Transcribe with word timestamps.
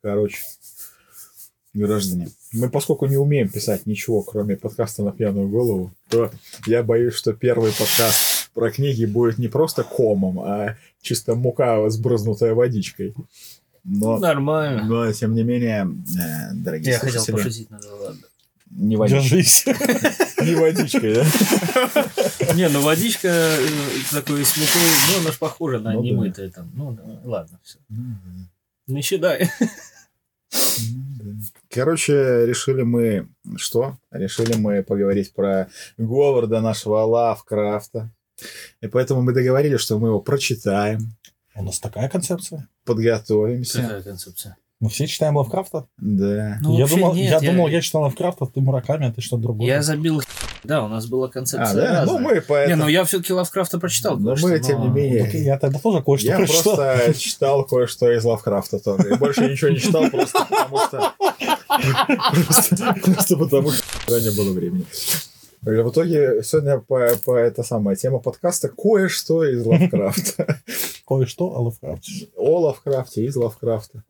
Короче, 0.00 0.38
граждане, 1.74 2.28
мы 2.52 2.70
поскольку 2.70 3.06
не 3.06 3.16
умеем 3.16 3.48
писать 3.48 3.86
ничего, 3.86 4.22
кроме 4.22 4.56
подкаста 4.56 5.02
на 5.02 5.12
пьяную 5.12 5.48
голову, 5.48 5.92
то 6.08 6.30
я 6.66 6.82
боюсь, 6.82 7.14
что 7.14 7.32
первый 7.32 7.72
подкаст 7.72 8.50
про 8.54 8.70
книги 8.70 9.04
будет 9.04 9.38
не 9.38 9.48
просто 9.48 9.82
комом, 9.82 10.40
а 10.40 10.76
чисто 11.00 11.34
мука, 11.34 11.88
сбрызнутая 11.90 12.54
водичкой. 12.54 13.14
Но, 13.84 14.18
Нормально. 14.18 14.84
но 14.84 15.12
тем 15.12 15.34
не 15.34 15.42
менее, 15.42 15.88
э, 16.20 16.54
дорогие 16.54 16.92
Я 16.92 16.98
хотел 16.98 17.24
пошутить, 17.26 17.70
но 17.70 17.78
да 17.80 17.94
ладно. 17.94 18.20
не 18.70 18.96
водичкой. 18.96 19.46
Не 20.44 20.54
водичкой, 20.54 21.14
да? 21.14 22.54
Не, 22.54 22.68
ну 22.68 22.80
водичка 22.80 23.28
э, 23.28 23.66
такой 24.12 24.44
с 24.44 24.56
мукой, 24.56 24.82
ну 25.10 25.22
она 25.22 25.32
ж 25.32 25.38
похожа 25.38 25.80
на 25.80 25.94
Ну 25.94 26.02
немытое 26.02 26.48
там. 26.50 26.70
Ну 26.74 26.92
да, 26.92 27.02
ладно, 27.24 27.58
все. 27.64 27.78
Не 28.88 29.02
считай. 29.02 29.48
Короче, 31.70 32.46
решили 32.46 32.82
мы... 32.82 33.28
Что? 33.56 33.98
Решили 34.10 34.56
мы 34.56 34.82
поговорить 34.82 35.32
про 35.34 35.68
Говарда 35.98 36.60
нашего 36.60 36.96
Лавкрафта. 37.00 38.10
И 38.80 38.86
поэтому 38.88 39.22
мы 39.22 39.32
договорились, 39.32 39.80
что 39.80 39.98
мы 39.98 40.08
его 40.08 40.20
прочитаем, 40.20 41.12
У 41.54 41.62
нас 41.62 41.78
такая 41.80 42.08
концепция. 42.08 42.68
подготовимся. 42.84 43.82
Какая 43.82 44.02
концепция? 44.02 44.56
Мы 44.80 44.90
все 44.90 45.08
читаем 45.08 45.36
Лавкрафта. 45.36 45.88
Да. 45.96 46.58
Ну, 46.60 46.78
я 46.78 46.86
думал, 46.86 47.12
нет, 47.12 47.42
я, 47.42 47.50
думал, 47.50 47.66
я 47.66 47.80
читал 47.80 48.02
Лавкрафта, 48.02 48.46
ты 48.46 48.60
Мураками, 48.60 49.08
а 49.08 49.12
ты 49.12 49.20
что-то 49.20 49.42
другое. 49.42 49.66
Я 49.66 49.82
забил. 49.82 50.22
Да, 50.62 50.84
у 50.84 50.88
нас 50.88 51.06
была 51.06 51.26
А, 51.26 51.30
концепция 51.30 51.74
да? 51.74 52.00
разная. 52.00 52.06
Ну, 52.06 52.18
мы 52.20 52.34
Не, 52.34 52.40
поэтому... 52.42 52.82
ну 52.84 52.88
я 52.88 53.02
все-таки 53.04 53.32
Лавкрафта 53.32 53.80
прочитал. 53.80 54.18
Но 54.18 54.36
кое-что, 54.36 54.48
мы, 54.48 54.60
тем 54.60 54.80
не 54.82 54.88
менее, 54.88 55.24
Так 55.24 55.34
и 55.34 55.38
я 55.38 55.58
тогда 55.58 55.80
тоже 55.80 56.00
кое-что 56.02 56.28
Я 56.28 56.36
прочитал. 56.38 56.76
просто 56.76 57.14
читал 57.18 57.64
кое-что 57.64 58.12
из 58.12 58.24
Лавкрафта 58.24 58.78
тоже. 58.78 59.14
И 59.14 59.16
больше 59.16 59.50
ничего 59.50 59.70
не 59.70 59.80
читал, 59.80 60.08
просто 60.10 60.46
потому 60.48 60.78
что... 60.78 61.12
Просто, 63.04 63.36
потому 63.36 63.70
что 63.72 64.20
не 64.20 64.30
было 64.36 64.52
времени. 64.52 64.86
И 65.66 65.70
В 65.70 65.90
итоге 65.90 66.44
сегодня 66.44 66.78
по, 66.78 67.08
по 67.24 67.34
эта 67.36 67.64
самая 67.64 67.96
тема 67.96 68.20
подкаста 68.20 68.68
кое-что 68.68 69.44
из 69.44 69.66
Лавкрафта. 69.66 70.60
Кое-что 71.04 71.46
о 71.46 71.62
Лавкрафте. 71.62 72.28
О 72.36 72.60
Лавкрафте, 72.60 73.24
из 73.24 73.34
Лавкрафта. 73.34 74.04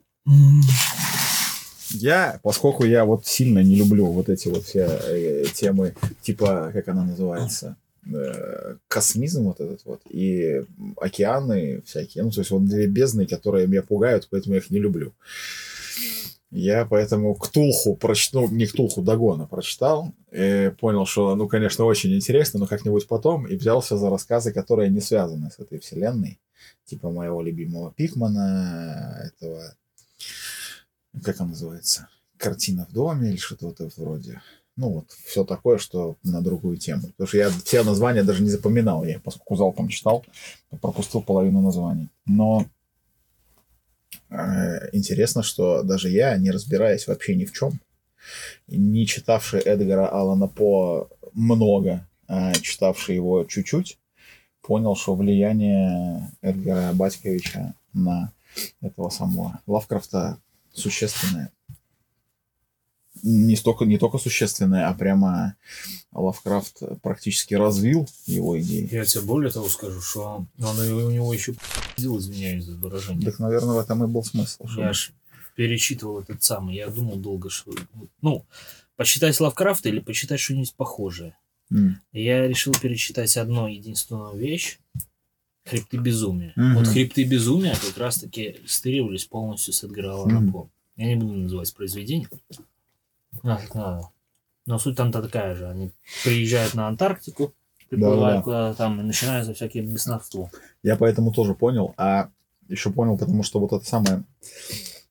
Я, 1.91 2.39
поскольку 2.43 2.85
я 2.85 3.05
вот 3.05 3.27
сильно 3.27 3.61
не 3.61 3.77
люблю 3.77 4.07
вот 4.07 4.29
эти 4.29 4.49
вот 4.49 4.65
все 4.65 4.87
э, 4.87 5.45
темы, 5.55 5.95
типа, 6.21 6.71
как 6.73 6.89
она 6.89 7.05
называется, 7.05 7.77
э, 8.07 8.77
космизм 8.89 9.45
вот 9.45 9.61
этот 9.61 9.85
вот, 9.87 10.03
и 10.11 10.65
океаны 10.99 11.83
всякие, 11.87 12.25
ну, 12.25 12.31
то 12.31 12.41
есть 12.41 12.51
вот 12.51 12.67
две 12.67 12.87
бездны, 12.87 13.27
которые 13.27 13.67
меня 13.67 13.83
пугают, 13.83 14.29
поэтому 14.31 14.55
я 14.55 14.61
их 14.61 14.71
не 14.71 14.79
люблю. 14.79 15.15
Я 16.51 16.87
поэтому 16.87 17.35
Ктулху 17.35 17.95
прочитал, 17.95 18.49
ну, 18.49 18.57
не 18.57 18.67
Ктулху, 18.67 19.03
Дагона 19.03 19.47
прочитал, 19.47 20.13
и 20.31 20.73
понял, 20.81 21.05
что, 21.05 21.35
ну, 21.37 21.47
конечно, 21.47 21.85
очень 21.85 22.15
интересно, 22.15 22.61
но 22.61 22.67
как-нибудь 22.67 23.07
потом, 23.07 23.47
и 23.47 23.57
взялся 23.57 23.99
за 23.99 24.09
рассказы, 24.09 24.53
которые 24.53 24.89
не 24.89 25.01
связаны 25.01 25.51
с 25.51 25.59
этой 25.59 25.79
вселенной, 25.79 26.41
типа 26.87 27.11
моего 27.11 27.43
любимого 27.43 27.93
Пикмана, 27.93 29.23
этого 29.27 29.75
как 31.23 31.41
он 31.41 31.49
называется, 31.49 32.09
картина 32.37 32.87
в 32.89 32.93
доме 32.93 33.31
или 33.31 33.37
что-то 33.37 33.67
вот 33.67 33.81
это 33.81 34.01
вроде. 34.01 34.41
Ну 34.77 34.91
вот, 34.91 35.11
все 35.11 35.45
такое, 35.45 35.79
что 35.79 36.17
на 36.23 36.41
другую 36.41 36.77
тему. 36.77 37.09
Потому 37.09 37.27
что 37.27 37.37
я 37.37 37.51
все 37.51 37.83
названия 37.83 38.23
даже 38.23 38.43
не 38.43 38.51
запоминал. 38.51 39.05
Я, 39.05 39.19
поскольку 39.19 39.57
залпом 39.57 39.89
читал, 39.89 40.25
пропустил 40.81 41.21
половину 41.21 41.61
названий. 41.63 42.09
Но 42.27 42.65
э, 44.31 44.89
интересно, 44.93 45.43
что 45.43 45.83
даже 45.83 46.11
я, 46.11 46.37
не 46.37 46.53
разбираясь 46.53 47.09
вообще 47.09 47.35
ни 47.35 47.45
в 47.45 47.53
чем, 47.53 47.81
не 48.69 49.05
читавший 49.07 49.61
Эдгара 49.61 50.09
Алана 50.09 50.47
По 50.47 51.09
много, 51.33 52.07
а 52.29 52.53
читавший 52.55 53.17
его 53.17 53.45
чуть-чуть, 53.45 53.99
понял, 54.63 54.95
что 54.95 55.15
влияние 55.15 56.31
Эдгара 56.41 56.93
Батьковича 56.93 57.75
на 57.93 58.33
этого 58.81 59.09
самого 59.09 59.61
Лавкрафта 59.67 60.39
существенное. 60.79 61.53
Не, 63.23 63.57
столько, 63.57 63.85
не 63.85 63.99
только 63.99 64.19
существенное, 64.19 64.89
а 64.89 64.95
прямо 64.95 65.57
Лавкрафт 66.13 66.83
практически 67.03 67.55
развил 67.55 68.09
его 68.27 68.59
идеи. 68.61 68.89
Я 68.93 69.05
тебе 69.05 69.23
более 69.23 69.51
того 69.51 69.69
скажу, 69.69 70.01
что 70.01 70.47
он 70.59 70.83
и 70.83 70.91
у 70.91 71.11
него 71.11 71.35
еще 71.35 71.55
пиздил, 71.97 72.19
извиняюсь 72.19 72.65
за 72.65 72.77
выражение. 72.77 73.25
Так, 73.25 73.41
наверное, 73.41 73.75
в 73.75 73.79
этом 73.79 74.05
и 74.05 74.07
был 74.07 74.23
смысл. 74.23 74.67
Я 74.77 74.93
ж 74.93 75.13
перечитывал 75.57 76.21
этот 76.21 76.43
самый, 76.43 76.77
я 76.77 76.89
думал 76.89 77.17
долго, 77.17 77.51
что... 77.51 77.75
Ну, 78.23 78.47
почитать 78.95 79.41
Лавкрафта 79.41 79.89
или 79.89 79.99
почитать 79.99 80.39
что-нибудь 80.39 80.75
похожее. 80.75 81.37
И 81.71 82.23
Я 82.23 82.47
решил 82.47 82.73
перечитать 82.73 83.37
одну 83.37 83.67
единственную 83.67 84.37
вещь. 84.39 84.79
Хребты 85.69 85.99
безумия. 85.99 86.53
Мгм. 86.57 86.75
Вот 86.77 86.87
хребты 86.87 87.25
безумия 87.25 87.75
как 87.75 87.97
раз-таки 87.99 88.61
стыривались 88.67 89.27
полностью 89.27 89.75
с 89.75 89.85
Эдгара 89.85 90.13
Аллана 90.13 90.41
Мгм. 90.41 90.53
По. 90.53 90.71
Я 90.97 91.09
не 91.09 91.17
буду 91.17 91.35
называть 91.35 91.75
произведение. 91.75 92.29
Так 93.43 93.75
надо. 93.75 94.09
Но 94.67 94.79
суть 94.79 94.97
там-то 94.97 95.23
такая 95.23 95.55
же. 95.55 95.69
Они 95.69 95.91
приезжают 96.25 96.75
на 96.75 96.89
Антарктику, 96.89 97.55
приплывают 97.89 98.45
куда-то 98.45 98.77
там 98.77 99.01
и 99.01 99.05
начинается 99.05 99.55
всякие 99.55 99.83
бесновство. 99.83 100.51
Я 100.83 100.97
поэтому 100.97 101.33
тоже 101.33 101.55
понял. 101.55 101.95
А 101.97 102.31
еще 102.69 102.91
понял, 102.91 103.17
потому 103.17 103.43
что 103.43 103.61
вот 103.61 103.73
это 103.73 103.85
самое... 103.85 104.25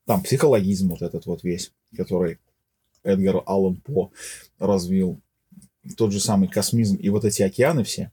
Там 0.04 0.22
психологизм 0.22 0.88
вот 0.88 1.02
этот 1.02 1.26
вот 1.26 1.42
весь, 1.44 1.72
который 1.96 2.38
Эдгар 3.02 3.42
Аллан 3.46 3.76
По 3.76 4.10
развил. 4.58 5.20
Тот 5.96 6.12
же 6.12 6.20
самый 6.20 6.48
космизм 6.48 6.96
и 6.96 7.08
вот 7.10 7.24
эти 7.24 7.42
океаны 7.42 7.84
все. 7.84 8.10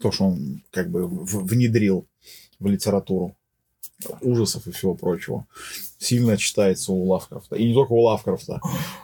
То, 0.00 0.12
что 0.12 0.24
он 0.24 0.62
как 0.70 0.90
бы 0.90 1.06
внедрил 1.08 2.06
в 2.58 2.66
литературу 2.66 3.34
ужасов 4.20 4.66
и 4.66 4.70
всего 4.70 4.94
прочего, 4.94 5.44
сильно 5.98 6.36
читается 6.36 6.92
у 6.92 7.04
Лавкрафта. 7.04 7.56
И 7.56 7.68
не 7.68 7.74
только 7.74 7.92
у 7.92 8.00
Лавкрафта. 8.00 8.60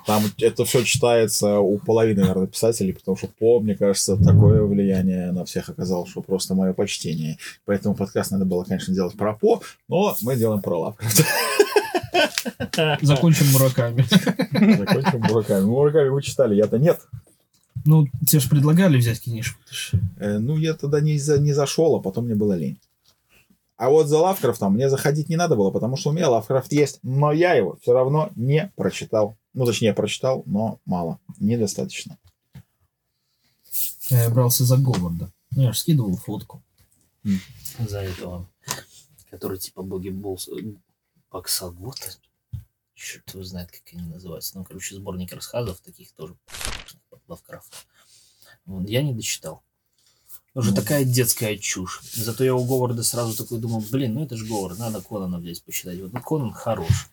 Там 0.07 0.23
это 0.39 0.65
все 0.65 0.85
читается 0.85 1.59
у 1.59 1.79
половины, 1.79 2.21
наверное, 2.23 2.47
писателей, 2.47 2.93
потому 2.93 3.17
что 3.17 3.27
По, 3.27 3.59
мне 3.59 3.75
кажется, 3.75 4.17
такое 4.17 4.63
влияние 4.63 5.33
на 5.33 5.45
всех 5.45 5.69
оказал, 5.69 6.07
что 6.07 6.23
просто 6.23 6.55
мое 6.55 6.73
почтение. 6.73 7.39
Поэтому 7.65 7.97
подкаст 7.97 8.31
надо 8.31 8.45
было, 8.45 8.65
конечно, 8.65 8.95
делать 8.95 9.17
про 9.17 9.35
По, 9.35 9.63
но 9.89 10.17
мы 10.23 10.37
делаем 10.37 10.63
про 10.63 10.79
Лавкрафта. 10.79 11.25
Закончим 13.03 13.47
мураками. 13.53 14.03
Закончим 14.77 15.21
Мураками. 15.21 15.65
Мураками 15.65 16.09
вы 16.09 16.23
читали, 16.23 16.55
я-то 16.55 16.79
нет. 16.79 17.01
Ну, 17.85 18.07
тебе 18.27 18.41
же 18.41 18.49
предлагали 18.49 18.97
взять 18.99 19.21
книжку. 19.23 19.61
ты 19.69 19.75
ж- 19.75 19.93
Э, 20.19 20.39
Ну, 20.39 20.57
я 20.57 20.75
тогда 20.75 21.01
не, 21.01 21.19
за, 21.19 21.39
не 21.39 21.53
зашел, 21.53 21.95
а 21.97 22.01
потом 22.03 22.25
мне 22.27 22.35
было 22.35 22.55
лень. 22.55 22.79
А 23.77 23.91
вот 23.91 24.07
за 24.07 24.19
Лавкрафтом 24.19 24.75
мне 24.75 24.89
заходить 24.89 25.29
не 25.29 25.37
надо 25.37 25.57
было, 25.57 25.71
потому 25.71 25.97
что 25.97 26.11
у 26.11 26.13
меня 26.13 26.31
Лавкрафт 26.31 26.73
есть, 26.73 27.01
но 27.03 27.33
я 27.33 27.55
его 27.55 27.77
все 27.83 27.93
равно 27.93 28.31
не 28.37 28.73
прочитал. 28.77 29.37
Ну, 29.53 29.67
точнее, 29.67 29.93
прочитал, 29.95 30.43
но 30.47 30.79
мало, 30.87 31.19
недостаточно. 31.41 32.17
Я 34.11 34.31
брался 34.31 34.65
за 34.65 34.77
Говарда. 34.77 35.31
Ну, 35.51 35.63
я 35.63 35.73
же 35.73 35.79
скидывал 35.79 36.17
фотку. 36.17 36.63
За 37.79 38.01
этого. 38.01 38.49
Который 39.31 39.59
типа 39.59 39.83
боги 39.83 40.11
Болс... 40.11 40.49
Баксагота. 41.31 42.11
Черт 42.95 43.29
его 43.35 43.43
знает, 43.45 43.71
как 43.73 43.81
они 43.93 44.03
называются. 44.09 44.57
Ну, 44.57 44.65
короче, 44.65 44.95
сборник 44.95 45.33
рассказов 45.33 45.81
таких 45.81 46.13
тоже 46.13 46.37
Лавкрафта. 47.29 47.77
Вот, 48.67 48.89
я 48.89 49.03
не 49.03 49.13
дочитал. 49.15 49.63
Уже 50.55 50.71
Ну. 50.71 50.77
такая 50.77 51.05
детская 51.05 51.57
чушь. 51.59 52.01
Зато 52.15 52.45
я 52.45 52.55
у 52.55 52.65
Говарда 52.65 53.03
сразу 53.03 53.37
такой 53.37 53.59
думал, 53.59 53.83
блин, 53.91 54.15
ну 54.15 54.25
это 54.25 54.37
же 54.37 54.47
Говард, 54.47 54.79
надо 54.79 55.01
Конана 55.03 55.39
взять 55.39 55.63
почитать. 55.65 55.99
Вот 56.01 56.13
Конан 56.23 56.53
хорош. 56.53 57.09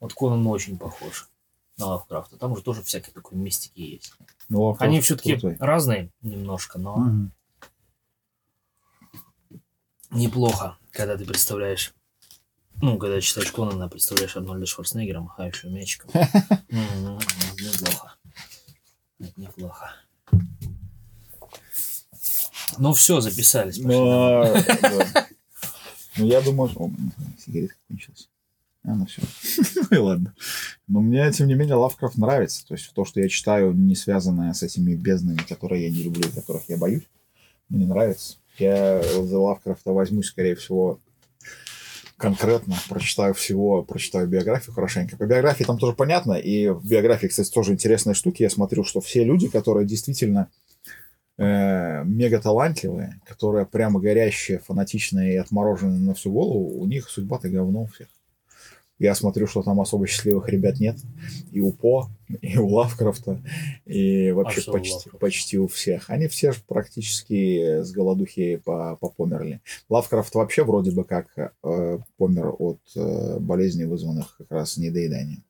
Вот 0.00 0.14
Конан 0.14 0.46
очень 0.46 0.78
похож 0.78 1.28
на 1.76 1.86
Лавкрафта. 1.86 2.36
Там 2.38 2.52
уже 2.52 2.62
тоже 2.62 2.82
всякой 2.82 3.10
такой 3.12 3.36
мистики 3.38 3.80
есть. 3.80 4.12
Ну, 4.48 4.62
Лавкрафт 4.62 4.88
Они 4.88 5.00
все-таки 5.00 5.32
крутой. 5.32 5.56
разные 5.60 6.10
немножко, 6.22 6.78
но 6.78 6.96
Мгм. 6.96 7.32
неплохо, 10.10 10.78
когда 10.90 11.16
ты 11.16 11.24
представляешь, 11.26 11.92
ну, 12.80 12.96
когда 12.98 13.20
читаешь 13.20 13.52
Конана, 13.52 13.88
представляешь 13.88 14.36
Арнольда 14.36 14.64
Шварценеггера, 14.66 15.20
махающего 15.20 15.68
мячиком. 15.70 16.10
Неплохо. 16.70 18.14
Это 19.20 19.40
неплохо. 19.40 19.94
Ну 22.78 22.92
все, 22.92 23.20
записались. 23.20 23.78
Но, 23.78 24.44
да. 24.82 25.26
Ну, 26.16 26.26
я 26.26 26.40
думаю, 26.40 26.68
что... 26.70 26.84
О, 26.84 26.90
сигарет 27.38 27.76
кончилась. 27.88 28.28
А, 28.84 28.94
ну 28.94 29.06
все. 29.06 29.22
Ну 29.90 29.96
и 29.96 30.00
ладно. 30.00 30.34
Но 30.86 31.00
мне, 31.00 31.30
тем 31.32 31.46
не 31.46 31.54
менее, 31.54 31.74
Лавкрафт 31.76 32.16
нравится. 32.16 32.66
То 32.66 32.74
есть 32.74 32.92
то, 32.92 33.04
что 33.04 33.20
я 33.20 33.28
читаю, 33.28 33.72
не 33.72 33.94
связанное 33.94 34.52
с 34.52 34.62
этими 34.62 34.94
безднами, 34.94 35.38
которые 35.48 35.84
я 35.84 35.90
не 35.90 36.02
люблю, 36.02 36.28
которых 36.34 36.68
я 36.68 36.76
боюсь, 36.76 37.04
мне 37.68 37.86
нравится. 37.86 38.36
Я 38.58 39.02
за 39.02 39.38
Лавкрафта 39.38 39.92
возьмусь, 39.92 40.26
скорее 40.26 40.56
всего, 40.56 41.00
конкретно, 42.18 42.74
прочитаю 42.88 43.32
всего, 43.32 43.82
прочитаю 43.82 44.26
биографию 44.26 44.74
хорошенько. 44.74 45.16
По 45.16 45.24
биографии 45.24 45.64
там 45.64 45.78
тоже 45.78 45.94
понятно, 45.94 46.34
и 46.34 46.68
в 46.68 46.86
биографии, 46.86 47.28
кстати, 47.28 47.50
тоже 47.50 47.72
интересные 47.72 48.14
штуки. 48.14 48.42
Я 48.42 48.50
смотрю, 48.50 48.84
что 48.84 49.00
все 49.00 49.24
люди, 49.24 49.48
которые 49.48 49.86
действительно 49.86 50.50
э, 51.38 52.02
мега 52.04 52.40
талантливые, 52.40 53.20
которые 53.24 53.64
прямо 53.64 54.00
горящие, 54.00 54.58
фанатичные 54.58 55.34
и 55.34 55.36
отмороженные 55.36 56.00
на 56.00 56.14
всю 56.14 56.32
голову, 56.32 56.80
у 56.80 56.86
них 56.86 57.08
судьба-то 57.08 57.48
говно 57.48 57.82
у 57.82 57.86
всех. 57.86 58.08
Я 58.98 59.14
смотрю, 59.14 59.46
что 59.46 59.62
там 59.62 59.80
особо 59.80 60.06
счастливых 60.06 60.48
ребят 60.48 60.80
нет. 60.80 60.96
И 61.52 61.60
у 61.60 61.72
По, 61.72 62.08
и 62.42 62.58
у 62.58 62.68
Лавкрафта, 62.68 63.40
и 63.86 64.32
вообще 64.32 64.62
А 64.66 64.72
почти, 64.72 64.92
Лавкрафта? 64.94 65.18
почти 65.18 65.58
у 65.58 65.68
всех. 65.68 66.10
Они 66.10 66.26
все 66.26 66.52
практически 66.66 67.82
с 67.82 67.92
голодухи 67.92 68.56
по- 68.56 68.96
попомерли. 69.00 69.60
Лавкрафт 69.88 70.34
вообще 70.34 70.64
вроде 70.64 70.90
бы 70.90 71.04
как 71.04 71.28
э, 71.36 71.98
помер 72.16 72.54
от 72.58 72.80
э, 72.96 73.38
болезней, 73.38 73.84
вызванных 73.84 74.36
как 74.38 74.50
раз 74.50 74.76
недоеданием. 74.76 75.44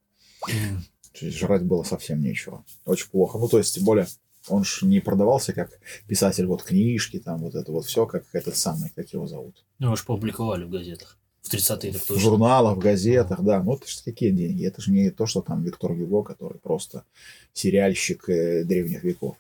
То 1.19 1.27
есть 1.27 1.39
жрать 1.39 1.63
было 1.65 1.83
совсем 1.83 2.23
нечего. 2.23 2.65
Очень 2.85 3.09
плохо. 3.11 3.39
Ну, 3.39 3.49
то 3.49 3.59
есть, 3.59 3.75
тем 3.75 3.85
более, 3.85 4.07
он 4.49 4.63
ж 4.65 4.83
не 4.83 5.01
продавался 5.01 5.53
как 5.53 5.71
писатель, 6.07 6.47
вот 6.47 6.63
книжки, 6.63 7.19
там 7.19 7.41
вот 7.41 7.55
это 7.55 7.73
вот 7.73 7.87
все, 7.87 8.07
как 8.07 8.25
этот 8.33 8.57
самый, 8.57 8.91
как 8.95 9.13
его 9.13 9.27
зовут. 9.27 9.65
Ну, 9.79 9.87
его 9.87 9.97
же 9.97 10.05
публиковали 10.05 10.65
в 10.65 10.71
газетах. 10.71 11.18
В 11.49 11.55
30-е 11.55 11.93
так 11.93 12.03
В 12.03 12.07
точно. 12.07 12.23
журналах, 12.23 12.77
в 12.77 12.81
газетах, 12.81 13.43
да. 13.43 13.63
Ну, 13.63 13.75
это 13.75 13.89
же 13.89 13.97
какие 14.05 14.31
деньги? 14.31 14.67
Это 14.67 14.83
же 14.83 14.91
не 14.93 15.11
то, 15.11 15.27
что 15.27 15.41
там 15.41 15.63
Виктор 15.63 15.95
Гюго, 15.95 16.23
который 16.23 16.59
просто 16.59 17.05
сериальщик 17.53 18.29
э, 18.29 18.65
древних 18.65 19.03
веков. 19.03 19.37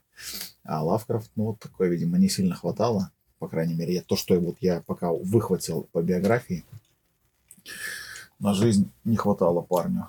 А 0.64 0.82
Лавкрафт, 0.82 1.30
ну, 1.36 1.44
вот 1.44 1.58
такое, 1.58 1.88
видимо, 1.88 2.18
не 2.18 2.28
сильно 2.28 2.54
хватало. 2.54 3.10
По 3.38 3.48
крайней 3.48 3.74
мере, 3.74 3.94
я, 3.94 4.02
то, 4.02 4.16
что 4.16 4.38
вот 4.40 4.56
я 4.60 4.82
пока 4.86 5.12
выхватил 5.12 5.88
по 5.92 6.02
биографии, 6.02 6.64
на 8.38 8.54
жизнь 8.54 8.90
не 9.04 9.16
хватало 9.16 9.60
парню. 9.62 10.08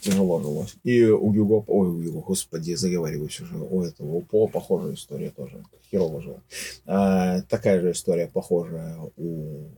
Тяжело 0.00 0.40
жилось. 0.40 0.74
И 0.82 1.04
у 1.04 1.30
Гюго, 1.30 1.64
ой, 1.68 1.88
у 1.88 2.02
Гюго, 2.02 2.20
господи, 2.20 2.74
заговариваюсь 2.74 3.40
уже. 3.40 3.56
У 3.56 3.82
этого, 3.82 4.14
у 4.16 4.22
По 4.22 4.48
похожая 4.48 4.94
история 4.94 5.30
тоже. 5.30 5.62
Херово 5.90 6.20
жил. 6.20 6.40
А, 6.86 7.42
такая 7.42 7.80
же 7.80 7.92
история 7.92 8.26
похожая 8.26 8.98
у 9.16 9.68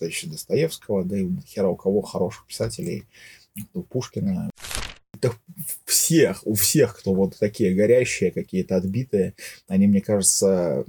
товарища 0.00 0.28
Достоевского, 0.28 1.04
да 1.04 1.18
и 1.18 1.28
хера 1.46 1.68
у 1.68 1.76
кого 1.76 2.00
хороших 2.00 2.46
писателей, 2.46 3.04
у 3.74 3.82
Пушкина. 3.82 4.50
Да 5.20 5.30
всех, 5.84 6.40
у 6.46 6.54
всех, 6.54 6.98
кто 6.98 7.12
вот 7.12 7.36
такие 7.38 7.74
горящие, 7.74 8.30
какие-то 8.30 8.76
отбитые, 8.76 9.34
они, 9.68 9.86
мне 9.86 10.00
кажется, 10.00 10.84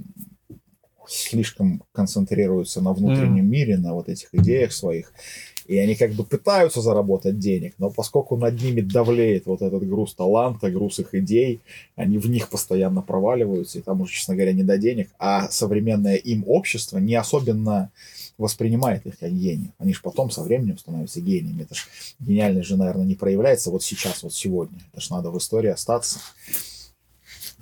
слишком 1.06 1.82
концентрируются 1.92 2.80
на 2.80 2.92
внутреннем 2.94 3.50
мире, 3.50 3.76
на 3.76 3.92
вот 3.92 4.08
этих 4.08 4.34
идеях 4.34 4.72
своих. 4.72 5.12
И 5.66 5.78
они 5.78 5.94
как 5.94 6.12
бы 6.12 6.24
пытаются 6.24 6.80
заработать 6.80 7.38
денег, 7.38 7.74
но 7.78 7.90
поскольку 7.90 8.36
над 8.36 8.60
ними 8.60 8.80
давлеет 8.80 9.46
вот 9.46 9.62
этот 9.62 9.86
груз 9.86 10.14
таланта, 10.14 10.70
груз 10.70 10.98
их 10.98 11.14
идей, 11.14 11.60
они 11.94 12.18
в 12.18 12.28
них 12.28 12.48
постоянно 12.48 13.02
проваливаются, 13.02 13.78
и 13.78 13.82
там 13.82 14.00
уже, 14.00 14.12
честно 14.12 14.34
говоря, 14.34 14.52
не 14.52 14.64
до 14.64 14.78
денег, 14.78 15.10
а 15.18 15.48
современное 15.50 16.16
им 16.16 16.44
общество 16.46 16.98
не 16.98 17.14
особенно 17.14 17.92
воспринимает 18.38 19.06
их 19.06 19.18
как 19.18 19.32
гениев. 19.32 19.72
Они 19.78 19.92
же 19.92 20.00
потом 20.02 20.30
со 20.30 20.42
временем 20.42 20.78
становятся 20.78 21.20
гениями. 21.20 21.62
Это 21.62 21.74
ж 21.74 21.86
гениальность 22.18 22.68
же, 22.68 22.76
наверное, 22.76 23.04
не 23.04 23.14
проявляется 23.14 23.70
вот 23.70 23.82
сейчас, 23.82 24.22
вот 24.22 24.34
сегодня. 24.34 24.78
Это 24.92 25.00
ж 25.00 25.10
надо 25.10 25.30
в 25.30 25.38
истории 25.38 25.70
остаться. 25.70 26.18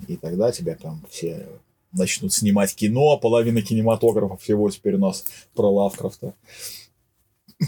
И 0.07 0.17
тогда 0.17 0.51
тебя 0.51 0.75
там 0.75 1.03
все 1.09 1.47
начнут 1.91 2.33
снимать 2.33 2.73
кино, 2.73 3.17
половина 3.17 3.61
кинематографа 3.61 4.37
всего 4.37 4.69
теперь 4.69 4.95
у 4.95 4.99
нас 4.99 5.25
про 5.53 5.69
Лавкрафта. 5.69 6.33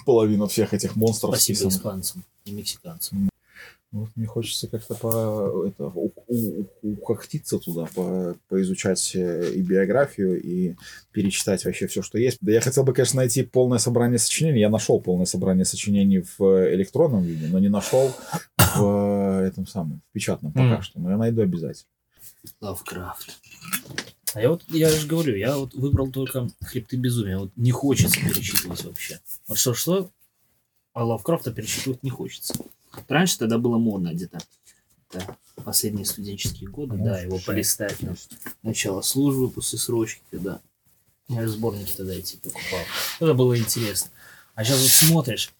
Половина 0.05 0.47
всех 0.47 0.73
этих 0.73 0.95
монстров 0.95 1.35
Спасибо 1.35 1.69
испанцам 1.69 2.23
и 2.45 2.51
мексиканцам. 2.51 3.32
Ну, 3.93 3.99
Вот 4.01 4.09
мне 4.15 4.25
хочется 4.25 4.67
как-то 4.67 4.95
по, 4.95 5.65
это, 5.67 5.85
у- 5.85 6.11
у- 6.27 6.65
ухахтиться 6.81 7.59
туда, 7.59 7.85
по, 7.93 8.35
поизучать 8.49 9.11
э, 9.15 9.51
и 9.53 9.61
биографию, 9.61 10.41
и 10.41 10.75
перечитать 11.11 11.63
вообще 11.63 11.85
все, 11.85 12.01
что 12.01 12.17
есть. 12.17 12.39
Да 12.41 12.51
я 12.51 12.59
хотел 12.59 12.83
бы, 12.83 12.93
конечно, 12.93 13.17
найти 13.17 13.43
полное 13.43 13.77
собрание 13.77 14.17
сочинений. 14.17 14.61
Я 14.61 14.69
нашел 14.69 14.99
полное 14.99 15.27
собрание 15.27 15.63
сочинений 15.63 16.23
в 16.37 16.43
э, 16.43 16.73
электронном 16.73 17.21
виде, 17.21 17.45
но 17.47 17.59
не 17.59 17.69
нашел 17.69 18.11
в 18.57 19.41
э, 19.43 19.47
этом 19.47 19.67
самом, 19.67 20.01
в 20.09 20.13
печатном 20.13 20.51
пока 20.53 20.65
Мгм. 20.65 20.81
что. 20.81 20.99
Но 20.99 21.11
я 21.11 21.17
найду 21.17 21.43
обязательно. 21.43 21.87
Лавкрафт. 22.61 23.29
А 24.33 24.41
я 24.41 24.49
вот, 24.49 24.63
я 24.69 24.89
же 24.89 25.05
говорю, 25.07 25.35
я 25.35 25.55
вот 25.55 25.75
выбрал 25.75 26.09
только 26.09 26.49
хребты 26.61 26.97
безумия. 26.97 27.37
Вот 27.37 27.51
не 27.55 27.69
хочется 27.71 28.19
перечитывать 28.19 28.83
вообще. 28.83 29.19
Вот 29.47 29.59
что-что, 29.59 30.09
а 30.93 31.05
Лавкрафта 31.05 31.51
перечитывать 31.53 32.01
не 32.01 32.09
хочется. 32.09 32.55
Раньше 33.07 33.37
тогда 33.37 33.57
было 33.57 33.77
модно 33.77 34.13
где-то. 34.13 34.39
Это 35.11 35.37
последние 35.63 36.05
студенческие 36.05 36.69
годы, 36.69 36.97
да, 36.97 37.19
его 37.19 37.39
полистать 37.39 38.01
на 38.01 38.15
начало 38.63 39.01
службы 39.01 39.49
после 39.49 39.77
срочки, 39.77 40.21
когда 40.31 40.61
я 41.27 41.47
сборники 41.47 41.93
тогда 41.95 42.13
эти 42.13 42.37
покупал. 42.37 42.79
Это 43.19 43.33
было 43.33 43.57
интересно. 43.57 44.11
А 44.55 44.63
сейчас 44.63 44.81
вот 44.81 44.89
смотришь, 44.89 45.53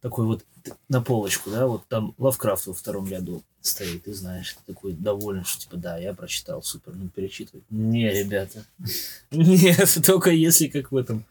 такой 0.00 0.26
вот 0.26 0.44
на 0.88 1.00
полочку, 1.00 1.50
да, 1.50 1.66
вот 1.66 1.86
там 1.88 2.14
Лавкрафт 2.18 2.66
во 2.66 2.74
втором 2.74 3.08
ряду 3.08 3.42
стоит, 3.60 4.06
и 4.08 4.12
знаешь, 4.12 4.54
ты 4.54 4.72
такой 4.72 4.92
доволен, 4.92 5.44
что 5.44 5.62
типа, 5.62 5.76
да, 5.76 5.98
я 5.98 6.14
прочитал, 6.14 6.62
супер, 6.62 6.94
ну 6.94 7.08
перечитывай. 7.08 7.62
Не, 7.70 8.10
ребята, 8.10 8.64
нет, 9.30 9.98
только 10.04 10.30
если 10.30 10.68
как 10.68 10.92
в 10.92 10.96
этом 10.96 11.24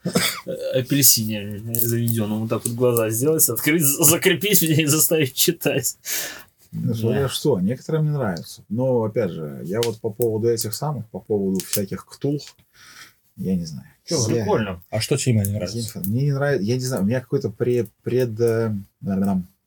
э, 0.45 0.51
апельсине 0.73 1.61
заведенном, 1.73 2.41
вот 2.41 2.49
так 2.49 2.63
вот 2.65 2.73
глаза 2.73 3.09
сделать, 3.09 3.47
открыть, 3.49 3.83
закрепить 3.83 4.61
меня 4.61 4.83
и 4.83 4.85
заставить 4.85 5.33
читать. 5.33 5.97
Ну, 6.71 6.93
Да. 6.93 6.99
Смотря 6.99 7.29
что, 7.29 7.59
некоторым 7.59 8.05
не 8.05 8.11
нравится. 8.11 8.63
Но, 8.69 9.03
опять 9.03 9.31
же, 9.31 9.61
я 9.63 9.81
вот 9.81 9.99
по 9.99 10.11
поводу 10.11 10.49
этих 10.49 10.75
самых, 10.75 11.07
по 11.09 11.19
поводу 11.19 11.59
всяких 11.65 12.05
ктулх, 12.05 12.43
я 13.37 13.55
не 13.55 13.65
знаю. 13.65 13.87
Я- 14.17 14.25
прикольно. 14.35 14.81
А 14.89 14.99
что 14.99 15.17
тебе 15.17 15.33
не 15.43 15.51
нравится? 15.51 15.99
не- 16.01 16.07
Мне 16.07 16.21
не 16.23 16.31
нравится, 16.33 16.63
я 16.63 16.75
не 16.75 16.81
знаю, 16.85 17.03
у 17.03 17.05
меня 17.05 17.19
какое-то 17.21 17.49
пред, 17.49 17.89
пред, 18.03 18.39
э, 18.39 18.73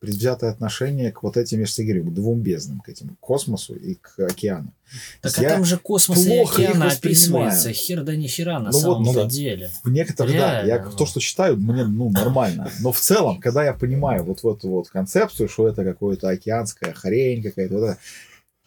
предвзятое 0.00 0.50
отношение 0.50 1.12
к 1.12 1.22
вот 1.22 1.36
этим, 1.36 1.60
я 1.60 1.66
же 1.66 1.72
тебе 1.74 1.94
говорю, 1.94 2.10
к 2.10 2.14
двум 2.14 2.40
безднам, 2.40 2.80
к 2.80 2.88
этим, 2.88 3.10
к 3.10 3.20
космосу 3.20 3.74
и 3.76 3.94
к 3.94 4.18
океану. 4.18 4.72
Так 5.20 5.38
Я 5.38 5.50
а 5.50 5.50
там 5.52 5.64
же 5.64 5.78
космос 5.78 6.26
и 6.26 6.36
океан 6.38 6.82
описывается. 6.82 7.72
Хер 7.72 8.02
да 8.02 8.16
ни 8.16 8.26
хера 8.26 8.58
на 8.58 8.72
Ну 8.72 8.78
вот, 8.78 8.80
самом 8.80 9.02
ну 9.04 9.14
да. 9.14 9.24
деле. 9.26 9.70
В 9.84 9.90
некоторых, 9.92 10.32
да, 10.32 10.58
я 10.58 10.64
Реально, 10.66 10.90
ну. 10.90 10.96
то, 10.96 11.06
что 11.06 11.20
читаю, 11.20 11.56
мне, 11.56 11.84
ну, 11.84 12.10
нормально. 12.10 12.68
Но 12.80 12.90
в 12.90 12.98
целом, 12.98 13.38
когда 13.40 13.64
я 13.64 13.74
понимаю 13.74 14.24
вот, 14.24 14.42
вот 14.42 14.58
эту 14.58 14.70
вот 14.70 14.88
концепцию, 14.90 15.48
что 15.48 15.68
это 15.68 15.84
какое-то 15.84 16.28
океанская 16.30 16.93
хрень 16.94 17.40
какая-то, 17.43 17.74
вот 17.74 17.84
это, 17.90 17.98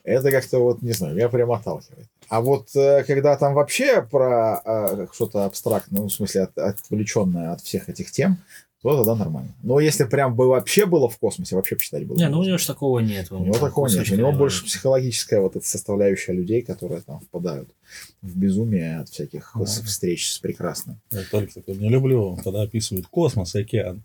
это 0.06 0.32
как-то 0.32 0.60
вот, 0.60 0.82
не 0.82 0.94
знаю, 0.94 1.16
меня 1.16 1.28
прям 1.28 1.52
отталкивает. 1.52 2.08
А 2.30 2.42
вот 2.42 2.76
э, 2.76 3.04
когда 3.06 3.36
там 3.38 3.54
вообще 3.54 4.02
про 4.02 4.62
э, 4.66 5.08
что-то 5.14 5.46
абстрактное, 5.46 6.02
ну, 6.02 6.08
в 6.08 6.14
смысле, 6.14 6.44
от- 6.44 6.58
отвлеченное 6.58 7.52
от 7.54 7.62
всех 7.62 7.90
этих 7.90 8.12
тем, 8.12 8.38
то 8.82 8.96
тогда 8.98 9.16
нормально. 9.16 9.52
Но 9.64 9.80
если 9.80 10.04
прям 10.04 10.36
бы 10.36 10.48
вообще 10.48 10.86
было 10.86 11.10
в 11.10 11.18
космосе, 11.18 11.56
вообще 11.56 11.76
почитать 11.76 12.06
было. 12.06 12.18
Не, 12.18 12.30
ну 12.30 12.40
у 12.40 12.44
него 12.44 12.58
же 12.60 12.68
такого 12.68 13.00
нет. 13.00 13.32
У 13.32 13.40
него 13.40 13.56
такого 13.58 13.88
нет. 13.88 14.10
У 14.12 14.16
него 14.16 14.32
больше 14.32 14.64
психологическая 14.64 15.42
вот 15.42 15.56
эта 15.56 15.66
составляющая 15.68 16.34
людей, 16.34 16.62
которые 16.62 17.02
там 17.02 17.20
впадают 17.22 17.68
в 18.22 18.38
безумие 18.38 19.00
от 19.00 19.10
всяких 19.10 19.52
Да. 19.56 19.66
встреч 19.66 20.30
с 20.32 20.38
прекрасным. 20.38 21.00
Я 21.12 21.22
только 21.32 21.54
такой 21.56 21.76
не 21.78 21.90
люблю, 21.90 22.38
когда 22.44 22.62
описывают 22.62 23.08
космос 23.08 23.56
и 23.56 23.62
океан. 23.62 24.04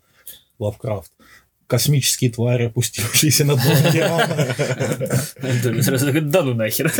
Лавкрафт. 0.57 1.11
Космические 1.71 2.29
твари, 2.29 2.65
опустившиеся 2.65 3.45
на 3.45 3.55
дно 3.55 3.71
океана. 3.71 4.55
Да 6.21 6.43
ну 6.43 6.53
нахер. 6.53 6.91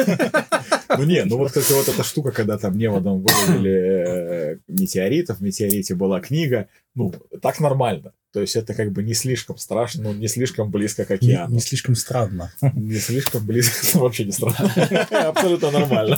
Ну 0.98 1.04
не, 1.04 1.25
ну 1.25 1.38
вот 1.38 1.58
это 1.58 1.74
вот 1.74 1.90
эта 1.90 2.04
штука, 2.06 2.32
когда 2.32 2.58
там 2.58 2.78
неводом 2.78 3.22
выловили 3.22 3.72
э, 3.72 4.58
метеоритов, 4.70 5.40
в 5.40 5.42
метеорите 5.42 5.94
была 5.94 6.22
книга, 6.22 6.70
ну, 6.96 7.13
так 7.42 7.60
нормально. 7.60 8.13
То 8.32 8.40
есть 8.40 8.56
это 8.56 8.74
как 8.74 8.94
бы 8.94 9.04
не 9.04 9.13
слишком 9.13 9.58
страшно, 9.58 10.04
ну, 10.04 10.13
не 10.13 10.30
слишком 10.30 10.72
близко 10.72 11.04
к 11.04 11.10
Не, 11.10 11.16
океану. 11.16 11.56
не 11.56 11.60
слишком 11.60 11.96
странно. 11.96 12.54
Не 12.62 13.00
слишком 13.00 13.46
близко, 13.46 13.98
вообще 13.98 14.24
не 14.24 14.32
странно. 14.32 14.72
Абсолютно 15.12 15.72
нормально. 15.72 16.18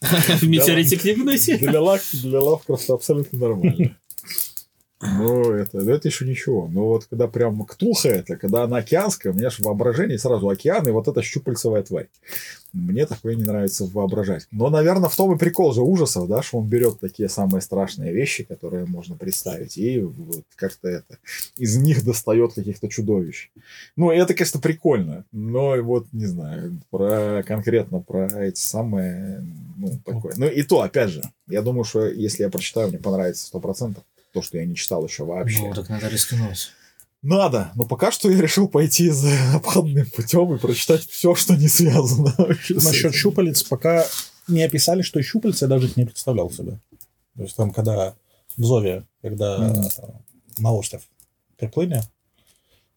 В 0.00 0.42
метеорите 0.44 0.96
книгу 0.96 1.24
найти? 1.24 1.58
Для, 1.58 1.82
Лав, 1.82 2.00
для 2.12 2.40
Лавкрафта 2.40 2.94
абсолютно 2.94 3.38
нормально. 3.38 3.94
Ну, 5.02 5.52
это, 5.52 5.78
это 5.78 6.08
еще 6.08 6.26
ничего. 6.26 6.68
Но 6.68 6.86
вот 6.86 7.06
когда 7.06 7.26
прям 7.26 7.64
ктулха 7.64 8.08
это, 8.08 8.36
когда 8.36 8.64
она 8.64 8.78
океанская, 8.78 9.32
у 9.32 9.36
меня 9.36 9.48
же 9.48 9.62
воображение 9.62 10.18
сразу 10.18 10.48
океан 10.48 10.86
и 10.86 10.90
вот 10.90 11.08
эта 11.08 11.22
щупальцевая 11.22 11.82
тварь. 11.82 12.08
Мне 12.74 13.06
такое 13.06 13.34
не 13.34 13.42
нравится 13.42 13.86
воображать. 13.86 14.46
Но, 14.50 14.68
наверное, 14.68 15.08
в 15.08 15.16
том 15.16 15.34
и 15.34 15.38
прикол 15.38 15.72
же 15.72 15.80
ужасов, 15.80 16.28
да, 16.28 16.42
что 16.42 16.58
он 16.58 16.68
берет 16.68 17.00
такие 17.00 17.30
самые 17.30 17.62
страшные 17.62 18.12
вещи, 18.12 18.44
которые 18.44 18.84
можно 18.84 19.16
представить, 19.16 19.78
и 19.78 20.00
вот 20.00 20.44
как-то 20.54 20.88
это 20.88 21.18
из 21.56 21.76
них 21.78 22.04
достает 22.04 22.52
каких-то 22.52 22.88
чудовищ. 22.88 23.50
Ну, 23.96 24.10
это, 24.10 24.34
конечно, 24.34 24.60
прикольно, 24.60 25.24
но 25.32 25.82
вот, 25.82 26.06
не 26.12 26.26
знаю, 26.26 26.78
про 26.90 27.42
конкретно 27.44 28.00
про 28.00 28.26
эти 28.26 28.60
самые, 28.60 29.44
ну, 29.76 29.98
такое. 30.04 30.34
Ну, 30.36 30.46
и 30.46 30.62
то, 30.62 30.82
опять 30.82 31.10
же, 31.10 31.22
я 31.48 31.62
думаю, 31.62 31.84
что 31.84 32.06
если 32.06 32.44
я 32.44 32.50
прочитаю, 32.50 32.88
мне 32.88 32.98
понравится 32.98 33.50
100%. 33.52 33.96
То, 34.32 34.42
что 34.42 34.58
я 34.58 34.66
не 34.66 34.74
читал 34.76 35.04
еще 35.06 35.24
вообще. 35.24 35.60
Ну, 35.68 35.74
так 35.74 35.88
надо 35.88 36.08
рискнуть. 36.08 36.72
Надо, 37.22 37.70
но 37.74 37.84
пока 37.84 38.10
что 38.10 38.30
я 38.30 38.40
решил 38.40 38.66
пойти 38.66 39.10
за 39.10 39.30
обходным 39.54 40.08
путем 40.10 40.54
и 40.54 40.58
прочитать 40.58 41.06
все, 41.06 41.34
что 41.34 41.54
не 41.54 41.68
связано 41.68 42.34
Насчет 42.70 43.14
щупалец, 43.14 43.62
пока 43.62 44.06
не 44.48 44.62
описали, 44.62 45.02
что 45.02 45.22
щупальца, 45.22 45.66
я 45.66 45.68
даже 45.68 45.86
их 45.86 45.96
не 45.96 46.06
представлял 46.06 46.50
себе. 46.50 46.80
То 47.36 47.42
есть 47.42 47.56
там, 47.56 47.72
когда 47.72 48.14
в 48.56 48.64
Зове, 48.64 49.06
когда 49.22 49.72
э, 49.72 49.82
на 50.58 50.72
остров 50.72 51.02
приплыли 51.56 52.02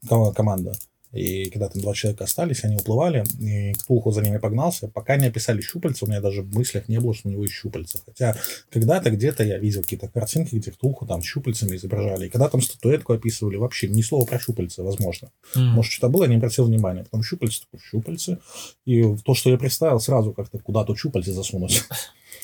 ко- 0.08 0.32
команда, 0.32 0.74
и 1.13 1.50
когда 1.51 1.70
там 1.70 1.82
два 1.82 1.93
человека 1.93 2.24
остались, 2.25 2.63
они 2.63 2.75
уплывали, 2.75 3.24
и 3.39 3.74
Ктулху 3.74 4.12
за 4.12 4.22
ними 4.22 4.38
погнался, 4.39 4.88
пока 4.88 5.15
не 5.15 5.27
описали 5.27 5.62
щупальца, 5.62 6.05
у 6.05 6.08
меня 6.08 6.20
даже 6.22 6.41
в 6.41 6.53
мыслях 6.53 6.89
не 6.89 7.00
было, 7.00 7.13
что 7.13 7.29
у 7.29 7.32
него 7.32 7.43
есть 7.43 7.53
щупальца. 7.53 8.00
Хотя 8.05 8.36
когда-то 8.72 9.12
где-то 9.12 9.43
я 9.43 9.58
видел 9.60 9.82
какие-то 9.84 10.08
картинки, 10.08 10.55
где 10.55 10.72
Ктулху 10.72 11.05
там 11.05 11.22
щупальцами 11.22 11.75
изображали. 11.75 12.25
И 12.25 12.29
когда 12.29 12.50
там 12.50 12.62
статуэтку 12.62 13.13
описывали, 13.13 13.58
вообще 13.58 13.88
ни 13.88 14.01
слова 14.01 14.25
про 14.25 14.39
щупальца, 14.39 14.84
возможно. 14.84 15.29
М. 15.55 15.67
Может, 15.70 15.91
что-то 15.93 16.10
было, 16.10 16.24
я 16.24 16.29
не 16.29 16.36
обратил 16.38 16.65
внимания. 16.65 17.03
Потом 17.03 17.24
щупальцы, 17.24 17.62
такой, 17.62 17.79
щупальцы. 17.86 18.39
И 18.86 19.15
то, 19.24 19.34
что 19.36 19.50
я 19.51 19.58
представил, 19.58 20.00
сразу 20.00 20.34
как-то 20.34 20.58
куда-то 20.60 20.96
щупальцы 20.96 21.32
засунуть. 21.32 21.84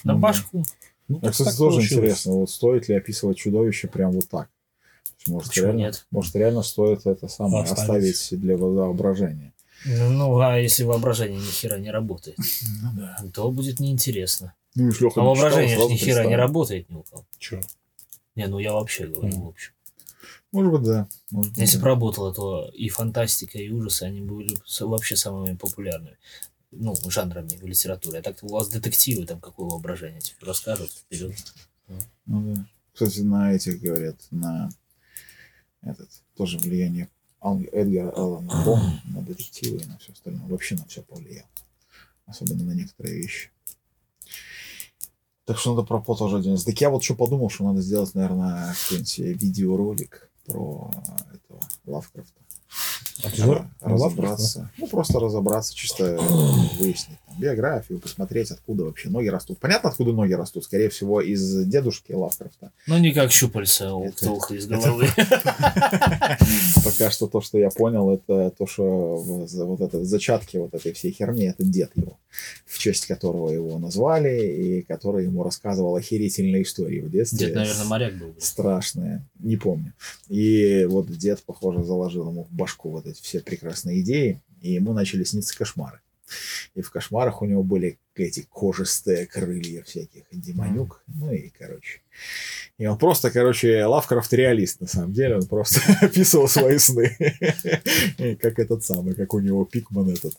На 0.04 0.14
Ну, 0.14 0.20
башку. 0.20 0.64
Ну, 1.08 1.18
А, 1.18 1.22
так- 1.22 1.32
кстати, 1.32 1.58
тоже 1.58 1.78
получилось. 1.78 1.92
интересно, 2.04 2.34
вот 2.34 2.52
стоит 2.52 2.88
ли 2.88 2.96
описывать 2.96 3.38
чудовище 3.38 3.88
прям 3.88 4.12
вот 4.12 4.30
так? 4.30 4.50
Может, 5.28 5.50
Почему 5.50 5.66
реально, 5.68 5.80
нет? 5.80 6.08
может, 6.12 6.36
реально 6.36 6.64
стоит 6.64 7.06
это 7.06 7.28
самое 7.28 7.64
Оставить. 7.64 8.16
оставить 8.16 8.42
для 8.42 8.58
воображения. 8.58 9.54
Ну, 9.86 10.40
а 10.40 10.58
если 10.58 10.84
воображение 10.84 11.40
ни 11.40 11.44
хера 11.46 11.78
не 11.78 11.90
работает, 11.92 12.38
Ну 12.84 12.90
да. 12.96 13.18
то 13.34 13.52
будет 13.52 13.80
неинтересно. 13.80 14.54
Ну, 14.76 14.92
А 15.16 15.20
воображение 15.22 15.78
ж 15.78 15.90
ни 15.90 15.96
хера 15.98 16.26
не 16.26 16.36
работает 16.36 16.90
ни 16.90 16.96
у 16.96 17.04
кого. 17.04 17.26
Чё? 17.38 17.60
Не, 18.36 18.48
ну 18.48 18.60
я 18.60 18.74
вообще 18.74 19.08
говорю, 19.08 19.28
Мгм. 19.36 19.42
в 19.46 19.48
общем. 19.50 19.72
Может 20.52 20.72
быть, 20.72 20.84
да. 20.84 21.08
Может 21.32 21.52
быть, 21.52 21.62
Если 21.62 21.78
бы 21.78 21.84
да. 21.84 21.90
работало, 21.90 22.34
то 22.34 22.70
и 22.74 22.90
фантастика, 22.90 23.58
и 23.58 23.70
ужасы, 23.70 24.04
они 24.04 24.22
были 24.22 24.58
вообще 24.80 25.16
самыми 25.16 25.56
популярными. 25.56 26.18
Ну, 26.72 26.96
жанрами 27.08 27.50
в 27.50 27.66
литературе. 27.66 28.20
А 28.20 28.22
так 28.22 28.38
у 28.44 28.48
вас 28.48 28.68
детективы, 28.70 29.26
там 29.26 29.40
какое 29.40 29.68
воображение 29.68 30.22
тебе 30.22 30.38
расскажут 30.42 30.92
вперед. 30.92 31.36
Ну 32.26 32.54
да. 32.56 32.66
Кстати, 32.94 33.22
на 33.22 33.54
этих 33.54 33.82
говорят, 33.82 34.18
на 34.32 34.70
этот 35.82 36.10
тоже 36.36 36.58
влияние 36.58 37.10
Эдгара 37.72 38.12
Аллана 38.12 38.64
По 38.66 38.80
на 39.06 39.22
детективы 39.22 39.78
и 39.78 39.86
на 39.86 39.98
все 39.98 40.12
остальное. 40.12 40.48
Вообще 40.48 40.76
на 40.76 40.86
все 40.86 41.02
повлиял. 41.02 41.46
Особенно 42.26 42.64
на 42.64 42.74
некоторые 42.74 43.18
вещи. 43.18 43.52
Так 45.46 45.58
что 45.58 45.74
надо 45.74 45.88
про 45.88 46.00
По 46.00 46.16
тоже 46.16 46.38
один. 46.38 46.58
Так 46.58 46.80
я 46.80 46.90
вот 46.90 47.04
что 47.04 47.16
подумал, 47.16 47.50
что 47.50 47.64
надо 47.64 47.82
сделать, 47.82 48.14
наверное, 48.14 48.76
какой-нибудь 48.84 49.42
видеоролик 49.42 50.30
про 50.46 50.92
этого 51.34 51.60
Лавкрафта. 51.86 52.40
Обзор 53.24 53.66
А, 53.82 53.90
разобраться. 53.90 54.72
Ну, 54.78 54.88
просто 54.88 55.20
разобраться, 55.20 55.76
чисто 55.76 56.18
выяснить 56.80 57.18
там, 57.28 57.38
биографию, 57.40 58.00
посмотреть, 58.00 58.52
откуда 58.52 58.86
вообще 58.86 59.10
ноги 59.10 59.28
растут. 59.28 59.60
Понятно, 59.60 59.90
откуда 59.90 60.14
ноги 60.14 60.34
растут? 60.34 60.64
Скорее 60.64 60.90
всего, 60.90 61.20
из 61.22 61.66
дедушки 61.66 62.14
Лавкрафта. 62.14 62.72
Ну, 62.88 62.98
не 62.98 63.12
как 63.12 63.32
щупальца 63.32 63.94
у 63.94 64.06
Это- 64.06 64.16
Ктулха 64.18 64.56
из 64.56 64.68
головы. 64.68 65.08
Пока 66.84 67.12
что 67.12 67.28
то, 67.28 67.42
что 67.42 67.58
я 67.58 67.70
понял, 67.70 68.10
это 68.12 68.52
то, 68.58 68.68
что 68.68 69.18
вот 69.18 69.82
это 69.82 70.04
зачатки 70.06 70.58
вот 70.58 70.74
этой 70.74 70.94
всей 70.94 71.12
херни, 71.12 71.46
это 71.46 71.64
дед 71.64 71.92
его, 71.96 72.18
в 72.66 72.78
честь 72.80 73.06
которого 73.06 73.50
его 73.52 73.78
назвали, 73.80 74.48
и 74.48 74.82
который 74.84 75.26
ему 75.26 75.44
рассказывал 75.44 75.96
охерительные 75.96 76.64
истории 76.64 77.02
в 77.02 77.10
детстве. 77.12 77.48
Дед, 77.48 77.56
наверное, 77.56 77.86
моряк 77.86 78.18
был. 78.18 78.34
страшные, 78.40 79.26
не 79.40 79.58
помню. 79.58 79.94
И 80.30 80.86
вот 80.90 81.10
дед, 81.12 81.42
похоже, 81.46 81.84
заложил 81.84 82.30
ему 82.30 82.44
в 82.46 82.52
башку 82.52 82.90
вот 82.92 83.06
эти 83.10 83.22
все 83.22 83.42
прекрасные 83.42 84.02
идеи, 84.02 84.42
и 84.62 84.74
ему 84.74 84.94
начали 84.94 85.24
сниться 85.24 85.58
кошмары. 85.58 86.00
И 86.76 86.82
в 86.82 86.92
кошмарах 86.92 87.42
у 87.42 87.46
него 87.46 87.64
были 87.64 87.98
эти 88.16 88.42
кожистые 88.42 89.26
крылья 89.26 89.82
всяких 89.84 90.24
демонюк, 90.32 91.02
ну 91.08 91.32
и, 91.32 91.50
короче. 91.50 92.02
И 92.78 92.86
он 92.86 92.98
просто, 92.98 93.32
короче, 93.32 93.86
Лавкрафт 93.86 94.32
реалист, 94.34 94.82
на 94.82 94.88
самом 94.88 95.14
деле, 95.14 95.38
он 95.38 95.48
просто 95.48 95.82
описывал 96.02 96.48
свои 96.48 96.78
сны. 96.78 97.16
Как 98.42 98.60
этот 98.60 98.84
самый, 98.84 99.16
как 99.16 99.34
у 99.34 99.40
него 99.40 99.66
Пикман 99.66 100.10
этот, 100.10 100.38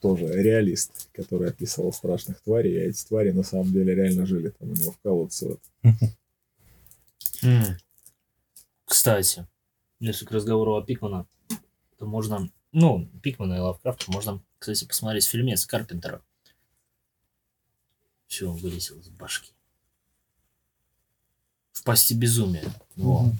тоже 0.00 0.26
реалист, 0.26 1.08
который 1.12 1.48
описывал 1.48 1.92
страшных 1.92 2.40
тварей, 2.40 2.74
и 2.74 2.88
эти 2.88 3.04
твари 3.04 3.32
на 3.32 3.42
самом 3.42 3.72
деле 3.72 3.94
реально 3.94 4.26
жили 4.26 4.50
там 4.50 4.70
у 4.70 4.74
него 4.74 4.92
в 4.92 4.98
колодце. 4.98 5.56
Кстати, 8.84 9.46
если 10.00 10.24
к 10.24 10.30
разговору 10.30 10.76
о 10.76 10.82
Пикмана, 10.82 11.26
то 11.98 12.06
можно, 12.06 12.50
ну, 12.72 13.06
Пикмана 13.22 13.54
и 13.54 13.58
Лавкрафта, 13.58 14.10
можно, 14.10 14.40
кстати, 14.58 14.84
посмотреть 14.84 15.26
фильмец 15.26 15.66
Карпентера. 15.66 16.22
Все 18.26 18.50
вылетело 18.50 19.00
из 19.00 19.08
башки. 19.08 19.52
В 21.72 21.82
пасти 21.82 22.14
безумия. 22.14 22.70
Во. 22.96 23.22
Мгм. 23.22 23.38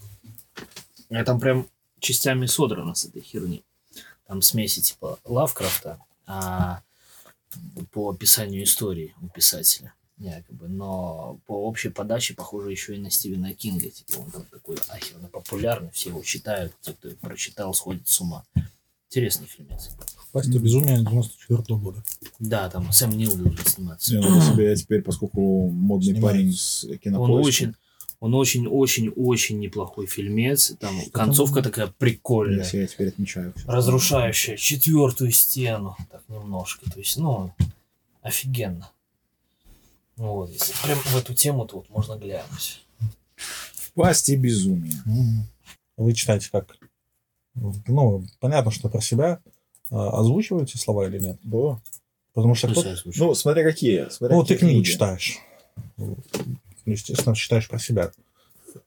Я 1.11 1.25
там 1.25 1.41
прям 1.41 1.69
частями 2.01 2.47
содрано 2.47 2.95
с 2.95 3.05
этой 3.05 3.23
херни. 3.23 3.65
Там 4.27 4.43
смеси 4.43 4.81
типа 4.81 5.19
Лавкрафта, 5.25 6.01
а 6.27 6.83
по 7.93 8.11
описанию 8.11 8.65
истории 8.65 9.15
у 9.23 9.29
писателя. 9.29 9.95
Якобы. 10.19 10.69
Но 10.69 11.39
по 11.47 11.53
общей 11.67 11.91
подаче 11.91 12.35
похоже 12.35 12.71
еще 12.71 12.97
и 12.97 12.99
на 12.99 13.11
Стивена 13.11 13.53
Кинга. 13.53 13.89
Типа 13.89 14.19
он 14.19 14.31
там 14.31 14.45
такой 14.51 14.77
ахерно 14.89 15.29
популярный, 15.29 15.91
все 15.93 16.11
его 16.11 16.23
читают, 16.23 16.73
те, 16.81 16.93
кто 16.93 17.09
его 17.09 17.19
прочитал, 17.21 17.73
сходят 17.75 18.09
с 18.09 18.21
ума. 18.21 18.45
Интересный 19.11 19.47
фильмец. 19.47 19.91
В 20.17 20.31
пасти 20.33 20.59
безумия 20.59 20.99
94 20.99 21.79
года. 21.79 22.03
Да, 22.39 22.69
там 22.69 22.93
Сэм 22.93 23.17
Нил 23.17 23.35
должен 23.37 23.65
сниматься. 23.65 24.15
Не, 24.15 24.21
ну, 24.21 24.41
себе 24.41 24.69
я 24.69 24.77
теперь, 24.77 25.01
поскольку 25.01 25.71
модный 25.71 26.13
Снимается. 26.13 26.39
парень 26.39 26.53
с 26.53 26.85
Он 26.85 26.99
кинопоиска, 26.99 27.47
очень, 27.49 27.75
он 28.21 28.35
очень-очень-очень 28.35 29.59
неплохой 29.61 30.07
фильмец. 30.07 30.75
Там 30.79 30.95
концовка 31.11 31.63
такая 31.63 31.87
прикольная. 31.87 32.59
если 32.59 32.79
я 32.79 32.87
теперь 32.87 33.09
отмечаю. 33.09 33.55
разрушающая 33.65 34.57
четвертую 34.57 35.31
стену, 35.31 35.97
так 36.11 36.23
немножко. 36.29 36.91
То 36.91 36.99
есть, 36.99 37.17
ну, 37.17 37.55
офигенно. 38.21 38.91
Ну 40.19 40.33
вот, 40.35 40.51
если 40.51 40.75
прям 40.85 40.99
в 40.99 41.17
эту 41.17 41.33
тему, 41.35 41.65
то 41.67 41.77
вот 41.77 41.89
можно 41.91 42.17
глянуть. 42.17 42.85
В 43.37 43.93
пасти 43.93 44.37
безумия. 44.37 45.01
Мгм. 45.05 45.47
Вы 45.97 46.13
читаете 46.13 46.49
как? 46.51 46.77
Ну, 47.55 48.25
понятно, 48.41 48.71
что 48.71 48.89
про 48.89 49.01
себя 49.01 49.41
а, 49.91 50.21
озвучиваете 50.21 50.79
слова 50.79 51.07
или 51.09 51.19
нет? 51.19 51.39
Да. 51.43 51.81
Потому 52.35 52.55
что 52.55 52.69
кто. 52.69 52.85
Ну, 53.17 53.35
смотря 53.35 53.65
какие. 53.65 54.09
Смотря 54.11 54.37
Ну, 54.37 54.43
ты 54.45 54.55
какие 54.55 54.69
книгу 54.69 54.83
книги. 54.83 54.93
читаешь. 54.93 55.39
Ну, 55.97 56.17
Естественно, 56.87 57.35
читаешь 57.35 57.69
про 57.69 57.79
себя. 57.79 58.13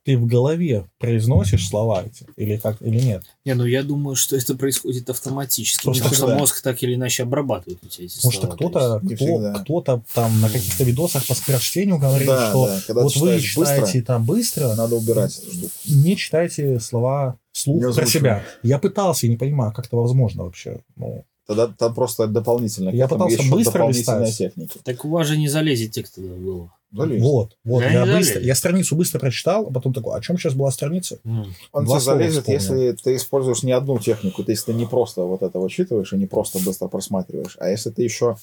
Ты 0.04 0.16
в 0.18 0.26
голове 0.26 0.88
произносишь 0.98 1.68
слова 1.68 2.04
эти 2.04 2.26
или 2.36 2.56
как 2.56 2.80
или 2.82 3.00
нет? 3.00 3.24
Не, 3.44 3.54
ну 3.54 3.64
я 3.64 3.82
думаю, 3.82 4.16
что 4.16 4.36
это 4.36 4.54
происходит 4.54 5.08
автоматически. 5.10 5.84
Просто 5.84 6.04
потому 6.04 6.28
что 6.28 6.38
мозг 6.38 6.62
так 6.62 6.82
или 6.82 6.94
иначе 6.94 7.22
обрабатывает 7.22 7.78
у 7.82 7.88
тебя 7.88 8.06
эти 8.06 8.16
Потому 8.16 8.32
что 8.32 8.40
слова. 8.42 8.56
то 8.56 8.68
кто-то, 8.68 9.00
не 9.02 9.14
кто, 9.16 9.60
кто-то 9.62 10.02
там 10.14 10.40
на 10.40 10.48
каких-то 10.48 10.84
видосах 10.84 11.26
по 11.26 11.34
скорочтению 11.34 11.98
говорит, 11.98 12.26
Да, 12.28 12.50
что 12.50 12.66
да. 12.66 12.80
Когда 12.86 13.02
вот 13.02 13.16
вы 13.16 13.20
читаешь 13.40 13.56
быстро, 13.56 13.76
читаете 13.76 14.02
там 14.02 14.24
быстро, 14.24 14.74
надо 14.74 14.96
убирать 14.96 15.38
эту 15.38 15.52
штуку. 15.52 15.70
не 15.86 16.16
читайте 16.16 16.80
слова 16.80 17.36
вслух 17.52 17.94
про 17.94 18.06
себя. 18.06 18.44
Я 18.62 18.78
пытался, 18.78 19.26
я 19.26 19.30
не 19.32 19.36
понимаю, 19.38 19.72
как 19.72 19.86
это 19.86 19.96
возможно 19.96 20.44
вообще. 20.44 20.80
Ну, 20.96 21.24
Тогда 21.54 21.74
там 21.76 21.94
просто 21.94 22.26
дополнительно. 22.26 22.90
Я 22.90 23.08
пытался 23.08 23.42
быстро 23.50 23.88
листать. 23.88 24.36
техники. 24.36 24.78
Так 24.84 25.04
у 25.04 25.10
вас 25.10 25.26
же 25.26 25.36
не 25.36 25.48
залезет 25.48 25.92
текст 25.92 26.14
туда 26.16 26.28
в 26.34 26.42
голову. 26.42 26.72
Залезет. 26.94 27.22
вот, 27.22 27.56
вот. 27.64 27.80
Я 27.82 28.04
Я, 28.04 28.18
быстро, 28.18 28.40
я 28.42 28.54
страницу 28.54 28.96
быстро 28.96 29.18
прочитал, 29.18 29.66
а 29.66 29.72
потом 29.72 29.94
такой, 29.94 30.14
о 30.14 30.20
чем 30.20 30.36
сейчас 30.36 30.52
была 30.52 30.70
страница? 30.70 31.18
М. 31.24 31.54
Он 31.72 31.84
Два 31.86 31.96
тебе 31.98 32.04
залезет, 32.04 32.40
вспомнил. 32.40 32.82
если 32.82 33.02
ты 33.02 33.16
используешь 33.16 33.62
не 33.62 33.72
одну 33.72 33.98
технику, 33.98 34.44
то 34.44 34.52
есть 34.52 34.66
ты 34.66 34.74
не 34.74 34.84
просто 34.84 35.22
вот 35.22 35.42
это 35.42 35.58
вычитываешь 35.58 36.12
и 36.12 36.16
не 36.16 36.26
просто 36.26 36.58
быстро 36.58 36.88
просматриваешь, 36.88 37.56
а 37.58 37.68
если 37.70 37.88
ты 37.90 38.02
еще 38.02 38.36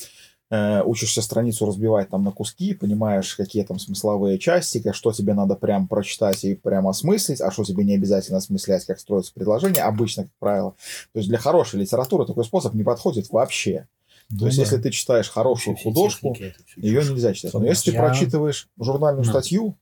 э, 0.51 0.81
учишься 0.83 1.21
страницу 1.21 1.65
разбивать 1.65 2.09
там 2.09 2.23
на 2.23 2.31
куски, 2.31 2.73
понимаешь, 2.73 3.35
какие 3.35 3.63
там 3.63 3.77
смысловые 3.79 4.39
части, 4.39 4.81
что 4.93 5.11
тебе 5.11 5.33
надо 5.33 5.55
прям 5.55 5.87
прочитать 5.87 6.43
и 6.43 6.55
прям 6.55 6.87
осмыслить, 6.87 7.41
а 7.41 7.51
что 7.51 7.63
тебе 7.63 7.83
не 7.83 7.95
обязательно 7.95 8.37
осмыслять, 8.39 8.85
как 8.85 8.99
строится 8.99 9.33
предложение, 9.33 9.83
обычно, 9.83 10.23
как 10.23 10.31
правило. 10.39 10.71
То 11.13 11.19
есть 11.19 11.29
для 11.29 11.37
хорошей 11.37 11.79
литературы 11.79 12.25
такой 12.25 12.45
способ 12.45 12.73
не 12.73 12.83
подходит 12.83 13.29
вообще. 13.31 13.87
То 14.29 14.35
Ну 14.41 14.45
есть 14.45 14.57
да. 14.57 14.63
если 14.63 14.77
ты 14.77 14.91
читаешь 14.91 15.29
хорошую 15.29 15.73
Вообще 15.75 15.83
художку, 15.89 16.35
ее 16.75 17.03
нельзя 17.03 17.33
читать. 17.33 17.53
Но 17.53 17.65
если 17.65 17.89
ты 17.91 17.97
Я- 17.97 18.03
прочитываешь 18.03 18.67
журнальную 18.79 19.25
Ну. 19.25 19.31
статью, 19.31 19.75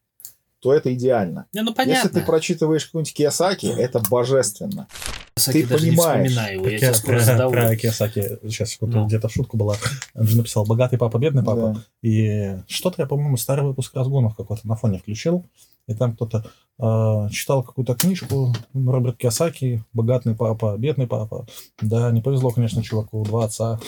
то 0.60 0.74
это 0.74 0.94
идеально. 0.94 1.46
Не, 1.54 1.62
ну 1.62 1.68
Если 1.70 1.76
понятно. 1.76 2.10
ты 2.10 2.22
прочитываешь 2.26 2.86
какой-нибудь 2.86 3.14
Киясаки, 3.14 3.68
это 3.68 4.00
божественно. 4.10 4.88
Кстати, 5.36 5.62
ты 5.62 5.68
даже 5.68 5.86
не 5.86 5.92
понимаешь, 5.96 6.30
вспоминаю 6.32 6.54
его, 6.58 6.68
я 6.70 6.78
я 6.80 6.94
про, 7.06 7.20
задавлю. 7.20 7.62
про 7.62 7.76
Кiyosaki 7.76 8.40
сейчас 8.50 8.78
Ну. 8.82 9.06
где-то 9.06 9.30
шутка 9.30 9.56
была. 9.56 9.76
Он 10.16 10.26
же 10.28 10.36
написал 10.38 10.66
«Богатый 10.66 10.98
папа, 10.98 11.18
бедный 11.20 11.44
папа». 11.44 11.74
Да. 11.76 11.84
И 12.10 12.58
что-то 12.68 13.04
я, 13.04 13.06
по-моему, 13.08 13.38
старый 13.38 13.66
выпуск 13.66 13.94
разгонов 13.94 14.36
какой-то 14.36 14.68
на 14.68 14.76
фоне 14.76 14.98
включил. 14.98 15.46
И 15.88 15.94
там 15.94 16.16
кто-то 16.16 16.46
э, 16.80 17.30
читал 17.32 17.64
какую-то 17.64 17.96
книжку 17.96 18.54
Роберт 18.74 19.22
Кiyosaki 19.22 19.80
«Богатый 19.94 20.36
папа, 20.36 20.76
бедный 20.78 21.08
папа». 21.08 21.48
Да, 21.82 22.12
не 22.12 22.22
повезло, 22.22 22.52
конечно, 22.52 22.84
чуваку, 22.84 23.24
два 23.24 23.46
отца. 23.46 23.80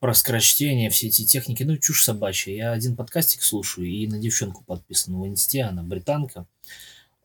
Про 0.00 0.14
скорочтение, 0.14 0.88
все 0.88 1.08
эти 1.08 1.24
техники, 1.24 1.62
ну, 1.62 1.76
чушь 1.76 2.02
собачья. 2.02 2.54
Я 2.54 2.72
один 2.72 2.96
подкастик 2.96 3.42
слушаю 3.42 3.86
и 3.86 4.06
на 4.06 4.18
девчонку 4.18 4.64
подписан 4.64 5.14
в 5.20 5.26
инсте, 5.26 5.62
она 5.62 5.82
британка. 5.82 6.46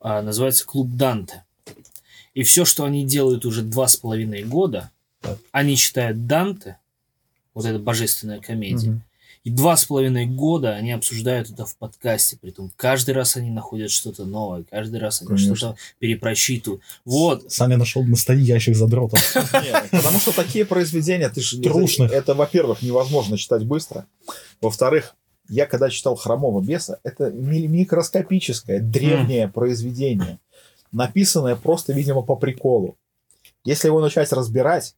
А, 0.01 0.21
называется 0.21 0.65
«Клуб 0.65 0.89
Данте». 0.91 1.45
И 2.33 2.43
все, 2.43 2.65
что 2.65 2.83
они 2.83 3.05
делают 3.05 3.45
уже 3.45 3.63
два 3.63 3.87
с 3.87 3.95
половиной 3.95 4.43
года, 4.43 4.91
они 5.51 5.75
читают 5.77 6.27
Данте, 6.27 6.77
вот 7.53 7.65
эта 7.65 7.79
божественная 7.79 8.39
комедия. 8.39 9.01
И 9.43 9.49
два 9.49 9.77
с 9.77 9.85
половиной 9.85 10.25
года 10.25 10.73
они 10.75 10.91
обсуждают 10.91 11.49
это 11.49 11.65
в 11.65 11.75
подкасте. 11.77 12.37
Притом 12.41 12.71
каждый 12.75 13.11
раз 13.11 13.37
они 13.37 13.49
находят 13.49 13.89
что-то 13.89 14.25
новое, 14.25 14.63
каждый 14.69 14.99
раз 14.99 15.21
они 15.21 15.27
Конечно. 15.29 15.55
что-то 15.55 15.77
перепросчитывают. 15.99 16.81
Вот, 17.05 17.51
Саня 17.51 17.77
нашел 17.77 18.03
настоящих 18.03 18.75
задротов. 18.75 19.19
Нет, 19.53 19.89
Потому 19.91 20.19
что 20.19 20.35
такие 20.35 20.65
произведения, 20.65 21.29
ты 21.29 21.41
же 21.41 21.61
Трушных. 21.61 22.11
это, 22.11 22.33
во-первых, 22.33 22.81
невозможно 22.81 23.37
читать 23.37 23.63
быстро. 23.65 24.05
Во-вторых, 24.61 25.15
я 25.47 25.65
когда 25.65 25.89
читал 25.89 26.15
Хромого 26.15 26.61
беса, 26.61 26.99
это 27.03 27.31
ми- 27.31 27.67
микроскопическое, 27.67 28.79
древнее 28.79 29.47
произведение, 29.47 30.39
написанное 30.91 31.55
просто, 31.55 31.93
видимо, 31.93 32.21
по 32.21 32.35
приколу. 32.35 32.97
Если 33.63 33.87
его 33.87 33.99
начать 34.01 34.31
разбирать, 34.31 34.95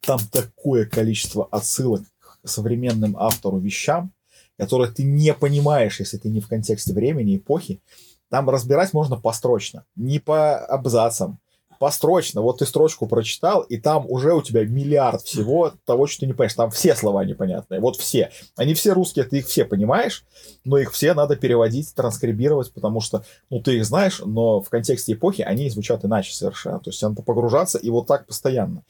там 0.00 0.20
такое 0.30 0.86
количество 0.86 1.46
отсылок 1.50 2.02
современным 2.44 3.16
автору 3.16 3.58
вещам, 3.58 4.12
которые 4.58 4.90
ты 4.90 5.04
не 5.04 5.34
понимаешь, 5.34 6.00
если 6.00 6.18
ты 6.18 6.28
не 6.28 6.40
в 6.40 6.48
контексте 6.48 6.92
времени, 6.92 7.36
эпохи. 7.36 7.80
Там 8.28 8.50
разбирать 8.50 8.92
можно 8.92 9.16
построчно, 9.16 9.84
не 9.96 10.18
по 10.18 10.58
абзацам, 10.58 11.38
построчно. 11.78 12.42
Вот 12.42 12.58
ты 12.58 12.66
строчку 12.66 13.06
прочитал, 13.06 13.62
и 13.62 13.78
там 13.78 14.04
уже 14.08 14.32
у 14.34 14.42
тебя 14.42 14.64
миллиард 14.64 15.22
всего 15.22 15.72
того, 15.84 16.06
что 16.06 16.20
ты 16.20 16.26
не 16.26 16.32
понимаешь. 16.32 16.54
Там 16.54 16.70
все 16.70 16.94
слова 16.94 17.24
непонятные. 17.24 17.80
Вот 17.80 17.96
все. 17.96 18.30
Они 18.56 18.74
все 18.74 18.92
русские, 18.92 19.24
ты 19.24 19.38
их 19.38 19.46
все 19.46 19.64
понимаешь, 19.64 20.24
но 20.64 20.78
их 20.78 20.92
все 20.92 21.14
надо 21.14 21.36
переводить, 21.36 21.94
транскрибировать, 21.94 22.72
потому 22.72 23.00
что, 23.00 23.24
ну, 23.50 23.60
ты 23.62 23.76
их 23.76 23.84
знаешь, 23.84 24.20
но 24.24 24.60
в 24.60 24.68
контексте 24.68 25.12
эпохи 25.12 25.42
они 25.42 25.70
звучат 25.70 26.04
иначе 26.04 26.34
совершенно. 26.34 26.80
То 26.80 26.90
есть 26.90 27.02
надо 27.02 27.22
погружаться, 27.22 27.78
и 27.78 27.90
вот 27.90 28.06
так 28.06 28.26
постоянно. 28.26 28.82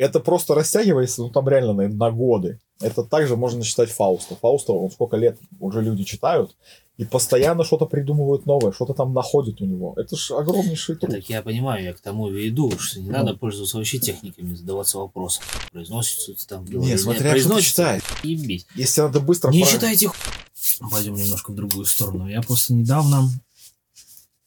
Это 0.00 0.18
просто 0.18 0.54
растягивается, 0.54 1.20
ну, 1.20 1.28
там 1.28 1.46
реально 1.46 1.74
на, 1.74 1.88
на 1.88 2.10
годы. 2.10 2.58
Это 2.80 3.04
также 3.04 3.36
можно 3.36 3.62
читать 3.62 3.90
Фауста. 3.90 4.34
Фауста, 4.34 4.72
он 4.72 4.90
сколько 4.90 5.18
лет 5.18 5.38
уже 5.58 5.82
люди 5.82 6.04
читают, 6.04 6.56
и 6.96 7.04
постоянно 7.04 7.64
что-то 7.64 7.84
придумывают 7.84 8.46
новое, 8.46 8.72
что-то 8.72 8.94
там 8.94 9.12
находят 9.12 9.60
у 9.60 9.66
него. 9.66 9.92
Это 9.98 10.16
же 10.16 10.34
огромнейший 10.36 10.96
труд. 10.96 11.12
Так 11.16 11.28
я 11.28 11.42
понимаю, 11.42 11.84
я 11.84 11.92
к 11.92 12.00
тому 12.00 12.30
веду, 12.30 12.72
что 12.78 12.98
не 12.98 13.10
Ну. 13.10 13.12
надо 13.12 13.34
пользоваться 13.34 13.76
вообще 13.76 13.98
техниками, 13.98 14.54
задаваться 14.54 14.96
вопросом. 14.96 15.44
Произносится 15.70 16.48
там 16.48 16.64
Не, 16.64 16.96
смотря 16.96 17.38
что 17.38 17.56
ты 17.56 17.60
читаешь. 17.62 18.02
ебись. 18.22 18.66
Если 18.74 19.02
надо 19.02 19.20
быстро... 19.20 19.50
Не 19.50 19.64
про- 19.64 19.70
читайте 19.70 20.08
ху... 20.08 20.14
Пойдем 20.90 21.14
немножко 21.14 21.50
в 21.52 21.54
другую 21.54 21.84
сторону. 21.84 22.26
Я 22.26 22.40
просто 22.40 22.72
недавно, 22.72 23.28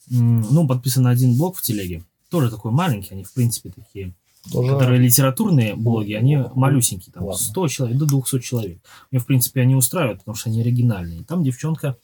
ну, 0.09 0.67
подписан 0.67 1.03
на 1.03 1.11
один 1.11 1.37
блог 1.37 1.57
в 1.57 1.61
телеге. 1.61 2.03
Тоже 2.33 2.49
такой 2.49 2.71
маленький, 2.71 3.13
они, 3.13 3.23
в 3.23 3.31
принципе, 3.31 3.69
такие, 3.69 4.15
Тоже 4.51 4.71
которые 4.73 4.99
литературные 4.99 5.75
блоги, 5.75 6.13
они 6.13 6.35
малюсенькие, 6.55 7.13
там, 7.13 7.25
Ладно. 7.25 7.39
100 7.39 7.67
человек, 7.67 7.97
до 7.99 8.05
200 8.07 8.39
человек. 8.39 8.79
Мне, 9.11 9.19
в 9.21 9.27
принципе, 9.27 9.61
они 9.61 9.75
устраивают, 9.75 10.17
потому 10.21 10.33
что 10.35 10.49
они 10.49 10.61
оригинальные. 10.61 11.25
Там 11.25 11.43
девчонка 11.43 11.95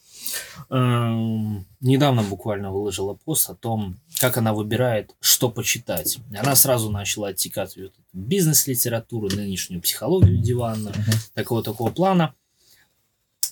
эм, 0.70 1.66
недавно 1.82 2.22
буквально 2.22 2.72
выложила 2.72 3.16
пост 3.16 3.50
о 3.50 3.56
том, 3.56 3.96
как 4.20 4.38
она 4.38 4.54
выбирает, 4.54 5.16
что 5.20 5.50
почитать. 5.50 6.20
Она 6.40 6.56
сразу 6.56 6.92
начала 6.92 7.30
оттекать 7.30 7.76
вот 7.76 7.94
бизнес-литературу, 8.14 9.30
нынешнюю 9.36 9.82
психологию 9.82 10.38
диванную, 10.38 10.94
Мгм. 10.94 11.14
такого 11.34 11.64
такого 11.64 11.90
плана. 11.90 12.36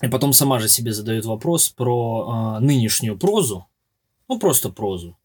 И 0.04 0.08
потом 0.10 0.32
сама 0.32 0.60
же 0.60 0.70
себе 0.70 0.94
задает 0.94 1.26
вопрос 1.26 1.70
про 1.70 2.58
э, 2.60 2.64
нынешнюю 2.64 3.18
прозу, 3.18 3.66
ну 4.28 4.38
просто 4.38 4.70
прозу. 4.70 5.18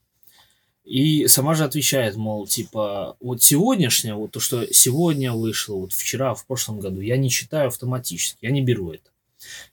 И 0.85 1.29
сама 1.29 1.55
же 1.55 1.65
отвечает, 1.65 2.17
мол, 2.17 2.47
типа, 2.47 3.17
вот 3.21 3.43
сегодняшнее, 3.43 4.15
вот 4.15 4.33
то, 4.33 4.41
что 4.41 4.67
сегодня 4.73 5.33
вышло, 5.33 5.77
вот 5.77 5.93
вчера, 5.93 6.35
в 6.35 6.45
прошлом 6.47 6.81
году, 6.81 7.01
я 7.01 7.17
не 7.17 7.31
читаю 7.31 7.69
автоматически, 7.69 8.45
я 8.45 8.51
не 8.51 8.63
беру 8.63 8.91
это. 8.91 9.11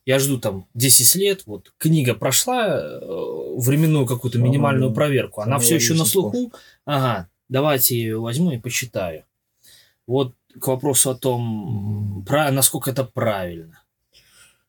Я 0.06 0.20
жду 0.20 0.40
там 0.40 0.68
10 0.76 1.16
лет, 1.16 1.44
вот 1.46 1.74
книга 1.78 2.14
прошла 2.14 2.80
э, 2.80 3.00
временную 3.58 4.06
какую-то 4.06 4.40
минимальную 4.40 4.94
проверку, 4.94 5.42
она 5.42 5.60
все 5.60 5.76
еще 5.76 5.94
на 5.94 6.06
слуху, 6.06 6.52
ага, 6.86 7.28
давайте 7.50 7.96
я 7.96 8.02
ее 8.02 8.20
возьму 8.20 8.52
и 8.52 8.58
почитаю. 8.58 9.26
Вот 10.08 10.34
к 10.60 10.68
вопросу 10.68 11.12
о 11.12 11.16
том, 11.16 12.24
про, 12.28 12.52
насколько 12.52 12.92
это 12.92 13.04
правильно. 13.04 13.84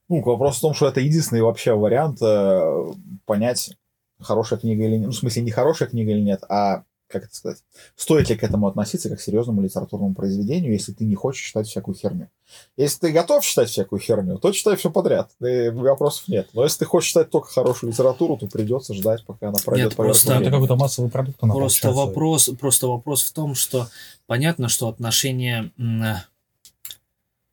Ну, 0.09 0.23
вопрос 0.23 0.59
в 0.59 0.61
том, 0.61 0.75
что 0.75 0.89
это 0.89 1.01
единственный 1.01 1.41
вообще 1.41 1.73
вариант 1.73 2.21
э, 2.21 2.93
понять, 3.27 3.77
хорошая 4.23 4.59
книга 4.59 4.85
или 4.85 4.97
нет. 4.97 5.07
Ну, 5.07 5.13
в 5.13 5.17
смысле, 5.17 5.43
не 5.43 5.51
хорошая 5.51 5.89
книга 5.89 6.13
или 6.13 6.21
нет, 6.21 6.43
а, 6.49 6.85
как 7.09 7.25
это 7.25 7.35
сказать, 7.35 7.59
стоит 7.97 8.29
ли 8.31 8.37
к 8.37 8.45
этому 8.45 8.69
относиться 8.69 9.09
как 9.09 9.19
к 9.19 9.21
серьезному 9.21 9.61
литературному 9.63 10.15
произведению, 10.15 10.73
если 10.73 10.93
ты 10.93 11.05
не 11.05 11.17
хочешь 11.17 11.45
читать 11.45 11.67
всякую 11.67 11.97
херню. 11.97 12.29
Если 12.77 13.01
ты 13.01 13.13
готов 13.13 13.45
читать 13.45 13.69
всякую 13.69 13.99
херню, 14.01 14.39
то 14.39 14.53
читай 14.53 14.77
все 14.77 14.91
подряд. 14.91 15.31
И 15.41 15.71
вопросов 15.71 16.29
нет. 16.29 16.49
Но 16.53 16.63
если 16.63 16.79
ты 16.81 16.85
хочешь 16.85 17.09
читать 17.11 17.31
только 17.31 17.49
хорошую 17.49 17.91
литературу, 17.91 18.37
то 18.37 18.47
придется 18.47 18.95
ждать, 18.95 19.25
пока 19.25 19.49
она 19.49 19.59
пройдет 19.65 19.89
Нет, 19.89 19.97
просто- 19.97 20.35
Это 20.35 20.51
какой-то 20.51 20.77
массовый 20.77 21.11
продукт. 21.11 21.39
она 21.43 21.53
Просто 21.55 21.83
получается. 21.83 22.07
вопрос, 22.07 22.51
просто 22.61 22.87
вопрос 22.87 23.23
в 23.25 23.33
том, 23.33 23.55
что 23.57 23.89
понятно, 24.27 24.69
что 24.69 24.87
отношение, 24.89 25.73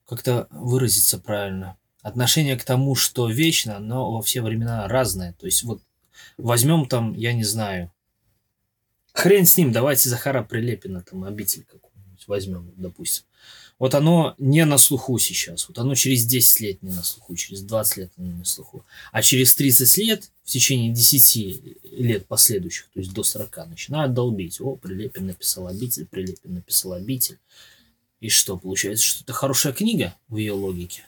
как-то 0.07 0.47
выразиться 0.51 1.17
правильно, 1.17 1.77
отношение 2.01 2.57
к 2.57 2.63
тому, 2.63 2.95
что 2.95 3.27
вечно, 3.27 3.79
но 3.79 4.11
во 4.11 4.21
все 4.21 4.41
времена 4.41 4.87
разное. 4.87 5.33
То 5.33 5.45
есть 5.47 5.63
вот 5.63 5.81
возьмем 6.37 6.87
там, 6.87 7.13
я 7.13 7.33
не 7.33 7.43
знаю, 7.43 7.91
хрен 9.13 9.45
с 9.45 9.57
ним, 9.57 9.71
давайте 9.71 10.09
Захара 10.09 10.43
Прилепина, 10.43 11.01
там, 11.01 11.23
обитель 11.23 11.63
какую-нибудь 11.63 12.27
возьмем, 12.27 12.71
допустим. 12.77 13.23
Вот 13.79 13.93
оно 13.93 14.33
не 14.39 14.65
на 14.65 14.79
слуху 14.79 15.19
сейчас, 15.19 15.67
вот 15.67 15.77
оно 15.77 15.93
через 15.93 16.25
10 16.25 16.59
лет 16.61 16.81
не 16.81 16.89
на 16.89 17.03
слуху, 17.03 17.35
через 17.35 17.61
20 17.61 17.97
лет 17.97 18.11
не 18.17 18.31
на 18.31 18.43
слуху. 18.43 18.83
А 19.11 19.21
через 19.21 19.53
30 19.53 19.97
лет, 19.97 20.31
в 20.43 20.49
течение 20.49 20.91
10 20.91 21.91
лет 21.91 22.25
последующих, 22.25 22.89
то 22.91 22.99
есть 22.99 23.13
до 23.13 23.23
40, 23.23 23.67
начинают 23.67 24.13
долбить. 24.13 24.59
О, 24.61 24.75
Прилепин 24.75 25.27
написал 25.27 25.67
обитель, 25.67 26.07
Прилепин 26.07 26.55
написал 26.55 26.93
обитель. 26.93 27.37
И 28.19 28.29
что, 28.29 28.57
получается, 28.57 29.05
что 29.05 29.23
это 29.23 29.33
хорошая 29.33 29.73
книга 29.73 30.15
в 30.27 30.37
ее 30.37 30.53
логике? 30.53 31.03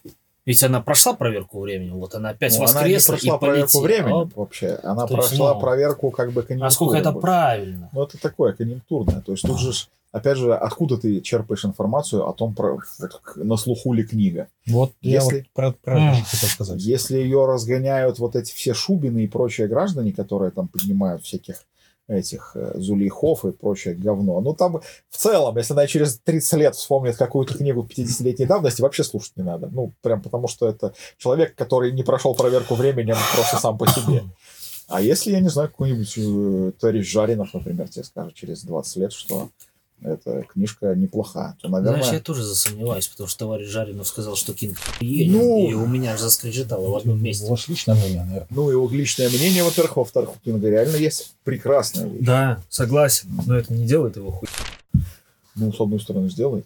Ведь 0.49 0.63
она 0.63 0.81
прошла 0.81 1.13
проверку 1.13 1.59
времени, 1.59 1.91
вот 1.91 2.15
она 2.15 2.29
опять 2.29 2.57
Ну, 2.57 2.63
она 2.65 2.87
не 2.87 2.95
воскресла 2.95 3.11
прошла 3.13 3.35
и 3.35 3.39
проверку 3.39 3.81
полетела. 3.81 3.83
времени 4.01 4.21
Оп. 4.23 4.35
вообще. 4.35 4.79
Она 4.81 5.05
То 5.05 5.13
есть, 5.15 5.29
прошла 5.29 5.53
ну, 5.53 5.59
проверку 5.59 6.09
как 6.09 6.31
бы 6.31 6.41
конъюнктуры. 6.41 6.59
Насколько 6.65 6.97
это 6.97 7.11
больше. 7.11 7.21
правильно? 7.21 7.89
Ну, 7.93 8.01
это 8.03 8.17
такое, 8.19 8.53
конъюнктурное. 8.53 9.21
То 9.21 9.31
есть 9.33 9.43
тут 9.45 9.59
же, 9.59 9.71
опять 10.11 10.37
же, 10.37 10.55
откуда 10.55 10.97
ты 10.97 11.21
черпаешь 11.21 11.65
информацию 11.65 12.27
о 12.27 12.33
том, 12.33 12.55
про, 12.55 12.79
вот, 12.99 13.11
на 13.35 13.57
слуху 13.57 13.93
ли 13.93 14.03
книга. 14.03 14.47
Вот 14.65 14.93
я 15.01 15.21
Если- 15.21 15.35
вот 15.37 15.45
про, 15.53 15.71
про 15.83 16.15
хотел 16.15 16.49
сказать. 16.49 16.81
Если 16.81 17.19
ее 17.19 17.45
разгоняют 17.45 18.17
вот 18.17 18.35
эти 18.35 18.51
все 18.51 18.73
Шубины 18.73 19.25
и 19.25 19.27
прочие 19.27 19.67
граждане, 19.67 20.13
которые 20.13 20.49
там 20.49 20.67
поднимают 20.67 21.23
всяких 21.23 21.63
этих 22.09 22.51
э, 22.55 22.73
Зулейхов 22.75 23.45
и 23.45 23.51
прочее 23.51 23.95
говно. 23.95 24.41
Ну, 24.41 24.53
там 24.53 24.81
в 25.09 25.17
целом, 25.17 25.57
если 25.57 25.73
она 25.73 25.87
через 25.87 26.19
30 26.19 26.53
лет 26.59 26.75
вспомнит 26.75 27.15
какую-то 27.15 27.57
книгу 27.57 27.87
50-летней 27.89 28.45
давности, 28.45 28.81
вообще 28.81 29.03
слушать 29.03 29.37
не 29.37 29.43
надо. 29.43 29.69
Ну, 29.71 29.93
прям 30.01 30.21
потому 30.21 30.47
что 30.47 30.67
это 30.67 30.93
человек, 31.17 31.55
который 31.55 31.91
не 31.91 32.03
прошел 32.03 32.33
проверку 32.33 32.75
временем 32.75 33.15
просто 33.35 33.57
сам 33.57 33.77
по 33.77 33.87
себе. 33.87 34.23
А 34.87 35.01
если, 35.01 35.31
я 35.31 35.39
не 35.39 35.49
знаю, 35.49 35.69
какой-нибудь 35.69 36.13
э, 36.17 36.71
товарищ 36.79 37.11
Жаринов, 37.11 37.53
например, 37.53 37.87
тебе 37.89 38.03
скажет 38.03 38.33
через 38.33 38.63
20 38.63 38.95
лет, 38.97 39.13
что 39.13 39.49
эта 40.01 40.43
книжка 40.43 40.95
неплоха, 40.95 41.55
то, 41.61 41.67
наверное... 41.67 42.01
Знаешь, 42.01 42.13
я 42.13 42.19
тоже 42.21 42.43
засомневаюсь, 42.43 43.07
потому 43.07 43.27
что 43.27 43.39
товарищ 43.39 43.67
Жаринов 43.67 44.07
сказал, 44.07 44.35
что 44.35 44.53
Кинг 44.53 44.77
Ну. 45.01 45.69
и 45.69 45.73
у 45.73 45.85
меня 45.85 46.13
аж 46.13 46.21
заскрежетало 46.21 46.89
в 46.89 46.95
одном 46.95 47.21
месте. 47.21 47.45
Ваше 47.47 47.71
личное 47.71 47.95
мнение, 47.95 48.23
наверное. 48.23 48.47
Ну, 48.49 48.69
его 48.69 48.89
личное 48.89 49.29
мнение, 49.29 49.63
во-первых, 49.63 49.97
во-вторых, 49.97 50.35
у 50.35 50.39
Кинга 50.39 50.69
реально 50.69 50.95
есть 50.95 51.35
прекрасная 51.43 52.07
вещь. 52.07 52.25
Да, 52.25 52.61
согласен, 52.69 53.29
но 53.45 53.57
это 53.57 53.73
не 53.73 53.85
делает 53.85 54.15
его 54.15 54.31
хуй. 54.31 54.47
Ну, 55.55 55.73
с 55.73 55.79
одной 55.79 55.99
стороны, 55.99 56.29
сделает. 56.29 56.65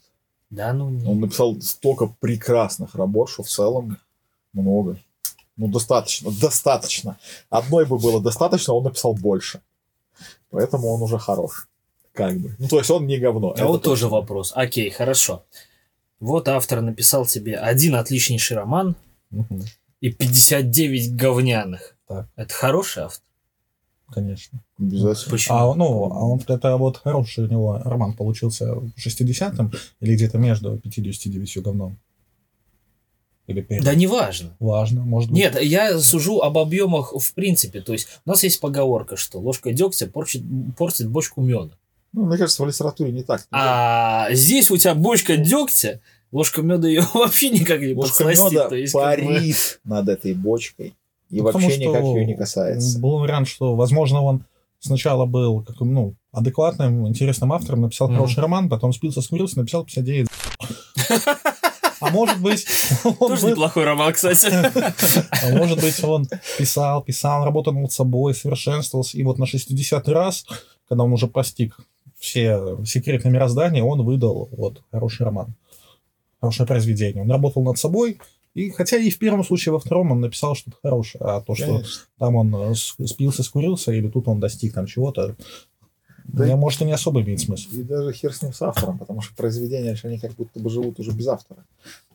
Да, 0.49 0.71
ну 0.71 0.89
не. 0.89 1.05
Он 1.07 1.19
написал 1.19 1.59
столько 1.61 2.13
прекрасных 2.19 2.93
работ, 2.93 3.29
что 3.29 3.41
в 3.41 3.49
целом 3.49 3.97
много. 4.53 4.97
Ну, 5.57 5.67
достаточно, 5.67 6.31
достаточно. 6.31 7.17
Одной 7.49 7.85
бы 7.85 7.97
было 7.97 8.21
достаточно, 8.21 8.73
он 8.73 8.83
написал 8.83 9.13
больше. 9.13 9.61
Поэтому 10.51 10.89
он 10.89 11.01
уже 11.01 11.17
хорош. 11.17 11.67
Как 12.13 12.37
бы. 12.39 12.55
Ну, 12.59 12.67
то 12.67 12.77
есть 12.77 12.89
он 12.91 13.07
не 13.07 13.17
говно. 13.17 13.51
А 13.51 13.55
это 13.55 13.65
вот 13.65 13.83
тоже 13.83 14.07
вопрос. 14.07 14.51
Окей, 14.55 14.89
хорошо. 14.91 15.43
Вот 16.19 16.47
автор 16.47 16.81
написал 16.81 17.25
тебе 17.25 17.57
один 17.57 17.95
отличнейший 17.95 18.55
роман 18.55 18.95
Мгм. 19.31 19.63
и 19.99 20.11
59 20.11 21.15
говняных. 21.15 21.95
Так. 22.07 22.27
Это 22.35 22.53
хороший 22.53 23.03
автор? 23.03 23.23
Конечно. 24.13 24.61
Обязательно. 24.77 25.31
Почему? 25.31 25.57
А, 25.57 25.75
ну, 25.75 25.85
а 26.13 26.25
он, 26.25 26.41
это 26.47 26.77
вот 26.77 26.97
хороший 26.97 27.45
у 27.45 27.47
него 27.47 27.81
роман 27.83 28.13
получился 28.13 28.75
в 28.75 28.91
60-м 28.97 29.71
или 30.01 30.13
где-то 30.15 30.37
между 30.37 30.77
59 30.77 31.63
говном? 31.63 31.97
Или 33.47 33.61
перед? 33.61 33.83
Да 33.83 33.95
неважно. 33.95 34.55
Важно, 34.59 35.01
может 35.03 35.29
быть. 35.31 35.39
Нет, 35.39 35.59
я 35.61 35.99
сужу 35.99 36.41
об 36.41 36.57
объемах 36.59 37.13
в 37.13 37.33
принципе. 37.33 37.81
То 37.81 37.93
есть 37.93 38.07
у 38.25 38.29
нас 38.29 38.43
есть 38.43 38.59
поговорка, 38.59 39.17
что 39.17 39.39
ложка 39.39 39.73
дегтя 39.73 40.05
портит, 40.07 40.43
портит 40.77 41.09
бочку 41.09 41.41
меда. 41.41 41.71
Ну, 42.13 42.25
мне 42.25 42.37
кажется, 42.37 42.63
в 42.63 42.67
литературе 42.67 43.11
не 43.11 43.23
так. 43.23 43.45
А 43.51 44.27
здесь 44.31 44.69
у 44.71 44.77
тебя 44.77 44.93
бочка 44.95 45.35
дегтя, 45.35 45.99
ложка 46.31 46.61
меда 46.61 46.87
ее 46.87 47.03
вообще 47.13 47.49
никак 47.49 47.81
не 47.81 47.93
Ложка 47.93 48.23
меда 48.25 48.69
то 48.69 48.75
есть, 48.75 48.93
как 48.93 49.19
бы- 49.19 49.25
парит 49.25 49.79
над 49.83 50.09
этой 50.09 50.33
бочкой. 50.33 50.95
И 51.29 51.37
Ну, 51.37 51.43
вообще 51.45 51.77
никак 51.77 52.03
ее 52.03 52.25
не 52.25 52.35
касается. 52.35 52.99
Был 52.99 53.17
вариант, 53.17 53.47
что, 53.47 53.75
возможно, 53.75 54.21
он 54.21 54.43
сначала 54.79 55.25
был 55.25 55.63
как, 55.63 55.79
ну, 55.79 56.13
адекватным, 56.31 57.07
интересным 57.07 57.51
автором, 57.53 57.81
написал 57.81 58.07
Мгм. 58.09 58.17
хороший 58.17 58.39
роман, 58.41 58.69
потом 58.69 58.93
спился, 58.93 59.21
смирился, 59.21 59.57
написал 59.57 59.83
59. 59.83 60.27
А 62.01 62.09
может 62.09 62.39
быть, 62.39 62.67
он 63.03 63.15
Тоже 63.15 63.41
был- 63.43 63.49
неплохой 63.51 63.85
роман, 63.85 64.13
кстати. 64.13 64.47
а 64.51 65.55
может 65.55 65.79
быть, 65.81 66.03
он 66.03 66.27
писал, 66.57 67.01
писал, 67.01 67.45
работал 67.45 67.73
над 67.73 67.91
собой, 67.91 68.35
совершенствовался, 68.35 69.17
и 69.17 69.23
вот 69.23 69.37
на 69.39 69.45
60-й 69.45 70.11
раз, 70.11 70.45
когда 70.87 71.03
он 71.05 71.13
уже 71.13 71.27
постиг 71.27 71.77
все 72.23 72.77
секреты 72.85 73.29
мироздания, 73.29 73.83
он 73.83 74.01
выдал 74.05 74.47
вот 74.53 74.81
хороший 74.91 75.23
роман, 75.25 75.55
хорошее 76.39 76.65
произведение. 76.65 77.21
Он 77.21 77.29
работал 77.29 77.61
над 77.63 77.77
собой, 77.77 78.19
и 78.53 78.69
хотя 78.69 78.95
и 78.95 79.09
в 79.09 79.19
первом 79.19 79.43
случае, 79.43 79.73
во 79.73 79.79
втором 79.79 80.13
он 80.13 80.21
написал 80.21 80.55
что-то 80.55 80.77
хорошее, 80.81 81.21
а 81.25 81.41
то, 81.41 81.53
что 81.53 81.65
Конечно. 81.65 82.01
там 82.17 82.35
он 82.35 82.55
э, 82.55 82.75
спился, 82.75 83.43
скурился, 83.43 83.91
или 83.91 84.07
тут 84.07 84.29
он 84.29 84.39
достиг 84.39 84.73
там 84.73 84.85
чего-то, 84.85 85.35
Да 86.23 86.45
мне, 86.45 86.53
и- 86.53 86.55
может, 86.55 86.81
и 86.81 86.85
не 86.85 86.93
особо 86.93 87.21
имеет 87.21 87.41
смысл. 87.41 87.67
И 87.73 87.83
даже 87.83 88.13
хер 88.13 88.33
с 88.33 88.41
ним 88.41 88.53
с 88.53 88.61
автором, 88.61 88.99
потому 88.99 89.19
что 89.19 89.35
произведения, 89.35 89.97
они 90.03 90.17
как 90.17 90.31
будто 90.31 90.61
бы 90.61 90.69
живут 90.69 90.99
уже 91.01 91.11
без 91.11 91.27
автора. 91.27 91.65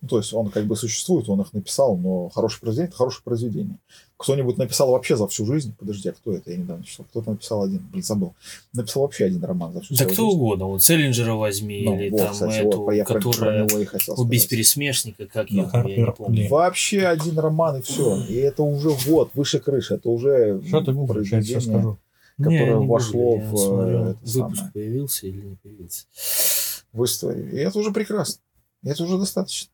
Ну, 0.01 0.09
то 0.09 0.17
есть 0.17 0.33
он 0.33 0.49
как 0.49 0.65
бы 0.65 0.75
существует, 0.75 1.29
он 1.29 1.43
их 1.43 1.53
написал, 1.53 1.99
но 1.99 2.31
хорошее 2.31 2.61
произведение– 2.63 2.89
это 2.89 2.97
хорошее 2.97 3.23
произведение. 3.25 3.77
Кто-нибудь 4.19 4.59
написал 4.59 4.91
вообще 4.91 5.17
за 5.17 5.29
всю 5.29 5.47
жизнь, 5.47 5.73
подожди, 5.79 6.09
а 6.09 6.13
кто 6.13 6.33
это? 6.35 6.51
Я 6.51 6.57
недавно 6.57 6.83
читал. 6.85 7.07
Кто-то 7.09 7.31
написал 7.31 7.63
один, 7.63 7.79
блин, 7.93 8.03
забыл. 8.03 8.35
Написал 8.73 9.03
вообще 9.05 9.27
один 9.27 9.45
роман 9.45 9.73
за 9.73 9.81
всю 9.81 9.95
Да 9.95 9.99
свою 9.99 10.13
кто 10.13 10.23
жизнь. 10.25 10.37
угодно. 10.37 10.65
Вот 10.67 10.83
Селлинджера 10.83 11.35
возьми, 11.35 11.83
Ну, 11.85 11.97
или 12.01 12.11
вот, 12.11 12.19
там 12.19 12.33
кстати, 12.33 12.57
эту, 12.67 12.83
вот, 12.83 12.93
я 12.95 13.05
про 13.05 13.15
которая 13.15 13.65
него 13.65 13.79
и 13.79 13.85
хотел 13.85 14.21
убить 14.21 14.41
сказать. 14.41 14.51
пересмешника, 14.51 15.27
как 15.27 15.47
Да, 15.49 15.55
его, 15.55 15.89
я 15.89 15.97
не 16.07 16.13
помню. 16.13 16.49
Вообще 16.49 17.07
один 17.07 17.39
роман 17.39 17.77
и 17.77 17.83
все. 17.83 18.21
И 18.29 18.35
это 18.35 18.65
уже 18.65 18.89
вот, 18.91 19.31
выше 19.35 19.61
крыши. 19.61 19.95
Это 19.95 20.09
уже 20.11 20.61
Что 20.67 20.81
ты 20.81 20.93
гуглишь, 20.93 21.27
я 21.31 21.39
произведение. 21.39 21.61
скажу. 21.61 21.99
которое 22.39 22.75
Не, 22.75 22.81
не 22.81 22.87
вошло 22.89 23.37
гугли, 23.37 23.45
я 23.45 23.51
в, 23.53 23.57
смотрю, 23.57 23.99
э, 23.99 24.15
выпуск 24.21 24.57
самое. 24.57 24.71
появился 24.75 25.27
или 25.29 25.41
не 25.43 25.55
появился. 25.57 26.05
в 26.93 27.05
истории. 27.05 27.51
И 27.53 27.57
это 27.59 27.79
уже 27.79 27.93
прекрасно. 27.93 28.41
И 28.83 28.89
это 28.89 29.05
уже 29.05 29.17
достаточно. 29.17 29.71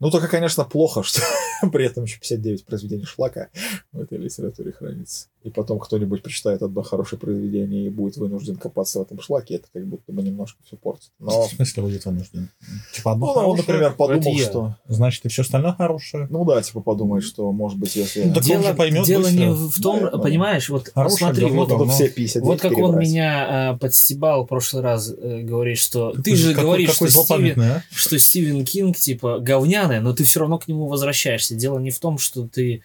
Ну, 0.00 0.10
только, 0.10 0.28
конечно, 0.28 0.64
плохо, 0.64 1.02
что 1.04 1.20
при 1.72 1.86
этом 1.86 2.04
еще 2.04 2.18
59 2.18 2.64
произведений 2.64 3.04
шлака 3.04 3.48
в 3.92 4.00
этой 4.00 4.18
литературе 4.18 4.72
хранится. 4.72 5.26
И 5.42 5.48
потом 5.48 5.78
кто-нибудь 5.78 6.22
прочитает 6.22 6.60
одно 6.62 6.82
хорошее 6.82 7.18
произведение 7.18 7.86
и 7.86 7.88
будет 7.88 8.18
вынужден 8.18 8.56
копаться 8.56 8.98
в 8.98 9.02
этом 9.02 9.20
шлаке, 9.22 9.54
это 9.54 9.68
как 9.72 9.86
будто 9.86 10.12
бы 10.12 10.22
немножко 10.22 10.58
все 10.66 10.76
портит. 10.76 11.10
Но, 11.18 11.46
В 11.46 11.50
смысле 11.52 11.82
будет 11.82 12.04
вынужден? 12.04 12.50
Типа 12.92 13.12
одно 13.12 13.26
ну, 13.26 13.32
он, 13.32 13.38
хорошее, 13.38 13.66
например, 13.66 13.94
подумал, 13.94 14.38
что... 14.38 14.76
значит, 14.86 15.24
и 15.24 15.28
все 15.28 15.40
остальное 15.40 15.72
хорошее. 15.72 16.26
Ну 16.28 16.44
да, 16.44 16.60
типа 16.60 16.80
подумает, 16.82 17.24
что, 17.24 17.50
может 17.52 17.78
быть, 17.78 17.96
если... 17.96 18.24
Ну, 18.24 18.34
так 18.34 18.44
он 18.50 18.62
же 18.62 18.74
поймет 18.74 19.06
дело 19.06 19.22
быстро. 19.22 19.38
не 19.38 19.46
в 19.54 19.80
том, 19.80 20.00
Да, 20.12 20.18
понимаешь, 20.18 20.68
вот 20.68 20.90
Хорошее 20.94 21.18
смотри, 21.18 21.44
говно, 21.46 21.60
вот, 21.60 21.68
говно. 21.70 21.92
все 21.92 22.08
59 22.10 22.46
вот 22.46 22.60
как 22.60 22.72
он 22.72 22.76
перебрать. 22.76 23.08
меня 23.08 23.46
а, 23.70 23.76
подстебал 23.78 24.44
в 24.44 24.46
прошлый 24.46 24.82
раз, 24.82 25.10
э, 25.10 25.40
говорит, 25.40 25.78
что 25.78 26.10
ты 26.12 26.16
Какой- 26.18 26.36
же 26.36 26.48
какой- 26.50 26.64
говоришь, 26.64 26.90
какой 26.90 27.08
что 27.08 27.22
Стивен, 27.24 27.62
а? 27.62 27.82
что 27.90 28.18
Стивен 28.18 28.64
Кинг, 28.66 28.98
типа, 28.98 29.38
говняный, 29.40 30.00
но 30.00 30.12
ты 30.12 30.24
все 30.24 30.40
равно 30.40 30.58
к 30.58 30.68
нему 30.68 30.86
возвращаешься. 30.86 31.49
Дело 31.54 31.78
не 31.78 31.90
в 31.90 31.98
том, 31.98 32.18
что 32.18 32.46
ты 32.46 32.82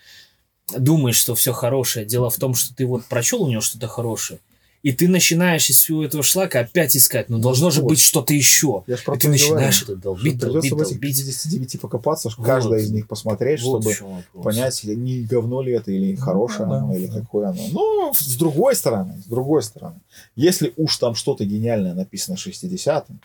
думаешь, 0.78 1.18
что 1.18 1.36
все 1.36 1.54
хорошее. 1.54 2.06
Дело 2.06 2.30
в 2.30 2.38
том, 2.38 2.56
что 2.56 2.76
ты 2.76 2.86
вот 2.86 3.06
прочел 3.06 3.44
у 3.44 3.48
него 3.50 3.62
что-то 3.62 3.88
хорошее, 3.88 4.40
и 4.82 4.92
ты 4.92 5.08
начинаешь 5.08 5.68
из 5.72 5.78
всего 5.78 6.04
этого 6.04 6.22
шлака 6.22 6.60
опять 6.60 6.96
искать. 6.96 7.28
Ну, 7.28 7.40
должно 7.40 7.72
же 7.72 7.82
Вот. 7.82 7.90
быть 7.90 8.00
что-то 8.00 8.36
еще. 8.36 8.84
Я 8.86 8.96
И 8.96 9.18
ты 9.18 9.30
начинаешь 9.30 9.82
это 9.82 9.96
долбить, 9.96 10.40
придется 10.40 10.52
долбить, 10.52 10.72
в 10.74 10.82
этих 10.82 11.00
долбить. 11.00 11.02
59 11.02 11.82
покопаться, 11.82 12.30
Вот. 12.38 12.46
каждое 12.46 12.82
из 12.82 12.92
них 12.92 13.08
посмотреть, 13.08 13.64
Вот 13.64 13.82
чтобы 13.82 14.24
понять, 14.44 14.84
не 14.84 15.24
говно 15.24 15.64
ли 15.64 15.74
это, 15.74 15.92
или 15.92 16.16
хорошее 16.16 16.70
да, 16.70 16.78
оно, 16.78 16.96
или 16.96 17.08
да. 17.08 17.20
какое 17.20 17.50
оно. 17.50 17.64
Ну, 17.72 18.14
с 18.14 18.36
другой 18.38 18.76
стороны, 18.76 19.20
с 19.24 19.26
другой 19.26 19.64
стороны, 19.64 20.00
если 20.36 20.72
уж 20.78 20.96
там 20.98 21.16
что-то 21.16 21.46
гениальное 21.46 21.96
написано 21.96 22.36
60-м, 22.36 23.20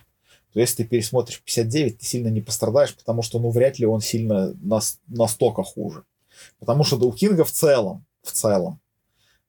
то 0.52 0.60
если 0.60 0.82
ты 0.82 0.84
пересмотришь 0.84 1.40
59, 1.44 1.98
ты 1.98 2.04
сильно 2.04 2.28
не 2.28 2.40
пострадаешь, 2.40 2.94
потому 2.94 3.22
что, 3.22 3.38
ну, 3.38 3.50
вряд 3.50 3.78
ли 3.78 3.86
он 3.86 4.00
сильно 4.00 4.52
нас, 4.62 4.98
настолько 5.08 5.62
хуже. 5.62 6.02
Потому 6.58 6.84
что 6.84 6.96
да, 6.96 7.06
у 7.06 7.12
Кинга 7.12 7.44
в 7.44 7.50
целом, 7.52 8.04
в 8.22 8.32
целом, 8.32 8.80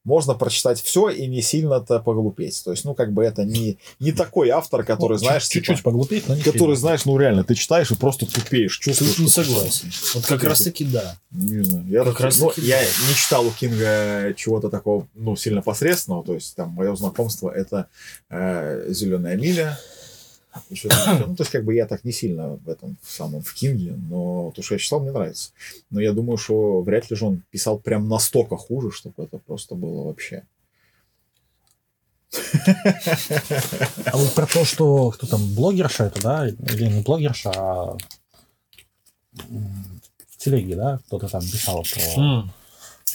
можно 0.04 0.34
прочитать 0.34 0.80
все 0.82 1.10
и 1.10 1.28
не 1.28 1.42
сильно-то 1.42 2.00
поглупеть. 2.00 2.60
То 2.64 2.72
есть, 2.72 2.84
ну, 2.84 2.92
как 2.92 3.12
бы 3.12 3.22
это 3.22 3.44
не, 3.44 3.78
не 4.00 4.10
такой 4.10 4.48
автор, 4.48 4.82
который, 4.84 5.12
Ну, 5.12 5.18
знаешь, 5.18 5.44
чуть- 5.44 5.52
типа, 5.52 5.66
чуть-чуть 5.66 5.84
поглупеть, 5.84 6.26
но 6.28 6.34
не 6.34 6.42
который, 6.42 6.58
сильно. 6.58 6.76
знаешь, 6.76 7.04
ну, 7.04 7.16
реально, 7.18 7.44
ты 7.44 7.54
читаешь 7.54 7.88
и 7.92 7.94
просто 7.94 8.26
тупеешь, 8.26 8.78
чувствуешь. 8.78 9.12
Тут 9.14 9.18
не 9.20 9.28
согласен. 9.30 9.92
Вот 10.14 10.26
как 10.26 10.42
раз 10.42 10.60
таки 10.62 10.84
да. 10.84 11.16
не 11.30 11.62
знаю. 11.62 11.86
Я, 11.86 12.02
Как 12.04 12.18
раз 12.18 12.36
ну, 12.40 12.48
таки 12.48 12.62
я 12.62 12.80
да. 12.80 13.08
не 13.08 13.14
читал 13.14 13.46
у 13.46 13.50
Кинга 13.52 14.34
чего-то 14.36 14.70
такого, 14.70 15.06
ну, 15.14 15.36
сильно 15.36 15.62
посредственного. 15.62 16.24
То 16.24 16.34
есть, 16.34 16.56
там, 16.56 16.70
мое 16.70 16.96
знакомство 16.96 17.48
это 17.48 17.86
Зеленая 18.28 19.36
миля. 19.36 19.78
Еще 20.68 20.88
ещё. 20.88 21.26
ну, 21.26 21.36
то 21.36 21.42
есть, 21.42 21.50
как 21.50 21.64
бы 21.64 21.74
я 21.74 21.86
так 21.86 22.04
не 22.04 22.12
сильно 22.12 22.56
в 22.56 22.68
этом 22.68 22.96
в 23.02 23.10
самом 23.10 23.42
в 23.42 23.54
Кинге, 23.54 23.92
но 23.92 24.52
то, 24.54 24.62
что 24.62 24.74
я 24.74 24.78
читал, 24.78 25.00
мне 25.00 25.10
нравится. 25.10 25.50
Но 25.90 26.00
я 26.00 26.12
думаю, 26.12 26.36
что 26.36 26.82
вряд 26.82 27.10
ли 27.10 27.16
же 27.16 27.26
он 27.26 27.42
писал 27.50 27.78
прям 27.78 28.08
настолько 28.08 28.56
хуже, 28.56 28.90
чтобы 28.90 29.24
это 29.24 29.38
просто 29.38 29.74
было 29.74 30.04
вообще. 30.04 30.44
А 34.06 34.16
вот 34.16 34.34
про 34.34 34.46
то, 34.46 34.64
что 34.64 35.10
кто 35.10 35.26
там, 35.26 35.54
блогерша 35.54 36.04
это, 36.04 36.22
да? 36.22 36.48
Или 36.48 36.86
не 36.86 37.02
блогерша, 37.02 37.50
а 37.54 37.96
в 39.32 40.38
телеге, 40.38 40.76
да? 40.76 41.00
Кто-то 41.06 41.28
там 41.28 41.42
писал 41.42 41.82
про 41.82 42.20
М. 42.20 42.52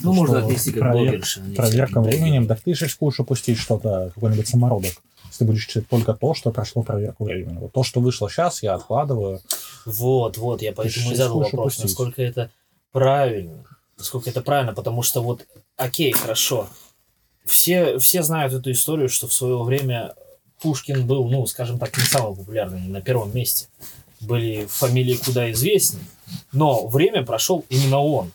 Ну, 0.02 0.14
можно 0.14 0.40
отнести 0.40 0.72
как 0.72 0.82
проверка 0.82 1.26
всякие 1.26 2.02
временем. 2.02 2.48
Так 2.48 2.62
ты 2.62 2.76
же 2.76 2.86
рискуешь 2.86 3.20
упустить 3.20 3.58
что-то, 3.58 4.12
какой-нибудь 4.14 4.48
самородок. 4.48 4.94
Ты 5.38 5.46
будешь 5.46 5.66
читать 5.66 5.88
только 5.88 6.14
то, 6.14 6.34
что 6.34 6.52
прошло 6.52 6.84
проверку 6.84 7.26
временем. 7.26 7.60
Вот 7.60 7.74
то, 7.74 7.84
что 7.84 8.00
вышло 8.00 8.30
сейчас, 8.30 8.64
я 8.64 8.74
откладываю. 8.74 9.42
Вот, 9.86 10.38
вот, 10.38 10.62
я 10.62 10.74
поэтому 10.74 11.12
и 11.12 11.16
задал 11.16 11.40
вопрос, 11.40 11.60
упустить. 11.60 11.84
насколько 11.84 12.22
это 12.22 12.50
правильно. 12.92 13.64
Насколько 13.98 14.30
это 14.30 14.42
правильно, 14.42 14.74
потому 14.74 15.04
что 15.04 15.22
вот, 15.22 15.46
окей, 15.76 16.12
хорошо. 16.12 16.68
Все, 17.46 17.98
все 18.00 18.24
знают 18.24 18.54
эту 18.54 18.72
историю, 18.72 19.10
что 19.10 19.28
в 19.28 19.34
свое 19.34 19.62
время 19.64 20.14
Пушкин 20.62 21.06
был, 21.06 21.30
ну, 21.30 21.46
скажем 21.46 21.80
так, 21.80 21.96
не 21.98 22.04
самый 22.04 22.36
популярный, 22.36 22.82
не 22.82 22.90
на 22.90 23.02
первом 23.02 23.34
месте. 23.34 23.68
Были 24.20 24.66
фамилии 24.66 25.16
куда 25.16 25.52
известнее. 25.52 26.04
Но 26.52 26.88
время 26.88 27.24
прошел 27.24 27.64
именно 27.70 28.00
он. 28.00 28.32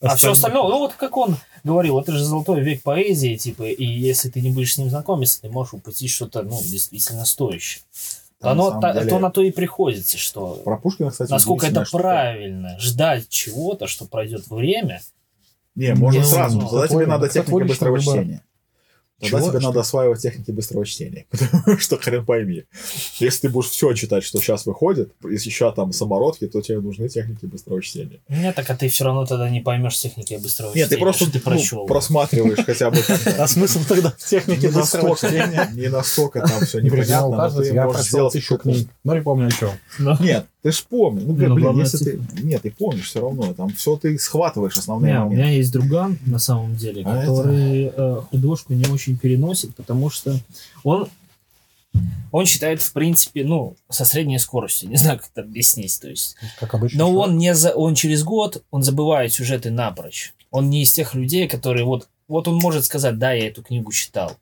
А 0.00 0.16
все 0.16 0.32
остальное, 0.32 0.62
ну 0.62 0.78
вот 0.78 0.94
как 0.94 1.16
он 1.16 1.36
говорил, 1.64 1.98
это 1.98 2.12
же 2.12 2.22
золотой 2.24 2.60
век 2.60 2.82
поэзии, 2.82 3.36
типа, 3.36 3.64
и 3.64 3.84
если 3.84 4.28
ты 4.28 4.40
не 4.40 4.50
будешь 4.50 4.74
с 4.74 4.78
ним 4.78 4.90
знакомиться, 4.90 5.40
ты 5.40 5.48
можешь 5.48 5.74
упустить 5.74 6.10
что-то, 6.10 6.42
ну, 6.42 6.60
действительно 6.62 7.24
стоящее. 7.24 7.82
Там, 8.40 8.52
Оно 8.52 8.74
на 8.74 8.80
та- 8.80 8.92
деле, 8.92 9.06
то 9.10 9.18
на 9.18 9.30
то 9.30 9.42
и 9.42 9.50
приходится, 9.50 10.18
что 10.18 10.56
Про 10.64 10.76
Пушкина, 10.76 11.10
кстати, 11.10 11.30
насколько 11.30 11.66
это 11.66 11.84
штука. 11.86 12.02
правильно 12.02 12.78
ждать 12.78 13.28
чего-то, 13.30 13.86
что 13.86 14.04
пройдет 14.04 14.48
время. 14.48 15.00
Не, 15.74 15.94
можно 15.94 16.22
сразу. 16.22 16.60
ну, 16.60 16.68
Тогда 16.68 16.86
тебе 16.88 17.06
надо 17.06 17.28
техника 17.28 17.64
быстрого 17.64 17.98
чтения. 18.00 18.42
Тогда 19.24 19.38
Чего? 19.38 19.50
тебе 19.50 19.60
Что? 19.60 19.68
надо 19.68 19.80
осваивать 19.80 20.20
техники 20.20 20.50
быстрого 20.50 20.84
чтения. 20.86 21.26
Потому 21.30 21.78
что 21.78 21.96
хрен 21.98 22.24
пойми. 22.24 22.64
Если 23.18 23.40
ты 23.42 23.48
будешь 23.48 23.70
все 23.70 23.92
читать, 23.94 24.24
что 24.24 24.38
сейчас 24.38 24.66
выходит, 24.66 25.12
если 25.24 25.48
еще 25.48 25.72
там 25.72 25.92
самородки, 25.92 26.46
то 26.46 26.60
тебе 26.60 26.80
нужны 26.80 27.08
техники 27.08 27.46
быстрого 27.46 27.82
чтения. 27.82 28.20
Нет, 28.28 28.54
так 28.54 28.68
а 28.70 28.76
ты 28.76 28.88
все 28.88 29.04
равно 29.04 29.26
тогда 29.26 29.48
не 29.50 29.60
поймешь 29.60 29.98
техники 29.98 30.34
быстрого 30.42 30.68
Нет, 30.74 30.88
ты 30.88 30.96
чтения, 30.96 31.02
просто 31.02 31.24
что 31.24 31.32
ты 31.32 31.38
ну, 31.38 31.44
прочел. 31.50 31.86
просматриваешь 31.86 32.64
хотя 32.64 32.90
бы. 32.90 32.98
А 33.38 33.46
смысл 33.48 33.80
тогда 33.88 34.10
в 34.10 34.24
технике 34.24 34.70
быстрого 34.70 35.16
чтения? 35.16 35.70
не 35.74 35.88
настолько 35.88 36.40
там 36.40 36.64
все 36.64 36.80
непонятно, 36.80 37.48
но 37.48 37.50
ты 37.62 37.72
я 37.72 37.84
можешь 37.84 38.06
сделать 38.06 38.32
тысячу 38.32 38.56
какую-то- 38.56 38.80
книг, 38.80 38.90
но 39.04 39.14
не 39.14 39.22
помню 39.22 39.46
о 39.48 39.50
чем. 39.50 39.70
Ну, 39.98 40.16
Нет, 40.20 40.46
Ты 40.64 40.72
ж 40.72 40.82
помнишь. 40.88 41.24
Ну, 41.26 41.34
блин, 41.34 41.50
Ну, 41.50 41.54
блин, 41.56 41.78
если 41.78 41.98
ты... 41.98 42.20
Нет, 42.42 42.62
ты 42.62 42.70
помнишь 42.70 43.10
все 43.10 43.20
равно. 43.20 43.52
Там 43.52 43.68
все 43.74 43.98
ты 43.98 44.18
схватываешь 44.18 44.78
основные 44.78 45.12
Не, 45.12 45.18
у 45.18 45.22
моменты. 45.24 45.42
меня 45.42 45.50
есть 45.54 45.70
друган, 45.70 46.18
на 46.24 46.38
самом 46.38 46.74
деле, 46.74 47.02
А 47.04 47.20
который 47.20 47.92
э, 47.94 48.20
художку 48.30 48.72
не 48.72 48.86
очень 48.86 49.18
переносит, 49.18 49.76
потому 49.76 50.08
что 50.08 50.40
он, 50.82 51.10
он 52.32 52.46
считает, 52.46 52.80
в 52.80 52.94
принципе, 52.94 53.44
ну, 53.44 53.76
со 53.90 54.06
средней 54.06 54.38
скоростью. 54.38 54.88
Не 54.88 54.96
знаю, 54.96 55.18
как 55.18 55.28
это 55.34 55.42
объяснить. 55.42 56.00
То 56.00 56.08
есть. 56.08 56.36
Как 56.58 56.72
обычно. 56.72 57.00
Но 57.00 57.14
он, 57.14 57.36
не 57.36 57.54
за, 57.54 57.72
он 57.74 57.94
через 57.94 58.24
год, 58.24 58.64
он 58.70 58.82
забывает 58.82 59.34
сюжеты 59.34 59.70
напрочь. 59.70 60.32
Он 60.50 60.70
не 60.70 60.84
из 60.84 60.94
тех 60.94 61.14
людей, 61.14 61.46
которые 61.46 61.84
вот, 61.84 62.08
вот 62.26 62.48
он 62.48 62.54
может 62.54 62.86
сказать, 62.86 63.18
да, 63.18 63.32
я 63.34 63.48
эту 63.48 63.62
книгу 63.62 63.92
читал. 63.92 64.38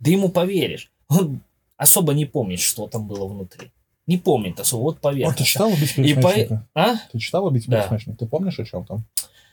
Да 0.00 0.10
ему 0.10 0.28
поверишь. 0.28 0.90
Он 1.06 1.40
особо 1.76 2.14
не 2.14 2.24
помнит, 2.24 2.58
что 2.58 2.88
там 2.88 3.06
было 3.06 3.28
внутри. 3.28 3.70
Не 4.06 4.18
помнит 4.18 4.58
особо, 4.58 4.82
вот 4.82 4.96
А 4.98 5.00
поверь. 5.00 5.32
ты 5.34 5.44
читал 5.44 5.68
«Убить 5.70 5.96
И 5.96 6.14
по... 6.14 6.22
пересмешника»? 6.22 6.66
А? 6.74 6.96
Ты 7.12 7.18
читал 7.18 7.46
«Убить 7.46 7.66
Да. 7.68 7.82
пересмешника»? 7.82 8.18
Ты 8.18 8.26
помнишь, 8.26 8.58
о 8.58 8.64
чем 8.64 8.84
там? 8.84 9.04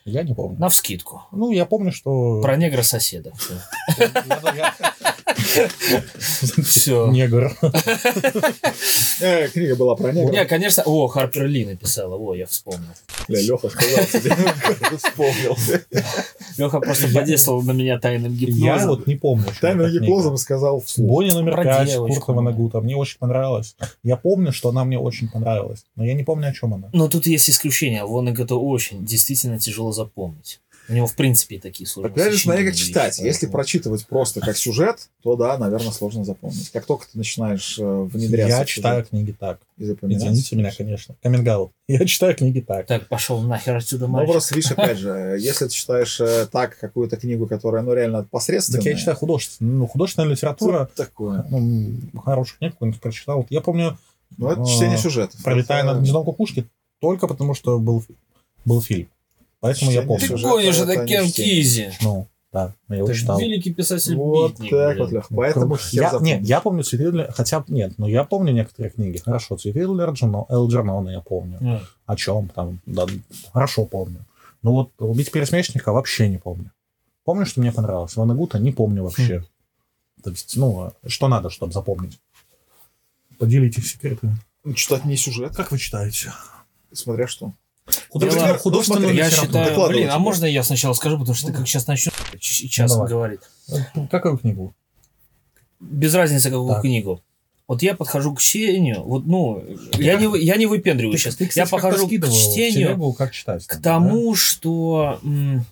Я 0.06 0.24
не 0.24 0.34
помню. 0.34 0.58
Навскидку. 0.60 1.24
Ну, 1.32 1.52
я 1.52 1.66
помню, 1.66 1.92
что... 1.92 2.42
Про 2.42 2.56
негра 2.56 2.82
Я- 5.56 5.70
я- 6.86 7.08
Негр. 7.12 7.52
Э, 9.22 9.48
книга 9.50 9.76
была 9.76 9.96
про 9.96 10.12
негров. 10.12 10.32
Не, 10.32 10.46
конечно. 10.46 10.84
О, 10.86 11.08
Харпер 11.08 11.46
Ли 11.48 11.66
написала. 11.66 12.16
О, 12.16 12.34
я 12.36 12.46
вспомнил. 12.46 12.90
Бля, 13.28 13.42
Леха 13.42 13.70
сказал 13.70 14.06
тебе, 14.06 14.36
вспомнил. 14.98 15.58
Леха 16.58 16.80
просто 16.80 17.08
подействовал 17.14 17.62
на 17.62 17.72
меня 17.72 18.00
тайным 18.00 18.34
Я 18.34 18.48
гипнозом. 18.48 18.90
вот 18.90 19.08
не 19.08 19.16
помню. 19.16 19.46
Тайным 19.62 19.90
гипнозом 19.92 20.38
сказал 20.38 20.82
вслух. 20.82 21.08
Бонни 21.10 21.32
номер 21.32 21.54
Про 21.54 21.64
5 21.64 21.88
девочку. 21.88 22.16
Курта 22.22 22.34
Ванагута. 22.34 22.82
Мне 22.82 22.96
очень 22.96 23.18
понравилось. 23.20 23.76
Я 24.04 24.16
помню, 24.16 24.52
что 24.54 24.70
она 24.70 24.84
мне 24.86 24.98
очень 25.00 25.30
понравилась. 25.30 25.86
Но 25.96 26.04
я 26.06 26.14
не 26.14 26.24
помню, 26.24 26.50
о 26.50 26.54
чем 26.54 26.74
она. 26.74 26.90
Но 26.94 27.08
тут 27.08 27.28
есть 27.28 27.50
исключение. 27.50 28.04
Воннег 28.06 28.40
это 28.40 28.56
очень 28.56 29.06
действительно 29.06 29.60
тяжело 29.60 29.92
запомнить. 29.92 30.60
У 30.90 30.94
него, 30.94 31.06
в 31.06 31.16
принципе, 31.16 31.60
такие 31.60 31.88
сложные 31.88 32.12
Опять 32.14 32.34
же, 32.34 32.40
смотри, 32.40 32.66
как 32.66 32.76
читать. 32.76 33.18
есть, 33.20 33.26
Если 33.26 33.46
прочитывать 33.46 34.08
просто 34.08 34.40
как 34.42 34.58
сюжет, 34.58 35.10
то 35.22 35.36
да, 35.36 35.58
наверное, 35.58 35.92
сложно 35.92 36.26
запомнить. 36.26 36.72
Как 36.72 36.86
только 36.86 37.06
ты 37.06 37.18
начинаешь 37.18 37.78
э, 37.78 37.84
внедряться 38.12 38.58
Я 38.58 38.66
читаю 38.66 39.06
книги 39.06 39.32
так. 39.32 39.60
и. 39.78 39.84
Извините 39.84 40.56
меня, 40.56 40.72
конечно. 40.76 41.16
Камингаут. 41.22 41.72
Я 41.88 42.06
читаю 42.06 42.36
книги 42.36 42.60
так. 42.60 42.88
Так, 42.88 43.08
пошел 43.08 43.40
нахер 43.42 43.76
отсюда, 43.76 44.08
Ну, 44.08 44.14
мальчик. 44.14 44.32
просто, 44.34 44.56
видишь, 44.56 44.72
опять 44.72 44.98
же, 44.98 45.10
э, 45.10 45.38
если 45.40 45.66
ты 45.68 45.72
читаешь 45.72 46.20
э, 46.20 46.48
так 46.52 46.78
какую-то 46.80 47.18
книгу, 47.18 47.46
которая, 47.46 47.84
ну, 47.84 47.94
реально 47.94 48.24
посредственная. 48.24 48.82
Так 48.82 48.92
я 48.92 48.98
читаю 48.98 49.16
художественную. 49.18 49.78
Ну, 49.78 49.88
художественная 49.88 50.30
литература. 50.30 50.90
что 50.94 51.06
такое? 51.06 51.46
Ну, 51.50 51.92
хорошую 52.24 52.58
книгу 52.58 52.74
какую-нибудь 52.74 53.02
прочитал. 53.02 53.46
Я 53.52 53.62
помню 53.62 53.98
Ну, 54.38 54.50
это 54.50 54.66
чтение 54.66 54.98
сюжета. 54.98 55.38
«Пролетая 55.44 55.84
Это- 55.84 55.94
над 55.94 56.02
гнездом 56.02 56.24
кукушки» 56.26 56.66
только 57.00 57.28
потому, 57.28 57.54
что 57.54 57.78
был, 57.80 58.04
был 58.66 58.82
фильм. 58.82 59.08
Поэтому 59.60 59.92
я 59.92 60.02
помню. 60.04 60.28
Ты 60.28 60.38
гонишь, 60.38 60.78
это 60.78 61.06
Кен. 61.06 61.30
Кизи. 61.32 61.92
Ну, 62.02 62.28
да, 62.52 62.74
я 62.88 62.96
его 62.96 63.14
читал. 63.14 63.40
великий 63.40 63.74
писатель 63.74 64.16
Вот 64.16 64.58
так 64.58 64.98
вот, 64.98 65.12
Лех. 65.12 65.28
Поэтому 65.30 65.78
я, 65.92 66.18
нет, 66.22 66.42
я 66.44 66.62
помню 66.62 66.84
«Цветы 66.84 67.12
для...» 67.12 67.32
Хотя, 67.32 67.64
нет, 67.68 67.94
но 67.98 68.08
я 68.08 68.24
помню 68.24 68.54
некоторые 68.54 68.92
книги. 68.92 69.18
Хорошо, 69.18 69.58
«Цветы 69.58 69.86
для 69.86 70.06
Элджерно- 70.06 70.46
Элджернона» 70.50 71.10
я 71.10 71.20
помню. 71.22 71.58
Ну, 71.62 71.80
О 72.06 72.16
чем 72.16 72.48
там, 72.50 72.80
да, 72.86 73.06
хорошо 73.54 73.86
помню. 73.86 74.26
Но 74.64 74.74
вот 74.74 74.92
«Убить 74.98 75.32
пересмешника» 75.32 75.92
вообще 75.92 76.28
не 76.30 76.38
помню. 76.38 76.72
Помню, 77.24 77.46
что 77.46 77.60
мне 77.62 77.72
понравилось. 77.72 78.16
Ванагута 78.16 78.58
не 78.58 78.72
помню 78.72 79.04
вообще. 79.04 79.44
То 80.24 80.32
есть, 80.32 80.58
ну, 80.58 80.92
что 81.06 81.28
надо, 81.28 81.50
чтобы 81.50 81.72
запомнить? 81.72 82.20
Поделитесь 83.38 83.92
секретами. 83.92 84.38
Ну, 84.64 84.74
Читать 84.74 85.06
не 85.06 85.16
сюжет, 85.16 85.56
Как 85.56 85.72
вы 85.72 85.78
читаете? 85.78 86.32
смотря 86.92 87.28
что. 87.28 87.54
Художественную, 88.10 88.50
Дело- 88.54 88.60
художественную 88.60 89.10
Ну, 89.10 89.16
Я 89.16 89.30
считаю, 89.30 89.88
блин, 89.88 90.10
а 90.10 90.18
можно 90.20 90.46
я 90.46 90.64
сначала 90.64 90.94
скажу, 90.94 91.18
потому 91.20 91.36
что 91.36 91.48
ты 91.48 91.54
как 91.54 91.68
сейчас 91.68 91.86
начнешь 91.88 92.14
сейчас 92.42 92.92
Ну, 92.92 92.96
давай. 92.98 93.10
говорить. 93.12 93.40
Ну, 93.96 94.08
Какую 94.08 94.38
книгу? 94.38 94.74
Без 95.80 96.14
разницы, 96.16 96.50
какую 96.50 96.70
Так. 96.74 96.82
книгу. 96.82 97.22
Вот 97.68 97.84
я 97.84 97.94
подхожу 97.94 98.34
к 98.34 98.42
чтению, 98.42 99.04
вот, 99.04 99.28
ну, 99.28 99.64
я 99.94 100.16
не, 100.16 100.26
вы- 100.26 100.40
я 100.40 100.56
не 100.56 100.66
выпендриваю 100.66 101.18
сейчас. 101.20 101.36
Ты, 101.36 101.44
я 101.44 101.50
кстати, 101.50 101.70
как-то 101.70 101.88
подхожу 101.88 102.08
к 102.08 102.10
чтению, 102.10 102.88
телегу, 102.88 103.14
как 103.14 103.32
читать. 103.32 103.66
к 103.68 103.74
там, 103.74 103.82
тому, 104.10 104.34
что 104.34 105.20
м, 105.24 105.66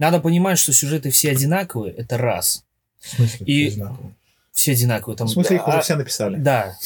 надо 0.00 0.18
понимать, 0.18 0.58
что 0.58 0.72
сюжеты 0.72 1.10
все 1.10 1.30
одинаковые, 1.30 1.94
это 1.94 2.18
раз. 2.18 2.64
да? 3.00 3.08
В 3.08 3.08
смысле, 3.16 3.46
и- 3.46 3.82
все 4.50 4.72
одинаковые. 4.72 5.16
Там, 5.16 5.28
В 5.28 5.30
смысле, 5.30 5.56
их 5.56 5.62
а, 5.66 5.68
уже 5.70 5.80
все 5.82 5.94
написали. 5.94 6.36
Да, 6.36 6.76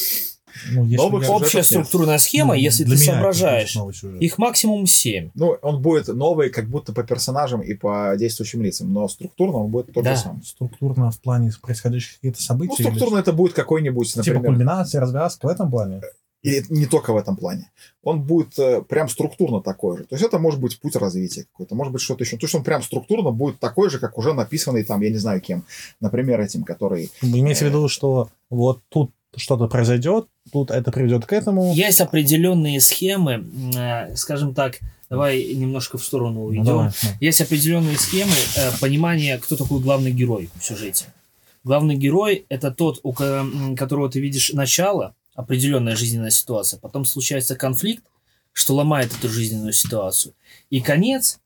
Ну, 0.72 0.84
если 0.84 0.96
Новых 0.96 1.22
сюжетов 1.24 1.42
общая 1.42 1.58
нет. 1.58 1.66
структурная 1.66 2.18
схема, 2.18 2.54
Ну, 2.54 2.60
если 2.60 2.84
ты 2.84 2.96
соображаешь, 2.96 3.76
их 4.20 4.38
максимум 4.38 4.86
7. 4.86 5.30
Ну, 5.34 5.56
он 5.62 5.82
будет 5.82 6.08
новый, 6.08 6.50
как 6.50 6.68
будто 6.68 6.92
по 6.92 7.02
персонажам 7.02 7.60
и 7.60 7.74
по 7.74 8.14
действующим 8.18 8.62
лицам, 8.62 8.92
но 8.92 9.08
структурно 9.08 9.58
он 9.58 9.70
будет 9.70 9.92
тот 9.92 10.04
Да. 10.04 10.14
же 10.14 10.20
самый. 10.22 10.42
Структурно 10.44 11.10
в 11.10 11.20
плане 11.20 11.50
происходящих 11.60 12.16
каких-то 12.16 12.42
событий. 12.42 12.74
Ну, 12.78 12.84
структурно 12.90 13.18
это 13.18 13.32
будет 13.32 13.52
какой-нибудь, 13.54 14.06
или- 14.16 14.22
Типа 14.22 14.34
например, 14.36 14.52
кульминация, 14.56 15.00
развязка 15.00 15.46
в 15.46 15.50
этом 15.50 15.70
плане. 15.70 16.00
и 16.42 16.62
не 16.68 16.86
только 16.86 17.12
в 17.12 17.16
этом 17.16 17.36
плане. 17.36 17.72
Он 18.04 18.22
будет 18.22 18.56
э, 18.58 18.80
прям 18.82 19.08
структурно 19.08 19.60
такой 19.60 19.96
же. 19.98 20.04
То 20.04 20.14
есть 20.14 20.24
это 20.24 20.38
может 20.38 20.60
быть 20.60 20.78
путь 20.80 20.94
развития 20.94 21.42
какой-то, 21.50 21.74
может 21.74 21.92
быть 21.92 22.00
что-то 22.02 22.22
еще. 22.22 22.36
То 22.36 22.44
есть 22.44 22.54
он 22.54 22.62
прям 22.62 22.82
структурно 22.82 23.32
будет 23.32 23.58
такой 23.58 23.90
же, 23.90 23.98
как 23.98 24.16
уже 24.16 24.32
написанный 24.32 24.84
там, 24.84 25.00
я 25.00 25.10
не 25.10 25.16
знаю 25.16 25.40
кем. 25.40 25.64
Например, 25.98 26.40
этим, 26.40 26.62
который... 26.62 27.10
Имеется 27.20 27.64
в 27.64 27.66
Э. 27.66 27.70
виду, 27.70 27.88
что 27.88 28.28
вот 28.48 28.80
тут 28.90 29.10
что-то 29.36 29.68
произойдет, 29.68 30.26
тут 30.52 30.70
это 30.70 30.90
приведет 30.90 31.26
к 31.26 31.32
этому. 31.32 31.72
Есть 31.74 32.00
определенные 32.00 32.80
схемы, 32.80 33.44
э, 33.76 34.16
скажем 34.16 34.54
так, 34.54 34.78
давай 35.10 35.54
немножко 35.54 35.98
в 35.98 36.04
сторону 36.04 36.40
Ну, 36.40 36.44
уйдем. 36.46 36.64
давай, 36.64 36.90
ну. 37.02 37.08
Есть 37.20 37.40
определенные 37.40 37.96
схемы 37.96 38.32
э, 38.56 38.70
понимания, 38.80 39.38
кто 39.38 39.56
такой 39.56 39.80
главный 39.80 40.10
герой 40.12 40.50
в 40.58 40.64
сюжете. 40.64 41.06
Главный 41.64 41.96
герой 41.96 42.46
это 42.48 42.70
тот, 42.70 43.00
у 43.02 43.12
которого 43.12 44.08
ты 44.08 44.20
видишь 44.20 44.52
начало, 44.52 45.14
определенная 45.34 45.96
жизненная 45.96 46.30
ситуация, 46.30 46.78
потом 46.78 47.04
случается 47.04 47.56
конфликт, 47.56 48.04
что 48.52 48.74
ломает 48.74 49.12
эту 49.12 49.28
жизненную 49.28 49.72
ситуацию, 49.72 50.32
и 50.70 50.80
конец, 50.80 51.40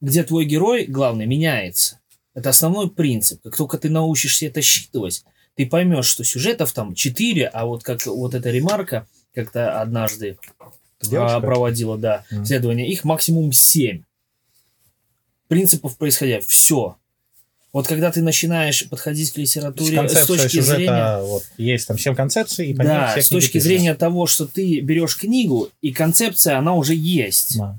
где 0.00 0.22
твой 0.22 0.44
герой 0.46 0.86
главный 0.86 1.26
меняется. 1.26 2.00
Это 2.34 2.50
основной 2.50 2.90
принцип. 2.90 3.42
Как 3.42 3.56
только 3.56 3.78
ты 3.78 3.90
научишься 3.90 4.46
это 4.46 4.60
считывать, 4.62 5.24
ты 5.56 5.66
поймешь, 5.66 6.06
что 6.06 6.24
сюжетов 6.24 6.72
там 6.72 6.94
4, 6.94 7.46
а 7.46 7.66
вот 7.66 7.82
как 7.82 8.04
вот 8.06 8.34
эта 8.34 8.50
ремарка 8.50 9.06
как-то 9.34 9.80
однажды 9.80 10.38
Девушка? 11.00 11.36
а, 11.36 11.40
проводила, 11.40 11.96
да, 11.98 12.24
Мгм. 12.30 12.44
исследование, 12.44 12.88
их 12.88 13.04
максимум 13.04 13.52
7 13.52 14.02
принципов 15.48 15.96
происходя. 15.96 16.40
Все. 16.40 16.96
Вот 17.72 17.88
когда 17.88 18.12
ты 18.12 18.22
начинаешь 18.22 18.88
подходить 18.88 19.32
к 19.32 19.34
То 19.34 19.40
литературе 19.40 19.96
с 19.96 19.98
концепция 19.98 20.26
точки 20.26 20.56
сюжета, 20.58 20.76
зрения... 20.76 21.22
вот, 21.22 21.42
есть 21.58 21.88
там 21.88 21.98
7 21.98 22.14
концепций, 22.14 22.68
и 22.68 22.74
Да, 22.74 23.20
с 23.20 23.28
точки 23.28 23.58
зрения 23.58 23.94
того, 23.94 24.26
что 24.26 24.46
ты 24.46 24.78
берешь 24.78 25.16
книгу, 25.16 25.70
и 25.82 25.92
концепция, 25.92 26.56
она 26.56 26.74
уже 26.74 26.94
есть. 26.94 27.58
Да. 27.58 27.76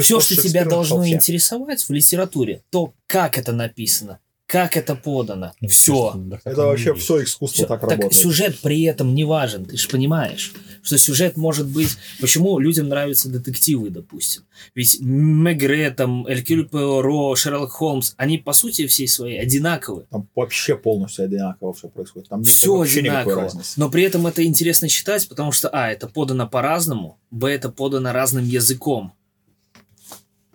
Все, 0.00 0.18
что 0.18 0.34
тебя 0.42 0.64
должно 0.64 1.06
интересовать 1.06 1.82
в 1.88 1.90
литературе, 1.90 2.62
то 2.70 2.92
как 3.06 3.38
это 3.38 3.52
написано, 3.52 4.18
как 4.48 4.78
это 4.78 4.94
подано. 4.94 5.52
Ну, 5.60 5.68
Все. 5.68 6.14
да, 6.16 6.38
так 6.38 6.52
Это 6.54 6.62
вообще 6.62 6.90
есть. 6.90 7.02
все 7.02 7.22
искусство 7.22 7.64
Всё. 7.64 7.66
так, 7.66 7.80
Так 7.82 7.90
работает. 7.90 8.14
сюжет 8.14 8.58
при 8.62 8.82
этом 8.84 9.14
не 9.14 9.24
важен, 9.24 9.66
ты 9.66 9.76
же 9.76 9.86
понимаешь, 9.88 10.54
что 10.82 10.96
сюжет 10.96 11.36
может 11.36 11.66
быть... 11.68 11.98
Почему 12.18 12.58
людям 12.58 12.88
нравятся 12.88 13.28
детективы, 13.28 13.90
допустим? 13.90 14.44
Ведь 14.74 15.00
Мегре, 15.00 15.90
там, 15.90 16.26
Элькюль 16.26 16.66
Пуаро, 16.66 17.36
Шерлок 17.36 17.72
Холмс, 17.72 18.14
они 18.16 18.38
по 18.38 18.54
сути 18.54 18.86
всей 18.86 19.06
своей 19.06 19.38
одинаковы. 19.38 20.06
Там 20.10 20.26
вообще 20.34 20.76
полностью 20.76 21.26
одинаково 21.26 21.74
все 21.74 21.88
происходит. 21.88 22.30
Там 22.30 22.42
Все 22.42 22.80
одинаково. 22.80 23.50
Но 23.76 23.90
при 23.90 24.02
этом 24.04 24.26
это 24.26 24.42
интересно 24.42 24.88
читать, 24.88 25.28
потому 25.28 25.52
что, 25.52 25.68
а, 25.68 25.90
это 25.90 26.08
подано 26.08 26.48
по-разному, 26.48 27.18
б, 27.30 27.50
это 27.50 27.68
подано 27.68 28.12
разным 28.12 28.46
языком. 28.46 29.12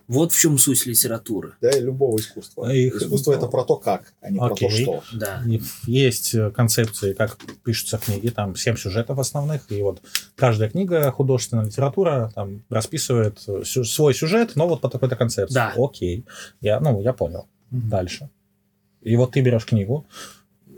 Вот 0.06 0.32
в 0.32 0.38
чем 0.38 0.58
суть 0.58 0.84
литературы. 0.84 1.54
Да, 1.62 1.70
и 1.70 1.80
любого 1.80 2.18
искусства. 2.18 2.68
А 2.68 2.72
их- 2.74 2.94
Искусство 2.96 3.32
это 3.32 3.46
про 3.46 3.64
то, 3.64 3.76
как, 3.76 4.12
а 4.20 4.30
не 4.30 4.38
про 4.38 4.48
то, 4.50 4.54
Окей. 4.66 4.82
что. 4.82 5.02
Да. 5.14 5.42
И 5.46 5.60
Есть 5.86 6.34
э, 6.34 6.50
концепции, 6.50 7.14
как 7.14 7.38
пишутся 7.64 7.96
книги, 7.98 8.28
там 8.28 8.54
7 8.54 8.76
сюжетов 8.76 9.18
основных, 9.18 9.70
и 9.72 9.80
вот 9.82 10.02
каждая 10.36 10.68
книга, 10.68 11.10
художественная 11.10 11.64
литература, 11.64 12.30
там 12.34 12.62
расписывает 12.68 13.42
э, 13.48 13.62
сю- 13.64 13.84
свой 13.84 14.14
сюжет, 14.14 14.52
но 14.56 14.68
вот 14.68 14.82
по 14.82 14.90
такой-то 14.90 15.16
концепции. 15.16 15.54
Да. 15.54 15.72
Окей, 15.76 16.24
я, 16.60 16.80
ну, 16.80 17.00
я 17.00 17.12
понял. 17.14 17.46
Дальше. 17.70 18.28
И 19.00 19.16
вот 19.16 19.32
ты 19.32 19.40
берешь 19.40 19.64
книгу, 19.64 20.06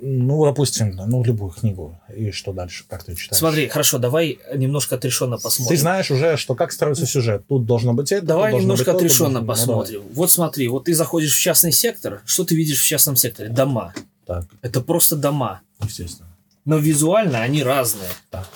ну, 0.03 0.45
допустим, 0.45 0.95
ну, 1.07 1.25
любую 1.25 1.51
книгу, 1.51 1.99
и 2.15 2.31
что 2.31 2.53
дальше, 2.53 2.85
как 2.89 3.05
ты 3.05 3.15
читаешь? 3.15 3.39
Смотри, 3.39 3.69
хорошо, 3.69 3.99
давай 3.99 4.39
немножко 4.55 4.97
отрешенно 4.97 5.39
посмотрим. 5.39 5.77
Ты 5.77 5.81
знаешь 5.81 6.11
уже, 6.11 6.37
что 6.37 6.55
как 6.55 6.73
строится 6.73 7.07
сюжет. 7.07 7.45
Тут 7.49 7.67
должно 7.67 7.95
быть 7.95 8.13
это, 8.13 8.27
Давай 8.27 8.55
немножко 8.55 8.93
быть 8.93 9.03
отрешенно 9.03 9.41
должно- 9.41 9.41
ну, 9.41 9.47
давай. 9.47 9.57
посмотрим. 9.57 10.03
вот 10.13 10.31
смотри, 10.31 10.69
вот 10.69 10.85
ты 10.85 10.95
заходишь 10.95 11.35
в 11.37 11.41
частный 11.41 11.73
сектор, 11.73 12.23
что 12.27 12.45
ты 12.45 12.55
видишь 12.55 12.81
в 12.81 12.87
частном 12.87 13.17
секторе? 13.17 13.49
Дома. 13.49 13.95
Так, 14.27 14.45
Это 14.63 14.81
просто 14.81 15.17
дома. 15.17 15.61
естественно. 15.83 16.29
Но 16.65 16.79
визуально 16.79 17.43
они 17.43 17.63
разные. 17.63 18.11
Так. 18.31 18.49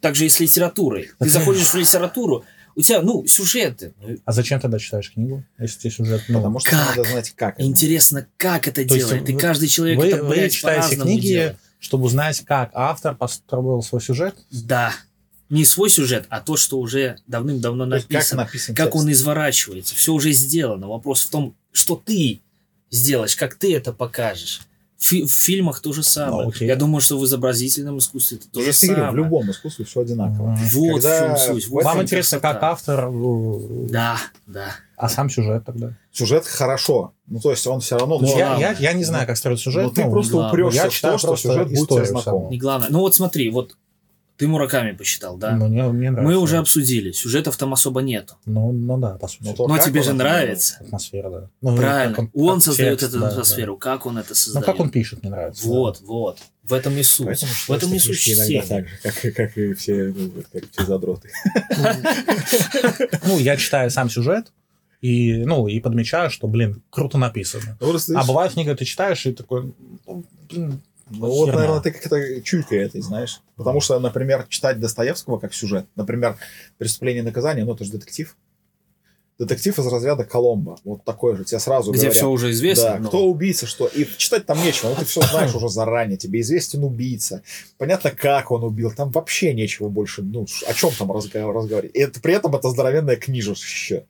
также 0.00 0.24
и 0.24 0.28
с 0.30 0.40
литературой. 0.40 1.10
Ты 1.18 1.28
заходишь 1.28 1.68
в 1.68 1.74
литературу, 1.74 2.44
у 2.80 2.82
тебя, 2.82 3.02
ну, 3.02 3.26
сюжеты. 3.26 3.94
Ну, 4.00 4.16
А 4.24 4.32
зачем 4.32 4.60
тогда 4.60 4.78
читаешь 4.78 5.10
книгу, 5.12 5.44
если 5.58 5.78
тебе 5.80 5.90
сюжет... 5.92 6.24
Ну, 6.28 6.38
Потому 6.38 6.58
что 6.60 6.70
как? 6.70 6.96
надо 6.96 7.08
знать, 7.10 7.30
как. 7.36 7.54
это. 7.54 7.62
Интересно, 7.66 8.26
как 8.36 8.66
это 8.68 8.84
То 8.86 8.94
есть 8.94 9.06
делает. 9.08 9.28
И 9.28 9.32
вы- 9.34 9.38
каждый 9.40 9.68
человек 9.68 9.98
вы, 9.98 10.08
это, 10.08 10.22
вы 10.24 10.30
блядь, 10.34 10.52
читаете 10.52 10.80
по-разному 10.82 11.10
книги, 11.10 11.28
делает. 11.28 11.56
чтобы 11.78 12.04
узнать, 12.04 12.40
как 12.44 12.70
автор 12.74 13.14
построил 13.14 13.82
свой 13.82 14.00
сюжет? 14.00 14.34
Да. 14.50 14.92
Не 15.48 15.64
свой 15.64 15.90
сюжет, 15.90 16.26
а 16.28 16.40
то, 16.40 16.56
что 16.56 16.78
уже 16.78 17.16
давным-давно 17.26 17.84
есть 17.94 18.06
Как 18.06 18.12
написано. 18.14 18.42
написан 18.44 18.74
Как 18.74 18.86
текст. 18.92 18.98
он 19.04 19.12
изворачивается. 19.12 19.94
Все 19.96 20.12
уже 20.12 20.32
сделано. 20.32 20.88
Вопрос 20.88 21.22
в 21.24 21.30
том, 21.30 21.56
что 21.72 21.96
ты 21.96 22.40
сделаешь, 22.90 23.34
как 23.36 23.54
ты 23.56 23.74
это 23.74 23.92
покажешь. 23.92 24.60
Фи- 25.00 25.22
в 25.24 25.30
фильмах 25.32 25.80
то 25.80 25.94
же 25.94 26.02
самое. 26.02 26.44
Ну, 26.44 26.50
окей. 26.50 26.68
Я 26.68 26.76
думаю, 26.76 27.00
что 27.00 27.18
в 27.18 27.24
изобразительном 27.24 27.96
искусстве 27.98 28.36
это 28.36 28.48
то 28.50 28.60
Я 28.60 28.66
же 28.66 28.72
же 28.72 28.86
говорю, 28.88 28.96
самое. 29.06 29.12
в 29.12 29.16
любом 29.16 29.50
искусстве 29.50 29.84
все 29.86 30.00
одинаково. 30.00 30.58
Вот 30.74 30.92
Когда 31.00 31.34
в 31.34 31.38
чем 31.46 31.54
суть. 31.54 31.68
Вот 31.68 31.84
Вам 31.84 32.02
интересно, 32.02 32.38
красота. 32.38 32.54
как 32.60 32.62
автор... 32.70 33.08
э, 33.10 33.88
Да, 33.88 34.18
да. 34.46 34.66
А 34.98 35.08
сам 35.08 35.30
сюжет 35.30 35.64
тогда? 35.64 35.94
Сюжет 36.12 36.44
хорошо. 36.44 37.14
Ну, 37.26 37.40
то 37.40 37.50
есть 37.50 37.66
он 37.66 37.80
все 37.80 37.96
равно... 37.96 38.18
Ну, 38.18 38.26
ну, 38.28 38.36
я, 38.38 38.56
я, 38.58 38.72
я 38.72 38.92
не 38.92 39.04
знаю, 39.04 39.26
как 39.26 39.38
строить 39.38 39.60
сюжет. 39.60 39.84
Ну, 39.84 39.90
ты 39.90 40.04
ну, 40.04 40.10
просто 40.12 40.32
главное. 40.32 40.52
упрешься 40.52 40.82
Я 40.84 40.90
в 40.90 41.00
то, 41.00 41.16
что 41.18 41.36
сюжет 41.36 41.68
будет 41.70 41.88
тебе 41.88 42.04
знаком. 42.04 42.50
Не 42.50 42.58
главное. 42.58 42.88
Ну 42.90 42.98
вот 43.00 43.14
смотри, 43.14 43.48
вот 43.50 43.76
ты 44.40 44.48
Мураками 44.48 44.92
посчитал, 44.92 45.36
да? 45.36 45.54
Ну, 45.54 45.68
мне, 45.68 45.82
мне 45.82 46.10
нравится. 46.10 46.32
Мы 46.34 46.42
уже 46.42 46.56
обсудили. 46.56 47.12
Сюжетов 47.12 47.58
там 47.58 47.74
особо 47.74 48.00
нету. 48.00 48.36
Ну, 48.46 48.72
ну 48.72 48.96
да, 48.96 49.18
по 49.18 49.28
сути. 49.28 49.42
Ну, 49.44 49.52
то 49.52 49.68
Но 49.68 49.76
как 49.76 49.84
тебе 49.84 50.00
он 50.00 50.06
же 50.06 50.12
нравится. 50.14 50.78
Атмосфера, 50.80 51.28
да. 51.28 51.50
Ну, 51.60 51.76
Правильно. 51.76 52.14
как 52.14 52.30
он 52.34 52.54
как 52.54 52.64
создает 52.64 53.00
текст, 53.00 53.12
эту 53.12 53.20
да, 53.20 53.26
да. 53.26 53.32
атмосферу. 53.32 53.76
Как 53.76 54.06
он 54.06 54.16
это 54.16 54.30
Ну, 54.30 54.34
создает? 54.34 54.64
как 54.64 54.80
он 54.80 54.88
пишет, 54.88 55.20
мне 55.22 55.30
нравится. 55.30 55.68
Вот, 55.68 56.00
вот. 56.00 56.38
В 56.64 56.72
этом 56.72 56.96
и 56.96 57.02
суть. 57.02 57.26
Поэтому 57.26 57.52
в 57.52 57.70
этом 57.70 57.92
и 57.92 57.98
суть 57.98 58.28
иногда 58.30 58.66
так 58.66 58.88
же, 58.88 58.94
как, 59.02 59.34
как 59.34 59.58
и 59.58 59.74
все, 59.74 60.14
ну, 60.16 60.32
как 60.50 60.64
все 60.70 60.84
задроты. 60.86 61.28
да. 61.76 61.96
Ну, 63.26 63.38
я 63.38 63.58
читаю 63.58 63.90
сам 63.90 64.08
сюжет, 64.08 64.52
и, 65.02 65.44
ну, 65.44 65.68
и 65.68 65.80
подмечаю, 65.80 66.30
что, 66.30 66.46
блин, 66.48 66.82
круто 66.88 67.18
написано. 67.18 67.76
Ну, 67.78 67.94
А 68.16 68.24
бывает 68.24 68.54
книга, 68.54 68.74
ты 68.74 68.86
читаешь, 68.86 69.26
и 69.26 69.32
такой, 69.32 69.74
ну, 70.06 70.24
блин, 70.48 70.80
ну, 71.10 71.26
вот, 71.28 71.46
херня. 71.46 71.60
наверное, 71.60 71.80
ты 71.82 71.90
как-то 71.92 72.40
чуйка 72.42 72.76
этой, 72.76 73.00
знаешь. 73.00 73.40
Потому 73.56 73.80
что, 73.80 73.98
например, 74.00 74.46
читать 74.48 74.80
Достоевского 74.80 75.38
как 75.38 75.52
сюжет, 75.54 75.86
например, 75.96 76.36
«Преступление 76.78 77.22
и 77.22 77.26
наказание», 77.26 77.64
ну, 77.64 77.74
это 77.74 77.84
же 77.84 77.92
детектив. 77.92 78.36
Детектив 79.38 79.78
из 79.78 79.86
разряда 79.86 80.24
Коломбо. 80.24 80.76
Вот 80.84 81.02
такой 81.02 81.34
же. 81.34 81.44
Тебе 81.44 81.58
сразу 81.60 81.92
Где 81.92 82.00
говорят. 82.00 82.16
все 82.16 82.28
уже 82.28 82.50
известно. 82.50 82.84
Да, 82.84 82.98
но- 82.98 83.08
кто 83.08 83.24
убийца, 83.26 83.66
что. 83.66 83.86
И 83.86 84.06
читать 84.18 84.44
там 84.44 84.62
нечего, 84.62 84.90
ну 84.90 84.96
ты 84.96 85.06
все 85.06 85.22
знаешь 85.22 85.54
уже 85.54 85.70
заранее. 85.70 86.18
Тебе 86.18 86.42
известен 86.42 86.84
убийца. 86.84 87.42
Понятно, 87.78 88.10
как 88.10 88.50
он 88.50 88.64
убил. 88.64 88.92
Там 88.94 89.10
вообще 89.12 89.54
нечего 89.54 89.88
больше. 89.88 90.20
Ну, 90.22 90.44
о 90.66 90.74
чем 90.74 90.90
там 90.90 91.10
разго- 91.10 91.50
разговаривать. 91.54 91.96
И 91.96 92.00
это, 92.00 92.20
при 92.20 92.34
этом 92.34 92.54
это 92.54 92.68
здоровенная 92.68 93.16
книжище. 93.16 94.04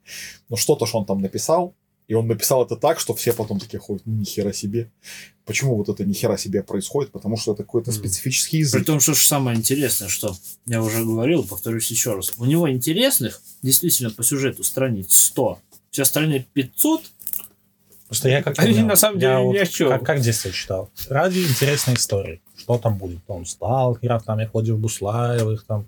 Ну, 0.48 0.56
что-то 0.56 0.84
ж 0.86 0.96
он 0.96 1.06
там 1.06 1.20
написал. 1.20 1.76
И 2.10 2.14
он 2.14 2.26
написал 2.26 2.64
это 2.64 2.74
так, 2.74 2.98
что 2.98 3.14
все 3.14 3.32
потом 3.32 3.60
такие 3.60 3.78
ходят, 3.78 4.02
«Ну, 4.04 4.16
ни 4.16 4.24
хера 4.24 4.52
себе. 4.52 4.90
Почему 5.44 5.76
вот 5.76 5.88
это 5.88 6.04
ни 6.04 6.12
хера 6.12 6.36
себе 6.36 6.60
происходит? 6.64 7.12
Потому 7.12 7.36
что 7.36 7.52
это 7.52 7.62
какой-то 7.62 7.92
специфический 7.92 8.56
При 8.56 8.62
язык. 8.62 8.84
том, 8.84 8.98
что 8.98 9.14
самое 9.14 9.56
интересное, 9.56 10.08
что 10.08 10.34
я 10.66 10.82
уже 10.82 11.04
говорил, 11.04 11.44
повторюсь 11.44 11.88
еще 11.88 12.14
раз. 12.16 12.32
У 12.38 12.46
него 12.46 12.68
интересных, 12.68 13.40
действительно, 13.62 14.10
по 14.10 14.24
сюжету 14.24 14.64
страниц 14.64 15.14
100. 15.14 15.60
Все 15.92 16.02
остальные 16.02 16.46
500. 16.52 17.00
Просто 18.08 18.28
я 18.28 18.42
как 18.42 18.58
Они 18.58 18.82
на 18.82 18.96
самом 18.96 19.20
деле 19.20 19.32
я 19.32 19.40
ни 19.42 19.44
вот 19.44 19.56
о 19.56 19.66
чем. 19.66 19.88
Как, 19.90 20.04
как 20.04 20.18
в 20.18 20.22
детстве 20.22 20.50
читал. 20.50 20.90
Ради 21.08 21.38
интересной 21.44 21.94
истории. 21.94 22.40
Что 22.56 22.76
там 22.78 22.98
будет? 22.98 23.24
Там 23.26 23.46
сталкеров, 23.46 24.24
там 24.24 24.40
я 24.40 24.48
ходил 24.48 24.78
в 24.78 24.80
Буслаевых, 24.80 25.64
там. 25.64 25.86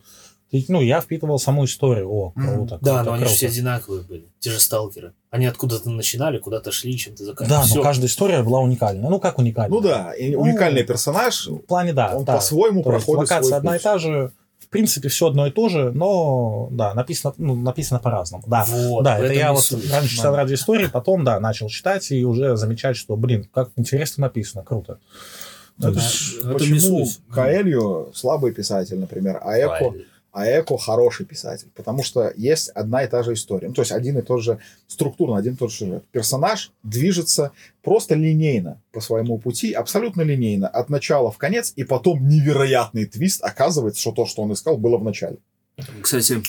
И, 0.53 0.65
Ну, 0.69 0.81
я 0.83 1.01
впитывал 1.01 1.39
саму 1.39 1.65
историю. 1.65 2.09
О, 2.11 2.31
круто. 2.31 2.79
Да, 2.83 2.97
круто, 2.97 3.05
но 3.05 3.13
они 3.15 3.21
же 3.25 3.31
круто. 3.31 3.37
все 3.37 3.47
одинаковые 3.49 4.03
были. 4.03 4.27
Те 4.39 4.51
же 4.51 4.61
сталкеры. 4.61 5.13
Они 5.31 5.47
откуда-то 5.47 5.89
начинали, 5.91 6.39
куда-то 6.39 6.71
шли, 6.73 6.97
чем-то 6.97 7.21
Да, 7.25 7.31
заканчивали. 7.31 7.75
но 7.79 7.83
каждая 7.83 8.07
история 8.09 8.43
была 8.43 8.61
уникальна. 8.61 9.09
Ну, 9.09 9.19
как 9.19 9.39
уникальна? 9.39 9.75
Ну 9.75 9.81
да, 9.81 10.13
и 10.13 10.35
Ну, 10.37 10.43
уникальный 10.43 10.85
персонаж, 10.85 11.47
В 11.49 11.59
плане, 11.61 11.93
да. 11.95 12.15
он 12.15 12.25
да. 12.25 12.35
по-своему 12.37 12.83
То 12.85 12.93
есть 12.93 13.07
проходит 13.07 13.31
локация 13.31 13.49
свой 13.49 13.59
одна 13.59 13.71
и 13.73 13.79
путь. 13.79 13.83
та 13.83 13.99
же. 13.99 14.33
В 14.61 14.69
принципе, 14.69 15.09
все 15.09 15.27
одно 15.27 15.47
и 15.47 15.51
то 15.51 15.69
же, 15.69 15.91
но, 15.93 16.69
да, 16.71 16.95
написано, 16.95 17.35
ну, 17.37 17.55
написано 17.55 17.99
по-разному. 17.99 18.45
Да, 18.47 18.65
Вот, 18.69 19.03
да, 19.05 19.19
это 19.19 19.33
я 19.35 19.49
и 19.49 19.53
вот 19.53 19.63
суть. 19.65 19.91
раньше 19.91 20.17
читал 20.17 20.33
Да. 20.33 20.39
ради 20.43 20.55
истории, 20.55 20.87
потом, 20.87 21.25
да, 21.25 21.41
начал 21.41 21.69
читать 21.69 22.11
и 22.11 22.25
уже 22.25 22.57
замечать, 22.57 22.97
что, 22.97 23.17
блин, 23.17 23.49
как 23.53 23.71
интересно 23.77 24.23
написано, 24.23 24.63
круто. 24.65 24.99
Ну, 25.79 25.89
Это 25.89 25.97
то 25.99 26.01
ж- 26.01 26.05
есть, 26.05 26.37
это 26.39 26.49
не 26.67 26.75
почему. 26.75 27.07
Каэлью 27.31 28.11
слабый 28.15 28.53
писатель, 28.53 28.99
например, 28.99 29.41
а 29.43 29.59
Эко 29.59 29.69
Правильно. 29.79 30.05
А 30.33 30.47
Эко 30.47 30.79
хороший 30.79 31.27
писатель, 31.27 31.69
потому 31.75 32.03
что 32.03 32.33
есть 32.37 32.71
одна 32.71 33.05
и 33.05 33.09
та 33.09 33.23
же 33.23 33.35
история. 33.35 33.69
Ну, 33.69 33.75
то 33.75 33.83
есть 33.83 33.93
один 33.93 34.19
и 34.19 34.23
тот 34.23 34.43
же, 34.43 34.59
структурно 34.87 35.37
один 35.37 35.55
и 35.55 35.57
тот 35.57 35.71
же 35.71 35.77
сюжет. 35.77 36.05
Персонаж 36.11 36.73
движется 36.83 37.53
просто 37.83 38.15
линейно 38.15 38.81
по 38.93 39.01
своему 39.01 39.39
пути, 39.39 39.73
абсолютно 39.73 40.23
линейно, 40.23 40.69
от 40.69 40.89
начала 40.89 41.31
в 41.31 41.37
конец, 41.37 41.75
и 41.77 41.85
потом 41.85 42.27
невероятный 42.27 43.05
твист 43.05 43.45
оказывается, 43.45 44.01
что 44.01 44.13
то, 44.13 44.25
что 44.27 44.43
он 44.43 44.55
искал, 44.55 44.79
было 44.79 44.97
в 44.97 45.05
начале. 45.05 45.37
Кстати, 46.01 46.43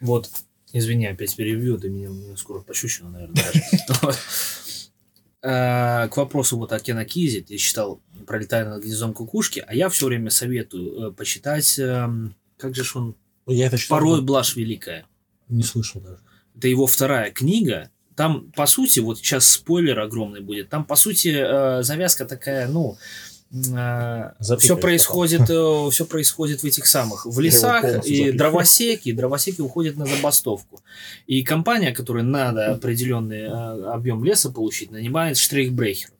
вот, 0.00 0.30
извини, 0.72 1.06
опять 1.06 1.34
перебью, 1.34 1.78
ты 1.78 1.88
меня, 1.88 2.08
меня 2.08 2.36
скоро 2.36 2.60
пощущено, 2.60 3.08
наверное, 3.08 3.42
даже. 4.02 4.16
Э, 5.46 6.08
К 6.08 6.16
вопросу 6.16 6.56
вот 6.56 6.72
о 6.72 6.80
Кена 6.80 7.04
Кизе, 7.04 7.42
ты 7.42 7.58
читал 7.58 8.00
«Пролетая 8.26 8.66
над 8.66 8.82
гнездом 8.82 9.12
кукушки», 9.12 9.62
а 9.66 9.74
я 9.74 9.90
все 9.90 10.06
время 10.06 10.30
советую 10.30 11.10
э, 11.10 11.12
почитать, 11.12 11.78
эм, 11.78 12.34
как 12.56 12.74
же 12.74 12.84
ж 12.84 12.96
он, 12.96 13.16
Я 13.46 13.66
это 13.66 13.78
читал, 13.78 13.98
«Порой 13.98 14.22
блажь 14.22 14.56
великая». 14.56 15.06
не 15.48 15.62
слышал 15.62 16.00
даже. 16.00 16.20
Это 16.56 16.68
его 16.68 16.86
вторая 16.86 17.30
книга. 17.30 17.90
Там, 18.16 18.52
по 18.52 18.66
сути, 18.66 19.00
вот 19.00 19.18
сейчас 19.18 19.46
спойлер 19.46 19.98
огромный 19.98 20.40
будет. 20.40 20.68
Там, 20.68 20.84
по 20.84 20.94
сути, 20.94 21.34
э, 21.36 21.82
завязка 21.82 22.24
такая, 22.24 22.68
ну, 22.68 22.96
все 23.50 24.32
Запикаешь 24.40 24.80
происходит, 24.80 25.42
все 25.44 26.06
происходит 26.06 26.62
в 26.62 26.64
этих 26.64 26.86
самых, 26.86 27.24
в 27.24 27.38
лесах, 27.38 27.84
и 27.84 27.88
запикаю. 27.88 28.36
дровосеки, 28.36 29.12
дровосеки 29.12 29.60
уходят 29.60 29.96
на 29.96 30.06
забастовку. 30.06 30.82
И 31.26 31.44
компания, 31.44 31.92
которой 31.92 32.24
надо 32.24 32.72
определенный 32.72 33.42
э, 33.42 33.84
объем 33.92 34.24
леса 34.24 34.50
получить, 34.50 34.90
нанимает 34.90 35.36
штрейхбрехеров. 35.36 36.14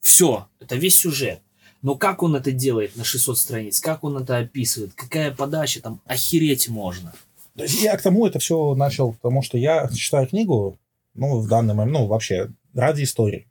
Все, 0.00 0.48
это 0.60 0.76
весь 0.76 0.96
сюжет. 0.96 1.40
Но 1.86 1.94
как 1.94 2.24
он 2.24 2.34
это 2.34 2.50
делает 2.50 2.96
на 2.96 3.04
600 3.04 3.38
страниц, 3.38 3.78
как 3.78 4.02
он 4.02 4.16
это 4.20 4.38
описывает, 4.38 4.90
какая 4.96 5.30
подача, 5.30 5.80
там 5.80 6.00
охереть 6.04 6.68
можно. 6.68 7.12
Я 7.54 7.96
к 7.96 8.02
тому 8.02 8.26
это 8.26 8.40
все 8.40 8.74
начал, 8.74 9.12
потому 9.12 9.40
что 9.40 9.56
я 9.56 9.88
читаю 9.94 10.26
книгу, 10.26 10.76
ну, 11.14 11.38
в 11.38 11.46
данный 11.46 11.74
момент, 11.74 11.96
ну, 11.96 12.06
вообще, 12.06 12.50
ради 12.74 13.04
истории. 13.04 13.46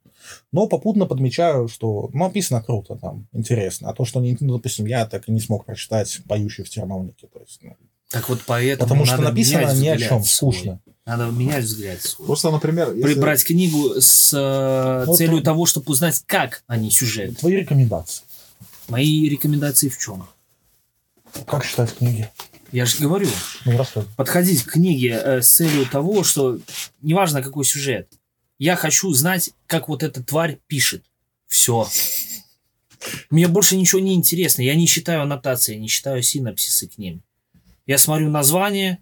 Но 0.51 0.67
попутно 0.67 1.05
подмечаю, 1.05 1.69
что, 1.69 2.09
ну, 2.11 2.25
написано 2.25 2.61
круто, 2.61 2.97
там, 2.97 3.25
интересно. 3.31 3.89
А 3.89 3.93
то, 3.93 4.03
что, 4.03 4.19
не, 4.19 4.35
ну, 4.41 4.55
допустим, 4.57 4.85
я 4.85 5.05
так 5.05 5.29
и 5.29 5.31
не 5.31 5.39
смог 5.39 5.63
прочитать 5.65 6.19
«Поющий 6.27 6.65
в 6.65 6.69
терновнике». 6.69 7.27
То 7.27 7.39
есть, 7.39 7.59
ну, 7.63 7.77
Так 8.09 8.27
вот 8.27 8.41
поэтому 8.45 8.83
потому 8.89 9.05
что 9.05 9.15
надо 9.15 9.29
написано 9.29 9.73
ни 9.79 9.87
о 9.87 9.97
чем, 9.97 10.23
свой. 10.25 10.51
скучно. 10.53 10.81
Надо 11.05 11.25
менять 11.25 11.63
взгляд 11.63 12.01
свой. 12.01 12.25
Просто, 12.25 12.49
например, 12.49 12.91
если- 12.91 13.13
Прибрать 13.13 13.43
книгу 13.45 13.93
с 14.01 14.33
э, 14.33 15.05
Вот 15.05 15.17
целью 15.17 15.37
он. 15.37 15.43
того, 15.43 15.67
чтобы 15.67 15.91
узнать, 15.91 16.23
как 16.25 16.63
они 16.65 16.89
сюжет. 16.89 17.37
Твои 17.37 17.57
рекомендации. 17.57 18.23
Мои 18.87 19.27
рекомендации 19.29 19.89
в 19.89 19.97
чем? 19.97 20.27
Как 21.47 21.65
читать 21.65 21.95
книги? 21.95 22.29
Я 22.71 22.85
же 22.85 22.97
говорю, 22.99 23.27
Ну, 23.65 23.77
рассказывай. 23.77 24.11
подходить 24.15 24.63
к 24.63 24.73
книге 24.73 25.11
э, 25.23 25.41
с 25.41 25.49
целью 25.49 25.85
того, 25.87 26.23
что 26.23 26.59
неважно 27.01 27.41
какой 27.41 27.65
сюжет, 27.65 28.09
я 28.57 28.75
хочу 28.75 29.11
знать, 29.13 29.51
как 29.65 29.87
вот 29.87 30.03
эта 30.03 30.23
тварь 30.23 30.59
пишет. 30.67 31.03
Все. 31.47 31.87
Мне 33.29 33.47
больше 33.47 33.75
ничего 33.75 34.01
не 34.01 34.13
интересно. 34.13 34.61
Я 34.61 34.75
не 34.75 34.87
читаю 34.87 35.21
аннотации, 35.21 35.75
не 35.75 35.87
читаю 35.87 36.21
синапсисы 36.21 36.87
к 36.87 36.97
ним. 36.97 37.21
Я 37.85 37.97
смотрю 37.97 38.29
название, 38.29 38.99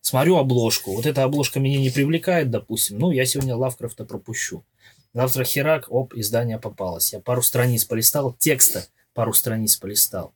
смотрю 0.00 0.36
обложку. 0.36 0.94
Вот 0.94 1.06
эта 1.06 1.24
обложка 1.24 1.60
меня 1.60 1.78
не 1.78 1.90
привлекает, 1.90 2.50
допустим. 2.50 2.98
Ну, 2.98 3.10
я 3.10 3.26
сегодня 3.26 3.56
Лавкрафта 3.56 4.04
пропущу. 4.04 4.64
Завтра 5.12 5.44
Херак, 5.44 5.86
оп, 5.90 6.14
издание 6.14 6.58
попалось. 6.58 7.12
Я 7.12 7.20
пару 7.20 7.42
страниц 7.42 7.84
полистал, 7.84 8.34
текста 8.38 8.86
пару 9.16 9.32
страниц 9.32 9.76
полистал. 9.76 10.34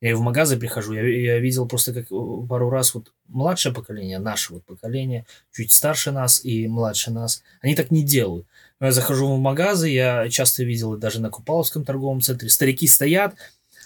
Я 0.00 0.10
и 0.10 0.14
в 0.14 0.20
магазы 0.20 0.56
прихожу, 0.56 0.94
я, 0.94 1.06
я 1.06 1.38
видел 1.38 1.68
просто 1.68 1.92
как 1.92 2.10
э, 2.10 2.46
пару 2.48 2.70
раз 2.70 2.92
вот 2.92 3.12
младшее 3.28 3.72
поколение, 3.72 4.18
наше 4.18 4.54
вот 4.54 4.64
поколение, 4.64 5.26
чуть 5.52 5.70
старше 5.70 6.10
нас 6.10 6.44
и 6.44 6.66
младше 6.66 7.12
нас, 7.12 7.44
они 7.60 7.76
так 7.76 7.92
не 7.92 8.02
делают. 8.02 8.48
Я 8.80 8.90
захожу 8.90 9.32
в 9.32 9.38
магазы, 9.38 9.88
я 9.90 10.28
часто 10.28 10.64
видел 10.64 10.96
даже 10.96 11.20
на 11.20 11.30
Купаловском 11.30 11.84
торговом 11.84 12.20
центре, 12.20 12.48
старики 12.48 12.88
стоят, 12.88 13.36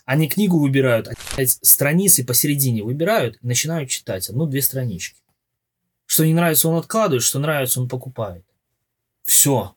они 0.06 0.26
книгу 0.26 0.58
выбирают, 0.58 1.08
они, 1.36 1.46
страницы 1.46 2.24
посередине 2.24 2.82
выбирают 2.82 3.36
начинают 3.42 3.90
читать 3.90 4.30
одну-две 4.30 4.62
странички. 4.62 5.20
Что 6.06 6.24
не 6.24 6.32
нравится, 6.32 6.68
он 6.68 6.76
откладывает, 6.76 7.24
что 7.24 7.40
нравится, 7.40 7.78
он 7.78 7.88
покупает. 7.88 8.44
Все. 9.24 9.74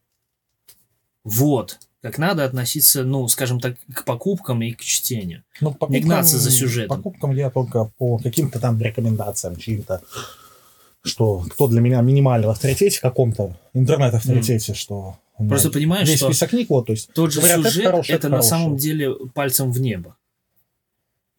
Вот. 1.26 1.80
Как 2.02 2.18
надо 2.18 2.45
относиться, 2.45 3.04
ну, 3.04 3.28
скажем 3.28 3.60
так, 3.60 3.76
к 3.93 4.06
покупкам 4.06 4.62
и 4.62 4.72
к 4.72 4.82
чтению. 4.82 5.43
Ну, 5.60 5.76
Не 5.89 6.00
гнаться 6.00 6.38
за 6.38 6.52
сюжетом. 6.52 6.97
Покупкам 6.97 7.32
я 7.32 7.50
только 7.50 7.91
по 7.97 8.18
каким-то 8.18 8.60
там 8.60 8.80
рекомендациям, 8.80 9.58
чьим-то, 9.58 10.02
что 11.04 11.39
кто 11.50 11.68
для 11.68 11.82
меня 11.82 12.02
минимальный 12.02 12.47
в 12.47 12.52
авторитете 12.52 13.02
каком-то, 13.02 13.56
интернет-авторитете, 13.74 14.74
что 14.74 15.18
у 15.38 15.43
меня 15.43 15.52
Просто 15.52 15.72
понимаешь, 15.72 16.08
весь 16.08 16.18
что 16.18 16.28
список 16.28 16.50
книг, 16.50 16.70
вот, 16.70 16.88
то 16.88 16.93
есть 16.93 17.12
тот 17.14 17.32
же 17.32 17.39
говорят, 17.39 17.60
это 17.60 17.70
сюжет, 17.70 17.86
хорошее, 17.86 18.18
это, 18.18 18.28
это 18.28 18.36
на 18.36 18.41
самом 18.41 18.78
деле 18.78 19.14
пальцем 19.34 19.72
в 19.72 19.80
небо. 19.80 20.16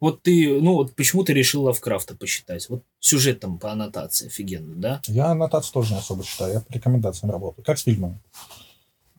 Вот 0.00 0.22
ты, 0.22 0.58
ну 0.60 0.74
вот 0.74 0.94
почему 0.94 1.24
ты 1.24 1.34
решил 1.34 1.64
Лавкрафта 1.64 2.16
посчитать? 2.16 2.66
Вот 2.70 2.82
сюжет 3.00 3.40
там 3.40 3.58
по 3.58 3.70
аннотации 3.70 4.28
офигенно, 4.28 4.74
да? 4.74 5.02
я 5.06 5.26
аннотацию 5.26 5.74
тоже 5.74 5.92
не 5.92 5.98
особо 5.98 6.24
читаю, 6.24 6.54
я 6.54 6.60
по 6.60 6.72
рекомендациям 6.72 7.30
работаю, 7.30 7.64
как 7.64 7.78
с 7.78 7.82
фильмами. 7.82 8.18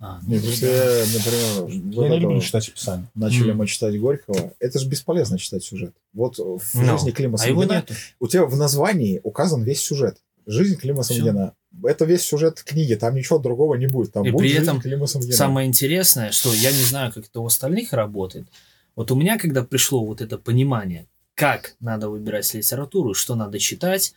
А, 0.04 0.20
ну 0.26 0.30
да. 0.36 0.48
я, 0.68 1.06
например, 1.14 2.04
я 2.04 2.10
не 2.10 2.20
люблю 2.20 2.42
читать 2.42 2.68
описание. 2.70 3.08
начали 3.14 3.50
Мгм. 3.50 3.58
мы 3.60 3.68
читать 3.68 4.00
Горького. 4.00 4.52
Это 4.60 4.80
же 4.80 4.88
бесполезно 4.90 5.38
читать 5.38 5.64
сюжет. 5.64 5.94
Вот 6.14 6.40
в 6.40 6.60
Ну, 6.74 6.98
жизни 6.98 7.12
Клима 7.12 7.36
А 7.36 7.38
Самгина 7.38 7.74
нету. 7.74 7.94
у 8.20 8.28
тебя 8.28 8.46
в 8.46 8.58
названии 8.58 9.22
указан 9.24 9.64
весь 9.64 9.82
сюжет. 9.82 10.18
Жизнь 10.48 10.76
Клима 10.78 11.04
Всё. 11.04 11.14
Самгина. 11.14 11.54
Это 11.84 12.06
весь 12.06 12.24
сюжет 12.24 12.64
книги, 12.64 12.96
там 12.96 13.14
ничего 13.14 13.38
другого 13.38 13.76
не 13.76 13.86
будет. 13.86 14.12
Там 14.12 14.26
И 14.26 14.32
будет 14.32 14.42
при 14.42 14.60
этом 14.60 14.82
Клима 14.82 15.06
Самгина. 15.06 15.34
Самое 15.34 15.68
интересное, 15.68 16.32
что 16.32 16.52
я 16.52 16.72
не 16.72 16.82
знаю, 16.84 17.12
как 17.14 17.28
это 17.28 17.40
у 17.40 17.46
остальных 17.46 17.94
работает. 17.94 18.48
Вот 18.96 19.12
у 19.12 19.16
меня, 19.16 19.38
когда 19.38 19.64
пришло 19.64 20.04
вот 20.04 20.20
это 20.20 20.40
понимание, 20.40 21.06
как 21.36 21.76
надо 21.80 22.10
выбирать 22.10 22.52
литературу, 22.56 23.14
что 23.14 23.36
надо 23.36 23.60
читать, 23.60 24.16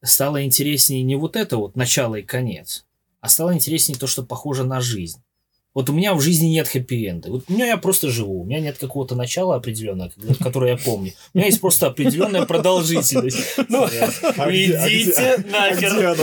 стало 0.00 0.44
интереснее 0.44 1.02
не 1.02 1.16
вот 1.16 1.34
это 1.34 1.56
вот 1.56 1.74
начало 1.74 2.14
и 2.16 2.22
конец, 2.22 2.84
а 3.24 3.28
стало 3.30 3.54
интереснее 3.54 3.98
то, 3.98 4.06
что 4.06 4.22
похоже 4.22 4.64
на 4.64 4.82
жизнь. 4.82 5.18
Вот 5.72 5.88
у 5.90 5.92
меня 5.92 6.14
в 6.14 6.20
жизни 6.20 6.46
нет 6.48 6.68
хэппи-энда. 6.68 7.30
Вот 7.30 7.44
у 7.48 7.52
меня 7.52 7.66
я 7.66 7.76
просто 7.78 8.08
живу. 8.10 8.42
У 8.42 8.44
меня 8.44 8.60
нет 8.60 8.76
какого-то 8.78 9.16
начала 9.16 9.56
определенного, 9.56 10.12
которое 10.40 10.72
я 10.72 10.76
помню. 10.76 11.12
У 11.32 11.38
меня 11.38 11.46
есть 11.46 11.60
просто 11.60 11.86
определенная 11.86 12.44
продолжительность. 12.46 13.38
Ну, 13.68 13.84
А 13.84 13.88
где- 13.88 14.76
а 14.76 14.86
где- 14.88 15.02
идите 15.02 15.34
а 15.34 15.38
нахер. 15.50 16.16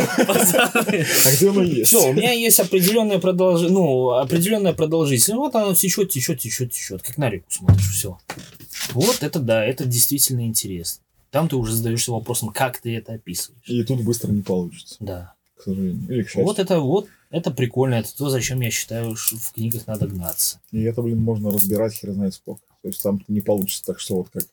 А 1.26 1.36
где 1.36 1.50
оно 1.50 1.64
есть? 1.64 1.88
Все, 1.88 2.10
у 2.10 2.14
меня 2.14 2.32
есть 2.32 2.60
определенная 2.60 3.20
продолжительность, 3.20 3.74
ну, 3.74 4.10
определенная 4.12 4.74
продолжительность. 4.74 5.38
Вот 5.38 5.56
оно 5.56 5.74
течет, 5.74 6.12
течет, 6.12 6.40
течет, 6.40 6.72
течет, 6.72 7.02
как 7.02 7.18
на 7.18 7.30
реку 7.30 7.46
смотришь, 7.50 7.92
все. 7.94 8.18
Вот 8.94 9.24
это 9.24 9.40
да, 9.40 9.66
это 9.66 9.86
действительно 9.86 10.46
интересно. 10.46 11.04
Там 11.32 11.50
ты 11.50 11.56
уже 11.56 11.74
задаешься 11.74 12.12
вопросом, 12.12 12.50
как 12.50 12.80
ты 12.80 12.96
это 12.96 13.14
описываешь. 13.14 13.68
И 13.68 13.84
тут 13.84 14.02
быстро 14.02 14.32
не 14.32 14.44
получится, 14.44 14.96
Да. 15.00 15.34
К 15.62 15.64
сожалению. 15.64 16.10
Или 16.10 16.24
к 16.24 16.26
счастью. 16.26 16.44
Вот 16.44 16.58
это 16.58 16.80
вот, 16.80 17.08
это 17.30 17.52
прикольно, 17.52 17.96
это 17.96 18.16
то, 18.16 18.30
зачем 18.30 18.62
я 18.62 18.72
считаю, 18.72 19.16
что 19.16 19.38
в 19.38 19.54
книгах 19.54 19.86
надо 19.86 20.08
гнаться. 20.08 20.60
И 20.72 20.82
это, 20.82 21.02
блин, 21.04 21.20
можно 21.20 21.52
разбирать 21.52 21.94
хер 21.94 22.14
знает 22.14 22.34
сколько. 22.34 22.64
То 22.82 22.88
есть 22.88 23.04
там 23.04 23.24
не 23.28 23.42
получится 23.42 23.86
так, 23.86 24.00
что 24.00 24.16
вот 24.16 24.30
как 24.30 24.44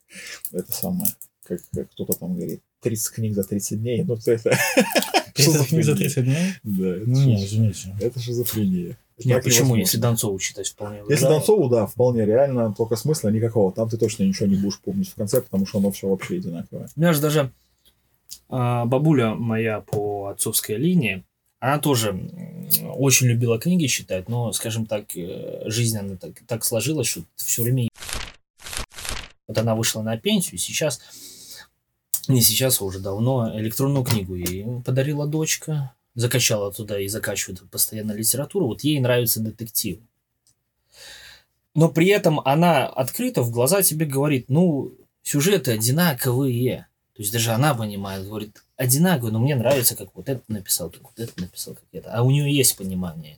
это 0.53 0.71
самое, 0.71 1.11
как, 1.45 1.61
как 1.75 1.91
кто-то 1.93 2.13
там 2.13 2.35
говорит, 2.35 2.61
30 2.83 3.15
книг 3.15 3.35
за 3.35 3.45
30 3.45 3.81
дней. 3.81 4.05
Ну, 4.05 4.15
это... 4.15 4.33
это 4.33 4.59
30 5.35 5.69
книг 5.69 5.85
за 5.85 5.97
шизофрения. 5.97 5.97
30 5.97 6.25
дней? 6.25 6.37
Да, 6.63 7.05
Ну, 7.07 7.25
не, 7.25 7.45
извините. 7.45 7.97
это 8.01 8.21
шизофрения. 8.21 8.99
Не, 9.25 9.35
Так 9.35 9.45
почему, 9.45 9.61
невозможно. 9.61 9.81
если 9.81 9.99
Донцову 9.99 10.39
читать 10.39 10.69
вполне 10.69 11.03
Если 11.09 11.25
да. 11.25 11.31
Донцову, 11.31 11.69
да, 11.69 11.87
вполне 11.87 12.25
реально, 12.25 12.73
только 12.75 12.97
смысла 12.97 13.31
никакого. 13.31 13.73
Там 13.73 13.89
ты 13.89 13.97
точно 13.97 14.25
ничего 14.25 14.47
не 14.47 14.57
будешь 14.57 14.79
помнить 14.79 15.09
в 15.09 15.15
конце, 15.15 15.41
потому 15.41 15.67
что 15.67 15.79
оно 15.79 15.91
все 15.91 16.07
вообще 16.07 16.37
одинаковое. 16.37 16.89
У 16.95 17.01
меня 17.01 17.13
же 17.15 17.21
даже 17.21 17.51
а, 18.49 18.87
бабуля 18.87 19.35
моя 19.35 19.81
по 19.81 20.08
отцовской 20.31 20.77
линии, 20.77 21.25
она 21.61 21.79
тоже 21.79 22.13
очень 22.95 23.27
любила 23.27 23.59
книги 23.59 23.87
читать, 23.87 24.29
но, 24.29 24.53
скажем 24.53 24.87
так, 24.87 25.17
э, 25.17 25.63
жизнь 25.67 25.97
она 25.99 26.17
так, 26.17 26.33
так 26.47 26.65
сложилась, 26.65 27.09
что 27.09 27.23
все 27.37 27.63
время... 27.63 27.89
Вот 29.47 29.59
она 29.59 29.75
вышла 29.75 30.03
на 30.03 30.17
пенсию, 30.19 30.59
сейчас, 30.59 31.01
не 32.29 32.43
сейчас, 32.43 32.81
а 32.81 32.85
уже 32.85 33.01
давно, 33.01 33.59
электронную 33.59 34.05
книгу 34.05 34.35
ей 34.35 34.83
подарила 34.85 35.27
дочка, 35.27 35.95
закачала 36.15 36.73
туда 36.73 37.01
и 37.01 37.09
закачивает 37.09 37.69
постоянно 37.71 38.13
литературу. 38.13 38.67
Вот 38.67 38.83
ей 38.83 39.01
нравятся 39.01 39.41
детективы. 39.41 40.03
Но 41.75 41.89
при 41.89 42.09
этом 42.09 42.41
она 42.41 42.87
открыто 42.87 43.43
в 43.43 43.51
глаза 43.51 43.83
тебе 43.83 44.05
говорит, 44.05 44.47
ну, 44.49 44.93
сюжеты 45.23 45.73
одинаковые. 45.73 46.89
То 47.15 47.23
есть 47.23 47.33
даже 47.33 47.53
она 47.53 47.75
понимает, 47.75 48.27
говорит, 48.27 48.65
одинаковые, 48.79 49.33
но 49.33 49.41
мне 49.41 49.55
нравится, 49.57 49.95
как 49.97 50.09
вот 50.15 50.29
это 50.29 50.41
написал, 50.49 50.89
как 50.89 51.03
вот 51.03 51.19
это 51.19 51.33
написал, 51.41 51.75
как 51.75 51.85
это. 51.93 52.11
А 52.13 52.23
у 52.23 52.31
нее 52.31 52.51
есть 52.57 52.77
понимание. 52.77 53.37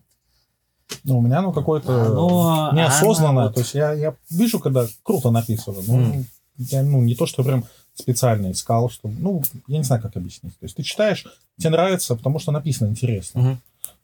Ну, 1.04 1.18
у 1.18 1.22
меня 1.22 1.38
оно 1.38 1.52
какое-то 1.52 2.06
Оно- 2.06 2.70
неосознанное. 2.72 3.44
оно 3.44 3.52
То 3.52 3.60
есть 3.60 3.74
я, 3.74 3.92
я 3.92 4.14
вижу, 4.28 4.60
когда 4.60 4.86
круто 5.02 5.30
написано. 5.30 5.78
Ну, 5.86 5.96
М. 5.98 6.26
я, 6.58 6.82
ну, 6.82 7.00
не 7.00 7.14
то, 7.14 7.26
что 7.26 7.42
прям 7.42 7.64
специально 7.94 8.50
искал, 8.52 8.90
что... 8.90 9.08
Ну, 9.08 9.42
я 9.66 9.78
не 9.78 9.84
знаю, 9.84 10.02
как 10.02 10.16
объяснить. 10.16 10.52
То 10.58 10.64
есть 10.64 10.76
ты 10.76 10.82
читаешь, 10.82 11.24
тебе 11.58 11.70
нравится, 11.70 12.14
потому 12.16 12.38
что 12.38 12.52
написано 12.52 12.88
интересно. 12.88 13.40
Мгм. 13.40 13.60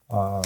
А, 0.08 0.42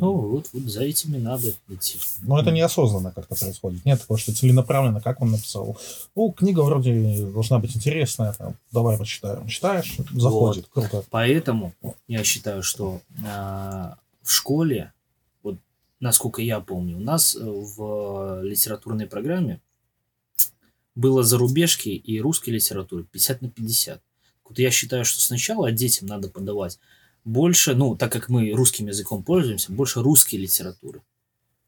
Ну, 0.00 0.12
вот, 0.12 0.48
вот 0.52 0.62
за 0.64 0.82
этими 0.84 1.18
надо 1.18 1.52
идти. 1.68 1.98
но 2.22 2.40
это 2.40 2.50
неосознанно 2.50 3.12
как-то 3.12 3.34
происходит. 3.34 3.84
Нет 3.84 4.00
такого, 4.00 4.18
что 4.18 4.34
целенаправленно, 4.34 5.00
как 5.00 5.20
он 5.20 5.30
написал. 5.30 5.78
Ну, 6.14 6.32
книга 6.32 6.60
вроде 6.60 7.26
должна 7.26 7.58
быть 7.58 7.76
интересная, 7.76 8.32
там, 8.32 8.56
давай 8.72 8.98
почитаем. 8.98 9.46
Читаешь, 9.48 9.96
заходит, 10.12 10.66
круто. 10.72 11.04
Поэтому 11.10 11.72
я 12.08 12.24
считаю, 12.24 12.62
что 12.62 13.00
а, 13.26 13.96
в 14.22 14.30
школе, 14.32 14.92
вот 15.42 15.56
насколько 16.00 16.42
я 16.42 16.60
помню, 16.60 16.96
у 16.96 17.00
нас 17.00 17.36
э, 17.36 17.40
в 17.40 18.42
литературной 18.42 19.06
программе 19.06 19.60
было 20.94 21.22
зарубежки 21.22 21.90
и 21.90 22.20
русской 22.20 22.50
литературы 22.50 23.04
50 23.04 23.42
на 23.42 23.50
50. 23.50 24.02
Вот 24.48 24.58
я 24.58 24.70
считаю, 24.70 25.04
что 25.04 25.20
сначала 25.20 25.70
детям 25.70 26.08
надо 26.08 26.28
подавать 26.28 26.78
больше, 27.26 27.74
ну, 27.74 27.96
так 27.96 28.12
как 28.12 28.28
мы 28.28 28.52
русским 28.52 28.86
языком 28.86 29.22
пользуемся, 29.22 29.72
больше 29.72 30.00
русской 30.00 30.36
литературы, 30.36 31.02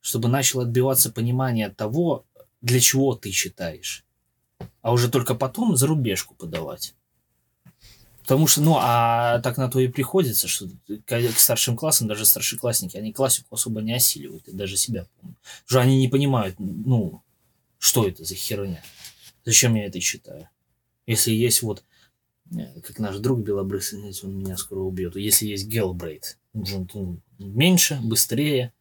чтобы 0.01 0.29
начало 0.29 0.63
отбиваться 0.63 1.11
понимание 1.11 1.69
того, 1.69 2.25
для 2.63 2.81
чего 2.81 3.15
ты 3.15 3.33
читаешь, 3.33 4.05
а 4.83 4.93
уже 4.93 5.11
только 5.11 5.35
потом 5.35 5.77
зарубежку 5.77 6.35
подавать. 6.37 6.95
Потому 8.23 8.47
что, 8.47 8.61
ну, 8.61 8.77
а 8.79 9.41
так 9.41 9.57
на 9.57 9.69
то 9.69 9.81
и 9.81 9.89
приходится, 9.89 10.47
что 10.47 10.69
к, 11.07 11.21
старшим 11.37 11.77
классам, 11.77 12.07
даже 12.07 12.25
старшеклассники, 12.25 12.97
они 12.97 13.13
классику 13.13 13.55
особо 13.55 13.81
не 13.81 13.95
осиливают, 13.95 14.47
и 14.47 14.53
даже 14.53 14.77
себя 14.77 15.07
помню. 15.21 15.37
Уже 15.69 15.81
они 15.81 15.99
не 15.99 16.09
понимают, 16.09 16.55
ну, 16.59 17.23
что 17.79 18.07
это 18.07 18.25
за 18.25 18.37
херня, 18.37 18.83
зачем 19.45 19.75
я 19.75 19.87
это 19.87 19.99
читаю. 19.99 20.49
Если 21.07 21.33
есть 21.33 21.63
вот, 21.63 21.83
как 22.83 22.99
наш 22.99 23.17
друг 23.19 23.41
Белобрысый, 23.41 23.99
знаете, 23.99 24.27
он 24.27 24.39
меня 24.39 24.57
скоро 24.57 24.81
убьет, 24.81 25.17
если 25.17 25.47
есть 25.47 25.67
Гелбрейт, 25.67 26.39
нужен 26.55 26.89
ну, 26.95 27.21
меньше, 27.39 27.99
быстрее, 28.03 28.73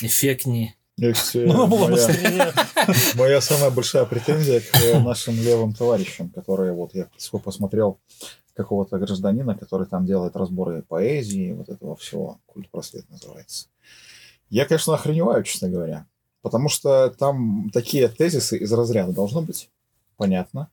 эффектнее. 0.00 0.74
Я, 0.96 1.12
кстати, 1.12 1.44
Ну, 1.44 1.66
моя- 1.66 1.90
быстрее. 1.90 2.52
Моя 3.16 3.40
самая 3.40 3.70
большая 3.70 4.04
претензия 4.04 4.60
к 4.60 4.76
э, 4.84 5.00
нашим 5.00 5.34
левым 5.34 5.72
товарищам, 5.72 6.28
которые 6.28 6.72
вот 6.72 6.94
я 6.94 7.08
сколько 7.16 7.44
посмотрел 7.44 7.98
какого-то 8.54 8.98
гражданина, 8.98 9.56
который 9.56 9.86
там 9.86 10.04
делает 10.04 10.36
разборы 10.36 10.82
поэзии, 10.82 11.52
вот 11.52 11.68
этого 11.70 11.96
всего, 11.96 12.38
культ 12.46 12.68
просвет 12.70 13.08
называется. 13.08 13.68
Я, 14.50 14.66
конечно, 14.66 14.94
охреневаю, 14.94 15.42
честно 15.44 15.70
говоря. 15.70 16.06
Потому 16.42 16.68
что 16.68 17.10
там 17.10 17.70
такие 17.72 18.08
тезисы 18.08 18.58
из 18.58 18.72
разряда 18.72 19.12
должно 19.12 19.42
быть 19.42 19.70
понятно, 20.16 20.70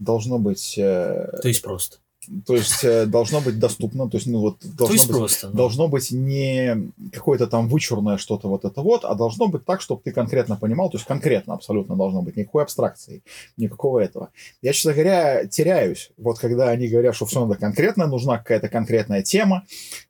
должно 0.00 0.38
быть, 0.38 0.76
э, 0.78 1.38
То 1.42 1.48
есть 1.48 1.62
просто. 1.62 1.98
то 2.46 2.56
есть 2.56 2.82
э, 2.84 3.06
должно 3.06 3.40
быть 3.40 3.58
доступно, 3.58 4.08
то 4.08 4.16
есть 4.16 4.26
ну 4.26 4.40
вот 4.40 4.58
То 4.58 4.68
должно 4.68 4.94
есть 4.94 5.06
быть 5.08 5.16
просто. 5.16 5.48
ну. 5.48 5.54
должно 5.54 5.88
быть 5.88 6.10
не 6.10 6.90
какое-то 7.12 7.46
там 7.46 7.68
вычурное 7.68 8.16
что-то 8.16 8.48
вот 8.48 8.64
это 8.64 8.80
вот, 8.82 9.04
а 9.04 9.14
должно 9.14 9.46
быть 9.48 9.64
так, 9.64 9.80
чтобы 9.80 10.00
ты 10.02 10.10
конкретно 10.10 10.56
понимал, 10.56 10.90
то 10.90 10.96
есть 10.96 11.06
конкретно 11.06 11.54
абсолютно 11.54 11.96
должно 11.96 12.22
быть, 12.22 12.36
никакой 12.36 12.62
абстракции, 12.62 13.22
никакого 13.56 14.00
этого. 14.00 14.30
Я, 14.62 14.72
честно 14.72 14.94
говоря, 14.94 15.46
теряюсь, 15.46 16.10
вот 16.16 16.38
когда 16.38 16.70
они 16.70 16.88
говорят, 16.88 17.14
что 17.14 17.26
все 17.26 17.40
надо 17.40 17.56
конкретно, 17.60 18.06
нужна 18.06 18.38
какая-то 18.38 18.68
конкретная 18.68 19.22
тема, 19.22 19.64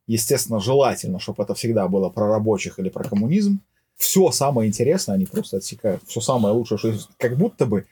естественно, 0.07 0.61
желательно, 0.61 1.19
чтобы 1.19 1.43
это 1.43 1.55
всегда 1.55 1.89
было 1.89 2.11
про 2.11 2.29
рабочих 2.29 2.79
или 2.79 2.89
про 2.91 3.05
коммунизм, 3.05 3.61
все 3.97 4.31
самое 4.31 4.67
интересное 4.69 5.17
они 5.17 5.27
просто 5.27 5.59
отсекают, 5.59 6.03
все 6.07 6.21
самое 6.21 6.55
лучшее, 6.55 6.79
что 6.79 6.95
как 7.19 7.37
будто 7.37 7.67
бы 7.67 7.87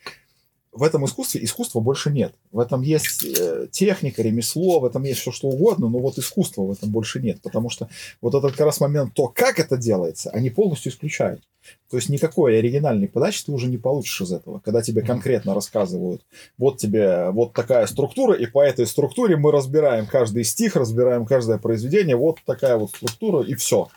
в 0.79 0.83
этом 0.85 1.05
искусстве 1.05 1.43
искусства 1.43 1.81
больше 1.81 2.11
нет. 2.11 2.35
В 2.53 2.61
этом 2.61 2.83
есть 2.83 3.25
э, 3.25 3.67
техника, 3.71 4.23
ремесло, 4.23 4.79
в 4.79 4.85
этом 4.85 5.03
есть 5.03 5.21
все 5.21 5.33
что 5.33 5.49
угодно, 5.49 5.89
но 5.89 5.99
вот 5.99 6.19
искусства 6.19 6.63
в 6.63 6.71
этом 6.71 6.91
больше 6.91 7.21
нет. 7.21 7.43
Потому 7.43 7.69
что 7.69 7.89
вот 8.21 8.35
этот 8.35 8.53
как 8.53 8.67
раз 8.67 8.81
момент, 8.81 9.13
то, 9.13 9.27
как 9.27 9.59
это 9.59 9.77
делается, 9.77 10.31
они 10.31 10.51
полностью 10.51 10.93
исключают. 10.93 11.43
То 11.91 11.97
есть 11.97 12.11
никакой 12.11 12.59
оригинальной 12.59 13.09
подачи 13.09 13.45
ты 13.47 13.53
уже 13.53 13.67
не 13.67 13.79
получишь 13.79 14.21
из 14.21 14.33
этого, 14.33 14.59
когда 14.59 14.83
тебе 14.83 15.01
конкретно 15.03 15.55
рассказывают, 15.55 16.23
вот 16.59 16.77
тебе 16.77 17.31
вот 17.31 17.55
такая 17.55 17.87
структура, 17.87 18.35
и 18.35 18.47
по 18.47 18.63
этой 18.63 18.87
структуре 18.87 19.37
мы 19.37 19.53
разбираем 19.53 20.07
каждый 20.07 20.45
стих, 20.45 20.77
разбираем 20.77 21.25
каждое 21.25 21.57
произведение, 21.57 22.17
вот 22.17 22.41
такая 22.45 22.77
вот 22.77 22.91
структура, 22.91 23.43
и 23.43 23.55
все. 23.55 23.89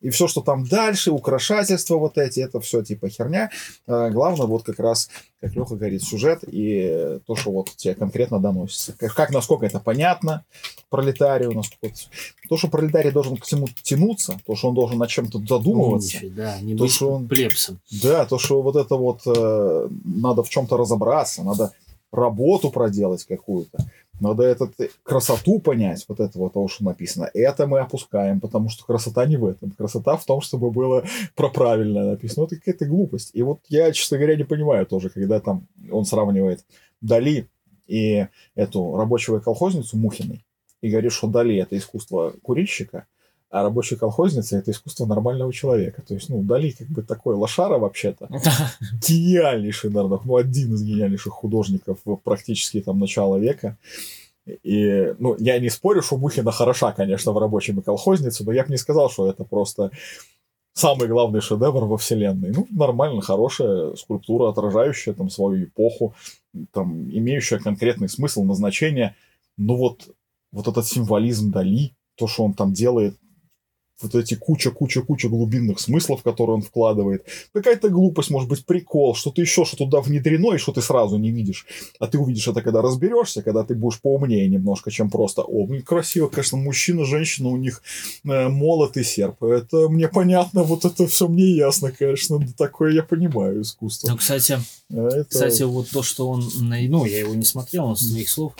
И 0.00 0.08
все, 0.08 0.28
что 0.28 0.40
там 0.40 0.64
дальше, 0.64 1.10
украшательства 1.10 1.96
вот 1.96 2.16
эти, 2.16 2.40
это 2.40 2.58
все 2.60 2.82
типа 2.82 3.08
херня. 3.10 3.50
А, 3.86 4.08
главное 4.08 4.46
вот 4.46 4.62
как 4.62 4.78
раз, 4.78 5.10
как 5.40 5.54
Леха 5.54 5.76
говорит, 5.76 6.02
сюжет 6.02 6.42
и 6.46 7.18
то, 7.26 7.36
что 7.36 7.50
вот 7.50 7.70
тебе 7.76 7.94
конкретно 7.94 8.40
доносится. 8.40 8.94
Как, 8.96 9.12
как 9.14 9.30
насколько 9.30 9.66
это 9.66 9.78
понятно 9.78 10.44
пролетарию, 10.88 11.52
насколько... 11.52 11.94
То, 12.48 12.56
что 12.56 12.68
пролетарий 12.68 13.10
должен 13.10 13.36
к 13.36 13.44
всему 13.44 13.68
тянуться, 13.82 14.40
то, 14.46 14.56
что 14.56 14.68
он 14.68 14.74
должен 14.74 14.98
над 14.98 15.10
чем-то 15.10 15.38
задумываться. 15.46 16.16
Умничать, 16.16 16.34
да, 16.34 16.58
не 16.60 16.74
То, 16.74 16.84
быть 16.84 16.92
что 16.92 17.12
он- 17.12 17.19
плебсом. 17.28 17.80
Да, 18.02 18.26
то, 18.26 18.38
что 18.38 18.62
вот 18.62 18.76
это 18.76 18.96
вот 18.96 19.22
э, 19.26 19.88
надо 20.04 20.42
в 20.42 20.48
чем-то 20.48 20.76
разобраться, 20.76 21.42
надо 21.42 21.72
работу 22.12 22.70
проделать 22.70 23.24
какую-то, 23.24 23.78
надо 24.20 24.42
этот, 24.42 24.78
э, 24.80 24.88
красоту 25.02 25.60
понять, 25.60 26.04
вот 26.08 26.20
этого 26.20 26.50
того, 26.50 26.68
что 26.68 26.84
написано. 26.84 27.30
Это 27.32 27.66
мы 27.66 27.80
опускаем, 27.80 28.40
потому 28.40 28.68
что 28.68 28.84
красота 28.84 29.26
не 29.26 29.36
в 29.36 29.46
этом. 29.46 29.70
Красота 29.70 30.16
в 30.16 30.24
том, 30.24 30.40
чтобы 30.40 30.70
было 30.70 31.04
про 31.34 31.48
правильно 31.48 32.10
написано. 32.10 32.42
Вот 32.42 32.50
какая-то 32.50 32.86
глупость. 32.86 33.30
И 33.32 33.42
вот 33.42 33.60
я, 33.68 33.90
честно 33.92 34.18
говоря, 34.18 34.36
не 34.36 34.44
понимаю 34.44 34.86
тоже, 34.86 35.08
когда 35.08 35.40
там 35.40 35.66
он 35.90 36.04
сравнивает 36.04 36.64
Дали 37.00 37.48
и 37.86 38.26
эту 38.54 38.96
рабочую 38.96 39.40
колхозницу 39.40 39.96
Мухиной, 39.96 40.44
и 40.80 40.90
говорит, 40.90 41.12
что 41.12 41.26
Дали 41.26 41.56
это 41.56 41.76
искусство 41.76 42.34
курильщика, 42.42 43.06
а 43.50 43.64
рабочая 43.64 43.96
колхозница 43.96 44.58
это 44.58 44.70
искусство 44.70 45.06
нормального 45.06 45.52
человека. 45.52 46.02
То 46.02 46.14
есть, 46.14 46.28
ну, 46.28 46.42
Дали 46.42 46.70
как 46.70 46.86
бы 46.86 47.02
такой 47.02 47.34
лошара 47.34 47.78
вообще-то. 47.78 48.28
Гениальнейший, 49.08 49.90
наверное, 49.90 50.20
ну, 50.24 50.36
один 50.36 50.74
из 50.74 50.82
гениальнейших 50.84 51.32
художников 51.32 51.98
практически 52.22 52.80
там 52.80 53.00
начала 53.00 53.36
века. 53.36 53.76
И, 54.62 55.14
ну, 55.18 55.36
я 55.38 55.58
не 55.58 55.68
спорю, 55.68 56.00
что 56.00 56.16
Мухина 56.16 56.52
хороша, 56.52 56.92
конечно, 56.92 57.32
в 57.32 57.38
рабочем 57.38 57.80
и 57.80 57.82
колхознице, 57.82 58.44
но 58.44 58.52
я 58.52 58.64
бы 58.64 58.70
не 58.70 58.76
сказал, 58.76 59.10
что 59.10 59.28
это 59.28 59.44
просто 59.44 59.90
самый 60.72 61.08
главный 61.08 61.40
шедевр 61.40 61.84
во 61.84 61.98
вселенной. 61.98 62.52
Ну, 62.52 62.68
нормально, 62.70 63.20
хорошая 63.20 63.94
скульптура, 63.96 64.48
отражающая 64.48 65.12
там 65.12 65.28
свою 65.28 65.64
эпоху, 65.64 66.14
там, 66.72 67.10
имеющая 67.10 67.58
конкретный 67.58 68.08
смысл, 68.08 68.44
назначение. 68.44 69.16
Но 69.56 69.76
вот, 69.76 70.08
вот 70.52 70.68
этот 70.68 70.86
символизм 70.86 71.50
Дали, 71.50 71.94
то, 72.14 72.28
что 72.28 72.44
он 72.44 72.54
там 72.54 72.72
делает, 72.72 73.16
вот 74.02 74.14
эти 74.14 74.34
куча-куча-куча 74.34 75.28
глубинных 75.28 75.80
смыслов, 75.80 76.22
которые 76.22 76.56
он 76.56 76.62
вкладывает. 76.62 77.24
Какая-то 77.52 77.88
глупость, 77.88 78.30
может 78.30 78.48
быть, 78.48 78.64
прикол, 78.64 79.14
что-то 79.14 79.40
еще, 79.40 79.64
что 79.64 79.76
туда 79.76 80.00
внедрено, 80.00 80.54
и 80.54 80.58
что 80.58 80.72
ты 80.72 80.82
сразу 80.82 81.18
не 81.18 81.30
видишь. 81.30 81.66
А 81.98 82.06
ты 82.06 82.18
увидишь 82.18 82.48
это, 82.48 82.62
когда 82.62 82.82
разберешься, 82.82 83.42
когда 83.42 83.64
ты 83.64 83.74
будешь 83.74 84.00
поумнее 84.00 84.48
немножко, 84.48 84.90
чем 84.90 85.10
просто, 85.10 85.42
о, 85.42 85.66
ну, 85.66 85.80
красиво, 85.82 86.28
конечно, 86.28 86.58
мужчина, 86.58 87.04
женщина, 87.04 87.48
у 87.48 87.56
них 87.56 87.82
э, 88.24 88.48
молот 88.48 88.96
и 88.96 89.04
серп. 89.04 89.42
Это 89.42 89.88
мне 89.88 90.08
понятно, 90.08 90.62
вот 90.62 90.84
это 90.84 91.06
все 91.06 91.28
мне 91.28 91.50
ясно, 91.56 91.92
конечно. 91.92 92.38
Такое 92.56 92.92
я 92.92 93.02
понимаю 93.02 93.62
искусство. 93.62 94.08
Ну, 94.10 94.16
кстати, 94.16 94.58
А 94.92 95.06
это- 95.08 95.24
Кстати, 95.24 95.62
вот 95.62 95.88
то, 95.90 96.02
что 96.02 96.28
он, 96.28 96.42
ну, 96.58 97.04
я 97.04 97.20
его 97.20 97.34
не 97.34 97.44
смотрел, 97.44 97.86
но 97.88 97.94
с 97.96 98.08
твоих 98.08 98.28
слов, 98.28 98.54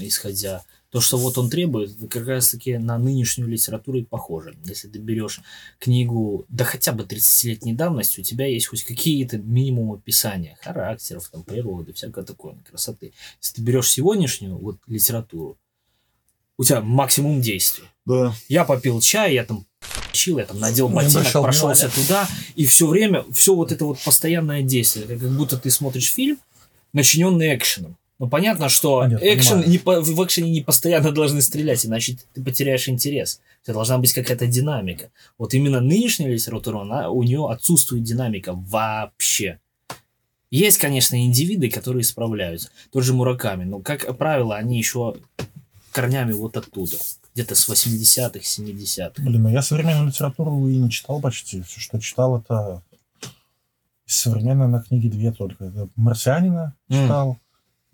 исходя, 0.00 0.62
то, 0.94 1.00
что 1.00 1.16
вот 1.16 1.36
он 1.38 1.50
требует, 1.50 1.90
как 2.08 2.24
раз 2.28 2.50
таки 2.50 2.78
на 2.78 2.98
нынешнюю 2.98 3.48
литературу 3.48 3.98
и 3.98 4.04
похоже. 4.04 4.54
Если 4.64 4.86
ты 4.86 5.00
берешь 5.00 5.40
книгу, 5.80 6.46
да 6.48 6.62
хотя 6.62 6.92
бы 6.92 7.02
30-летней 7.02 7.72
давности, 7.72 8.20
у 8.20 8.22
тебя 8.22 8.46
есть 8.46 8.68
хоть 8.68 8.84
какие-то 8.84 9.38
минимум 9.38 9.94
описания 9.94 10.56
характеров, 10.62 11.28
там, 11.30 11.42
природы, 11.42 11.94
всякое 11.94 12.22
такое, 12.22 12.54
красоты. 12.70 13.12
Если 13.42 13.56
ты 13.56 13.62
берешь 13.62 13.90
сегодняшнюю 13.90 14.56
вот 14.56 14.76
литературу, 14.86 15.58
у 16.58 16.62
тебя 16.62 16.80
максимум 16.80 17.40
действий. 17.40 17.88
Да. 18.06 18.32
Я 18.48 18.64
попил 18.64 19.00
чай, 19.00 19.34
я 19.34 19.44
там 19.44 19.66
чил, 20.12 20.38
я 20.38 20.44
там 20.44 20.60
надел 20.60 20.88
ботинок, 20.88 21.32
прошелся 21.32 21.90
туда, 21.92 22.28
и 22.54 22.66
все 22.66 22.86
время, 22.86 23.24
все 23.32 23.56
вот 23.56 23.72
это 23.72 23.84
вот 23.84 23.98
постоянное 23.98 24.62
действие, 24.62 25.08
как 25.08 25.18
будто 25.18 25.56
ты 25.56 25.72
смотришь 25.72 26.12
фильм, 26.12 26.38
начиненный 26.92 27.56
экшеном. 27.56 27.96
Ну, 28.24 28.30
понятно, 28.30 28.70
что 28.70 29.00
Понятно, 29.00 29.24
экшен 29.26 29.50
понимаю. 29.50 29.70
не 29.70 29.78
по- 29.78 30.00
в 30.00 30.24
экшене 30.24 30.50
не 30.50 30.60
постоянно 30.62 31.12
должны 31.12 31.42
стрелять, 31.42 31.84
иначе 31.84 32.16
ты 32.32 32.42
потеряешь 32.42 32.88
интерес. 32.88 33.40
У 33.62 33.66
тебя 33.66 33.74
должна 33.74 33.98
быть 33.98 34.14
какая-то 34.14 34.46
динамика. 34.46 35.10
Вот 35.36 35.52
именно 35.52 35.80
нынешняя 35.80 36.30
литература, 36.32 36.80
она, 36.80 37.10
у 37.10 37.22
нее 37.22 37.46
отсутствует 37.50 38.02
динамика 38.02 38.54
вообще. 38.54 39.58
Есть, 40.50 40.78
конечно, 40.78 41.22
индивиды, 41.22 41.68
которые 41.68 42.02
справляются. 42.04 42.70
Тот 42.92 43.04
же 43.04 43.12
Мураками. 43.12 43.64
Но, 43.64 43.80
как 43.80 44.16
правило, 44.16 44.56
они 44.56 44.78
еще 44.78 45.16
корнями 45.92 46.32
вот 46.32 46.56
оттуда. 46.56 46.96
Где-то 47.34 47.54
с 47.54 47.68
80-х, 47.68 48.38
70-х. 48.38 49.22
Блин, 49.22 49.42
ну 49.42 49.48
я 49.50 49.60
современную 49.60 50.06
литературу 50.08 50.66
и 50.68 50.76
не 50.76 50.88
читал 50.90 51.20
почти. 51.20 51.60
Все, 51.62 51.80
что 51.80 51.98
читал, 52.00 52.38
это 52.38 52.82
из 54.06 54.14
современной 54.14 54.68
на 54.68 54.80
книги 54.80 55.08
две 55.08 55.32
только. 55.32 55.64
Это 55.64 55.88
«Марсианина» 55.96 56.74
читал 56.88 57.38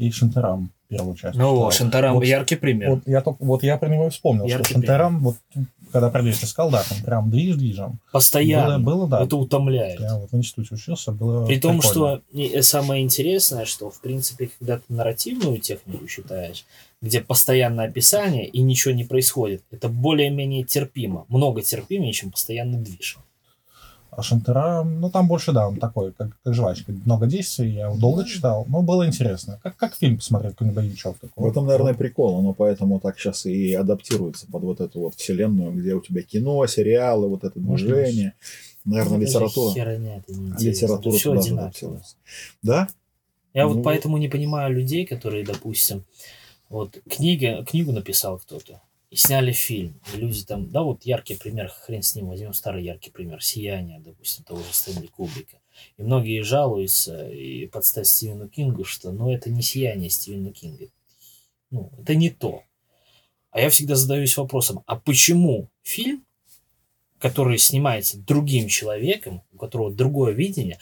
и 0.00 0.10
«Шантерам» 0.10 0.70
первую 0.88 1.14
часть 1.14 1.36
Ну, 1.36 1.54
читал. 1.54 1.70
Шантарам 1.70 2.14
Вот- 2.14 2.24
яркий 2.24 2.56
пример. 2.56 2.90
Вот 2.90 3.02
я, 3.06 3.20
только, 3.20 3.44
вот 3.44 3.62
я 3.62 3.76
про 3.76 3.88
него 3.88 4.06
и 4.06 4.10
вспомнил, 4.10 4.46
Яркий 4.46 4.64
что 4.64 4.74
Шантерам, 4.74 5.20
вот 5.20 5.36
когда 5.92 6.08
про 6.10 6.22
вещь 6.22 6.42
искал, 6.42 6.70
да, 6.70 6.82
там 6.88 6.98
прям 7.04 7.30
движ-движем. 7.30 7.98
Постоянно. 8.12 8.78
Было, 8.78 8.96
было, 9.06 9.08
да. 9.08 9.22
Это 9.24 9.36
утомляет. 9.36 10.00
Я 10.00 10.16
вот 10.16 10.30
в 10.32 10.36
институте 10.36 10.74
учился, 10.74 11.12
было 11.12 11.46
При 11.46 11.60
том, 11.60 11.80
прикольно. 11.80 12.22
что 12.22 12.38
и 12.38 12.62
самое 12.62 13.02
интересное, 13.02 13.64
что, 13.66 13.90
в 13.90 14.00
принципе, 14.00 14.50
когда 14.58 14.78
ты 14.78 14.84
нарративную 14.88 15.58
технику 15.58 16.06
считаешь, 16.08 16.64
где 17.02 17.20
постоянное 17.20 17.86
описание 17.88 18.46
и 18.46 18.60
ничего 18.62 18.94
не 18.94 19.04
происходит, 19.04 19.62
это 19.70 19.88
более-менее 19.88 20.64
терпимо. 20.64 21.24
Много 21.28 21.62
терпимее, 21.62 22.12
чем 22.12 22.30
постоянный 22.30 22.78
движ. 22.78 23.18
А 24.10 24.22
Шантера, 24.22 24.82
ну 24.82 25.08
там 25.10 25.28
больше, 25.28 25.52
да, 25.52 25.68
он 25.68 25.76
такой, 25.76 26.12
как, 26.12 26.30
как 26.42 26.54
жвачка. 26.54 26.92
Много 27.04 27.26
действий, 27.26 27.74
я 27.74 27.86
его 27.86 27.96
долго 27.96 28.24
читал, 28.24 28.66
но 28.68 28.82
было 28.82 29.06
интересно. 29.06 29.60
Как, 29.62 29.76
как 29.76 29.94
фильм 29.94 30.16
посмотреть, 30.16 30.52
какой-нибудь 30.52 30.76
боевичок 30.76 31.18
такой. 31.18 31.44
В 31.44 31.50
этом, 31.50 31.66
наверное, 31.66 31.94
прикол. 31.94 32.38
Оно 32.38 32.52
поэтому 32.52 32.98
так 32.98 33.18
сейчас 33.18 33.46
и 33.46 33.72
адаптируется 33.74 34.46
под 34.50 34.62
вот 34.62 34.80
эту 34.80 35.00
вот 35.00 35.14
вселенную, 35.14 35.72
где 35.72 35.94
у 35.94 36.00
тебя 36.00 36.22
кино, 36.22 36.66
сериалы, 36.66 37.28
вот 37.28 37.44
это 37.44 37.58
Может, 37.60 37.86
движение. 37.86 38.34
Наверное, 38.84 39.18
Ну, 39.18 39.22
это 39.22 39.30
литература. 39.30 39.74
Херня, 39.74 40.16
это. 40.16 40.32
Литература 40.64 41.14
Все 41.14 41.34
туда 41.34 41.62
адаптируется. 41.62 42.16
Да? 42.62 42.88
Я 43.54 43.66
Ну, 43.66 43.74
вот 43.74 43.84
поэтому 43.84 44.16
не 44.16 44.28
понимаю 44.28 44.74
людей, 44.74 45.06
которые, 45.06 45.44
допустим, 45.44 46.04
вот 46.68 46.98
книга, 47.08 47.64
книгу 47.64 47.92
написал 47.92 48.38
кто-то, 48.38 48.80
и 49.10 49.16
сняли 49.16 49.52
фильм. 49.52 50.00
И 50.14 50.16
люди 50.16 50.44
там, 50.44 50.70
да, 50.70 50.82
вот 50.82 51.04
яркий 51.04 51.34
пример, 51.34 51.68
хрен 51.68 52.02
с 52.02 52.14
ним, 52.14 52.28
возьмем 52.28 52.54
старый 52.54 52.84
яркий 52.84 53.10
пример, 53.10 53.42
«Сияние», 53.42 53.98
допустим, 53.98 54.44
того 54.44 54.60
же 54.60 54.72
Стэнли 54.72 55.08
Кубрика. 55.08 55.58
И 55.98 56.02
многие 56.02 56.42
жалуются 56.42 57.28
и 57.28 57.66
подстать 57.66 58.06
Стивену 58.06 58.48
Кингу, 58.48 58.84
что 58.84 59.10
ну 59.10 59.32
это 59.32 59.50
не 59.50 59.62
«Сияние» 59.62 60.10
Стивена 60.10 60.52
Кинга. 60.52 60.86
Ну, 61.70 61.90
это 62.00 62.14
не 62.14 62.30
то. 62.30 62.62
А 63.50 63.60
я 63.60 63.70
всегда 63.70 63.96
задаюсь 63.96 64.36
вопросом, 64.36 64.82
а 64.86 64.96
почему 64.96 65.68
фильм, 65.82 66.24
который 67.18 67.58
снимается 67.58 68.16
другим 68.16 68.68
человеком, 68.68 69.42
у 69.52 69.58
которого 69.58 69.92
другое 69.92 70.32
видение, 70.32 70.78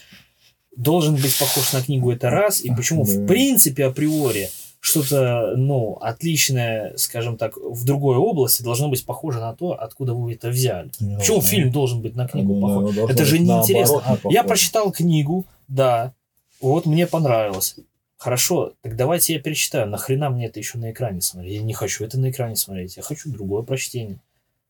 должен 0.76 1.16
быть 1.16 1.36
похож 1.38 1.72
на 1.72 1.82
книгу 1.82 2.12
это 2.12 2.30
раз, 2.30 2.60
и 2.60 2.70
почему 2.70 3.04
в 3.04 3.26
принципе 3.26 3.86
априори 3.86 4.50
что-то, 4.80 5.54
ну, 5.56 5.98
отличное, 6.00 6.92
скажем 6.96 7.36
так, 7.36 7.56
в 7.56 7.84
другой 7.84 8.16
области 8.16 8.62
должно 8.62 8.88
быть 8.88 9.04
похоже 9.04 9.40
на 9.40 9.54
то, 9.54 9.72
откуда 9.72 10.14
вы 10.14 10.34
это 10.34 10.48
взяли. 10.50 10.90
Не 11.00 11.16
Почему 11.16 11.36
должно. 11.38 11.50
фильм 11.50 11.70
должен 11.72 12.00
быть 12.00 12.14
на 12.14 12.28
книгу 12.28 12.54
Ну, 12.54 12.60
похож? 12.60 12.94
должно 12.94 13.12
Это 13.12 13.24
же 13.24 13.38
неинтересно. 13.38 13.96
наоборот 13.96 14.24
не 14.24 14.34
Я 14.34 14.44
прочитал 14.44 14.92
книгу, 14.92 15.44
да, 15.66 16.12
вот 16.60 16.86
мне 16.86 17.06
понравилось. 17.06 17.76
Хорошо, 18.16 18.72
так 18.82 18.96
давайте 18.96 19.34
я 19.34 19.40
перечитаю. 19.40 19.88
Нахрена 19.88 20.28
мне 20.30 20.46
это 20.46 20.58
еще 20.58 20.78
на 20.78 20.90
экране 20.90 21.20
смотреть? 21.20 21.54
Я 21.54 21.62
не 21.62 21.72
хочу 21.74 22.04
это 22.04 22.18
на 22.18 22.30
экране 22.30 22.56
смотреть. 22.56 22.96
Я 22.96 23.02
хочу 23.04 23.30
другое 23.30 23.62
прочтение, 23.62 24.18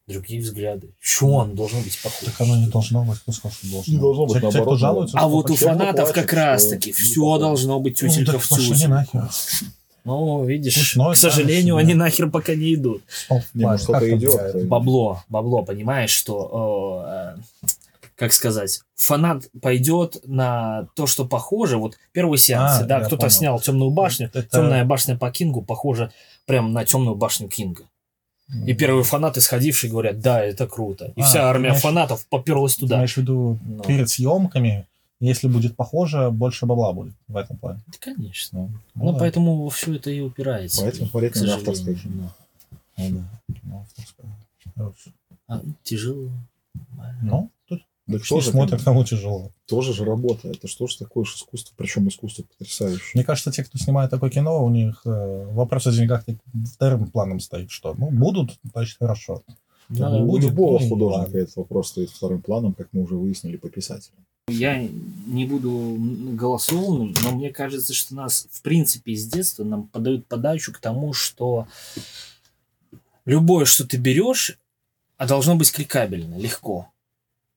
другие 0.06 0.40
взгляды. 0.42 0.90
Чего 1.02 1.40
оно 1.40 1.54
должно 1.54 1.80
быть 1.80 1.98
похоже? 2.02 2.26
Так 2.30 2.40
оно 2.42 2.56
не 2.56 2.66
должно 2.66 3.04
быть, 3.04 3.18
кто 3.20 3.32
сказал, 3.32 3.52
что 3.56 3.70
должно 3.70 3.92
Не 3.92 3.98
должно 3.98 4.26
быть, 4.26 4.36
кто 4.38 4.50
наоборот, 4.50 4.78
жалуется, 4.78 5.18
А 5.18 5.28
вот 5.28 5.50
у 5.50 5.54
фанатов 5.54 5.94
плачет, 6.12 6.14
как 6.14 6.32
раз 6.34 6.62
что 6.62 6.70
таки 6.72 6.90
не 6.90 6.92
все 6.92 7.38
должно 7.38 7.80
быть 7.80 8.02
Ну, 8.02 8.09
тютелька 8.09 8.32
так 8.32 8.42
в 8.42 8.88
нахер. 8.88 9.28
Ну, 10.09 10.44
видишь, 10.44 10.74
Пусть 10.74 10.96
ноет, 10.96 11.16
к 11.16 11.20
сожалению, 11.20 11.74
да, 11.74 11.80
они 11.80 11.92
да. 11.92 12.00
нахер 12.00 12.30
пока 12.30 12.54
не 12.54 12.74
идут. 12.74 13.02
О, 13.28 13.40
ладно, 13.54 13.86
как 13.86 14.02
идет. 14.04 14.66
Бабло, 14.66 15.22
бабло, 15.28 15.62
понимаешь, 15.62 16.11
что, 16.11 17.04
э, 17.06 17.68
как 18.16 18.32
сказать, 18.32 18.80
фанат 18.96 19.44
пойдет 19.61 20.16
на 20.24 20.88
то, 20.96 21.06
что 21.06 21.26
похоже. 21.26 21.76
Вот 21.76 21.98
первый 22.12 22.38
сеанс, 22.38 22.80
А, 22.80 22.84
да, 22.84 23.00
кто-то 23.00 23.16
понял. 23.18 23.30
снял 23.30 23.61
темную 23.61 23.90
башню. 23.90 24.28
Это- 24.32 24.42
Темная 24.42 24.84
башня 24.86 25.16
по 25.16 25.30
Кингу 25.30 25.61
похожа 25.62 26.11
прям 26.46 26.72
на 26.72 26.84
темную 26.86 27.14
башню 27.14 27.48
Кинга. 27.48 27.82
И 28.66 28.72
первые 28.72 29.04
фанаты, 29.04 29.42
сходившие, 29.42 29.90
говорят, 29.90 30.20
да, 30.20 30.42
это 30.42 30.66
круто. 30.66 31.12
И 31.16 31.20
А, 31.20 31.24
вся 31.24 31.32
ты 31.34 31.38
армия 31.40 31.68
имеешь- 31.68 31.82
фанатов 31.82 32.26
поперлась 32.30 32.76
Ты 32.76 32.80
туда. 32.80 32.96
имеешь 32.96 33.12
в 33.12 33.18
виду 33.18 33.59
Ну. 33.62 33.82
перед 33.84 34.09
съемками, 34.09 34.86
если 35.20 35.48
будет 35.48 35.76
похоже, 35.76 36.30
больше 36.30 36.66
бабла 36.66 36.92
будет 36.92 37.14
в 37.26 37.36
этом 37.36 37.56
плане. 37.56 37.80
Да, 37.86 37.94
конечно. 38.00 38.58
Ну, 38.60 38.70
Ну, 38.94 39.12
да. 39.12 39.18
поэтому 39.18 39.62
во 39.64 39.70
все 39.70 39.94
это 39.96 40.10
и 40.10 40.20
упирается. 40.20 40.82
Поэтому 40.82 41.08
поэтому 41.12 41.46
сожалению. 41.46 41.58
авторское 41.58 41.94
кино. 41.94 42.30
Ну, 42.96 43.10
да. 43.10 43.54
Ну, 43.64 43.78
авторское. 43.80 44.26
Хорошо. 44.74 45.10
а, 45.48 45.60
тяжело. 45.82 46.30
Ну, 47.22 47.50
тут 47.68 47.82
Да 48.06 48.18
все 48.18 48.36
тоже, 48.36 48.50
смотрят, 48.50 48.82
кому 48.82 49.04
тяжело. 49.04 49.50
тоже 49.66 49.92
же 49.92 50.04
работа. 50.04 50.48
Это 50.48 50.68
что 50.68 50.86
ж 50.86 50.94
такое 50.96 51.24
ж 51.24 51.34
искусство? 51.34 51.74
Причем 51.76 52.06
искусство 52.08 52.44
потрясающее. 52.44 53.10
Мне 53.14 53.24
кажется, 53.24 53.50
те, 53.50 53.64
кто 53.64 53.76
снимает 53.78 54.10
такое 54.10 54.30
кино, 54.30 54.64
у 54.64 54.68
них 54.70 55.02
э, 55.04 55.44
вопрос 55.52 55.86
о 55.86 55.92
деньгах 55.92 56.24
вторым 56.74 57.06
планом 57.10 57.40
стоит, 57.40 57.70
что 57.70 57.94
ну, 57.98 58.10
будут, 58.10 58.58
значит, 58.72 58.98
хорошо. 58.98 59.42
Надо- 59.89 60.22
у 60.22 60.26
будет, 60.26 60.51
любого 60.51 60.78
ну 60.78 60.89
художника 60.89 61.20
ладно. 61.20 61.39
этот 61.39 61.57
вопрос 61.57 61.89
стоит 61.89 62.11
вторым 62.11 62.43
планом, 62.43 62.74
как 62.74 62.89
мы 62.93 63.03
уже 63.03 63.16
выяснили 63.16 63.57
по 63.57 63.68
писателям. 63.68 64.24
Я 64.49 64.86
не 65.26 65.45
буду 65.45 65.97
голословным, 66.34 67.14
но 67.22 67.32
мне 67.32 67.51
кажется, 67.51 67.93
что 67.93 68.14
нас, 68.14 68.49
в 68.51 68.62
принципе, 68.62 69.14
с 69.14 69.26
детства 69.26 69.64
нам 69.64 69.89
подают 69.89 70.26
подачу 70.26 70.72
к 70.72 70.78
тому, 70.78 71.12
что 71.12 71.66
любое, 73.26 73.66
что 73.66 73.86
ты 73.86 73.99
берешь, 73.99 74.59
а 75.18 75.26
должно 75.26 75.55
быть 75.55 75.70
кликабельно, 75.70 76.39
легко. 76.39 76.89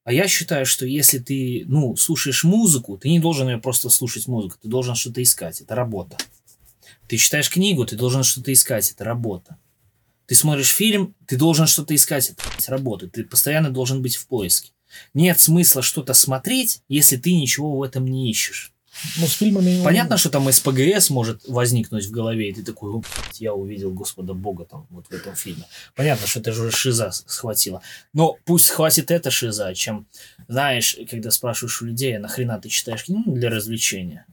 А 0.03 0.11
я 0.11 0.27
считаю, 0.27 0.65
что 0.65 0.85
если 0.85 1.19
ты, 1.19 1.63
ну, 1.67 1.95
слушаешь 1.95 2.43
музыку, 2.43 2.97
ты 2.97 3.09
не 3.09 3.19
должен 3.19 3.47
ее 3.47 3.59
просто 3.59 3.89
слушать 3.89 4.27
музыку, 4.27 4.57
ты 4.61 4.67
должен 4.67 4.95
что-то 4.95 5.21
искать, 5.21 5.61
это 5.61 5.75
работа. 5.75 6.17
Ты 7.07 7.17
читаешь 7.17 7.49
книгу, 7.49 7.85
ты 7.85 7.95
должен 7.95 8.23
что-то 8.23 8.51
искать, 8.51 8.89
это 8.91 9.03
работа. 9.03 9.57
Ты 10.31 10.35
смотришь 10.35 10.69
фильм, 10.69 11.13
ты 11.27 11.35
должен 11.35 11.67
что-то 11.67 11.93
искать, 11.93 12.29
это 12.29 12.71
работа. 12.71 13.09
Ты 13.09 13.25
постоянно 13.25 13.69
должен 13.69 14.01
быть 14.01 14.15
в 14.15 14.27
поиске. 14.27 14.71
Нет 15.13 15.41
смысла 15.41 15.81
что-то 15.81 16.13
смотреть, 16.13 16.83
если 16.87 17.17
ты 17.17 17.35
ничего 17.35 17.75
в 17.75 17.83
этом 17.83 18.05
не 18.07 18.31
ищешь. 18.31 18.71
Ну, 19.17 19.27
с 19.27 19.33
фильмами... 19.33 19.83
Понятно, 19.83 20.15
что 20.15 20.29
там 20.29 20.49
СПГС 20.49 21.09
может 21.09 21.45
возникнуть 21.49 22.05
в 22.05 22.11
голове, 22.11 22.49
и 22.49 22.53
ты 22.53 22.63
такой, 22.63 22.93
«О, 22.93 22.99
блядь, 22.99 23.41
я 23.41 23.53
увидел 23.53 23.91
Господа 23.91 24.33
Бога 24.33 24.63
там 24.63 24.87
вот 24.89 25.07
в 25.07 25.11
этом 25.11 25.35
фильме. 25.35 25.65
Понятно, 25.95 26.25
что 26.27 26.39
это 26.39 26.53
же 26.53 26.71
шиза 26.71 27.11
схватила. 27.11 27.81
Но 28.13 28.37
пусть 28.45 28.69
хватит 28.69 29.11
эта 29.11 29.31
шиза, 29.31 29.75
чем, 29.75 30.07
знаешь, 30.47 30.95
когда 31.09 31.31
спрашиваешь 31.31 31.81
у 31.81 31.85
людей, 31.87 32.15
а 32.15 32.21
нахрена 32.21 32.57
ты 32.57 32.69
читаешь 32.69 33.03
книгу 33.03 33.23
Ну, 33.25 33.35
для 33.35 33.49
развлечения? 33.49 34.25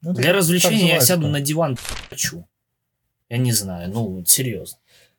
Ну, 0.00 0.14
Для 0.14 0.32
развлечения 0.32 0.94
я 0.94 1.00
сяду 1.02 1.28
на 1.28 1.42
диван, 1.42 1.76
хочу. 2.08 2.48
Я 3.28 3.36
не 3.36 3.52
знаю, 3.52 3.90
ну, 3.90 4.24
серьезно. 4.24 4.78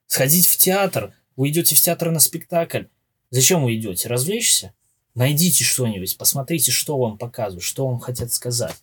Сходить 0.09 0.47
в 0.47 0.57
театр, 0.57 1.13
вы 1.35 1.49
идете 1.49 1.75
в 1.75 1.79
театр 1.79 2.09
на 2.09 2.19
спектакль. 2.19 2.85
Зачем 3.29 3.63
вы 3.63 3.75
идете? 3.75 4.09
Развлечься? 4.09 4.73
Найдите 5.13 5.63
что-нибудь, 5.63 6.17
посмотрите, 6.17 6.71
что 6.71 6.97
вам 6.97 7.19
показывают, 7.19 7.63
что 7.63 7.87
вам 7.87 7.99
хотят 7.99 8.33
сказать. 8.33 8.75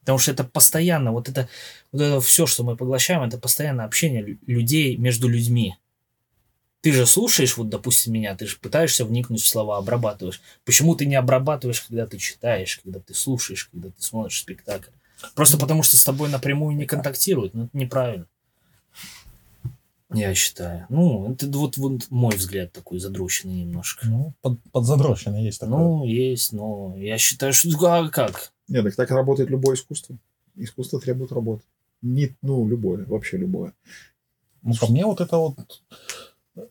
Потому 0.00 0.16
что 0.16 0.30
это 0.30 0.44
постоянно, 0.44 1.12
вот 1.12 1.28
это, 1.28 1.46
вот 1.92 2.00
это 2.00 2.20
все, 2.22 2.46
что 2.46 2.64
мы 2.64 2.74
поглощаем, 2.74 3.22
это 3.22 3.36
постоянное 3.36 3.84
общение 3.84 4.22
лю- 4.22 4.38
людей 4.46 4.96
между 4.96 5.28
людьми. 5.28 5.76
Ты 6.80 6.92
же 6.92 7.04
слушаешь, 7.04 7.58
вот, 7.58 7.68
допустим, 7.68 8.14
меня, 8.14 8.34
ты 8.34 8.46
же 8.46 8.56
пытаешься 8.56 9.04
вникнуть 9.04 9.42
в 9.42 9.46
слова, 9.46 9.76
обрабатываешь. 9.76 10.40
Почему 10.64 10.96
ты 10.96 11.04
не 11.04 11.16
обрабатываешь, 11.16 11.82
когда 11.82 12.06
ты 12.06 12.16
читаешь, 12.16 12.80
когда 12.82 12.98
ты 12.98 13.12
слушаешь, 13.12 13.66
когда 13.66 13.90
ты 13.90 14.02
смотришь 14.02 14.40
спектакль? 14.40 14.90
Просто 15.34 15.58
потому, 15.58 15.82
что 15.82 15.98
с 15.98 16.04
тобой 16.04 16.30
напрямую 16.30 16.74
не 16.76 16.86
контактируют. 16.86 17.52
Ну, 17.52 17.64
это 17.64 17.76
неправильно. 17.76 18.26
Я 20.14 20.34
считаю. 20.34 20.86
Ну, 20.88 21.32
это 21.32 21.46
вот, 21.58 21.76
вот 21.76 22.02
мой 22.10 22.34
взгляд 22.34 22.72
такой 22.72 22.98
задрущенный 22.98 23.64
немножко. 23.64 24.06
Ну, 24.06 24.34
под, 24.42 24.58
подзадрощено 24.72 25.36
есть 25.36 25.60
такое. 25.60 25.78
Ну, 25.78 26.04
есть, 26.04 26.52
но 26.52 26.94
я 26.96 27.18
считаю, 27.18 27.52
что... 27.52 27.68
А 27.86 28.08
как? 28.08 28.52
Нет, 28.68 28.84
так 28.84 28.94
так 28.96 29.10
работает 29.10 29.50
любое 29.50 29.76
искусство. 29.76 30.16
Искусство 30.56 31.00
требует 31.00 31.32
работы. 31.32 31.62
Не, 32.02 32.34
ну, 32.42 32.66
любое, 32.68 33.04
вообще 33.06 33.36
любое. 33.36 33.72
Ну, 34.62 34.74
по 34.80 34.86
мне 34.86 35.04
вот 35.04 35.20
это 35.20 35.36
вот 35.36 35.56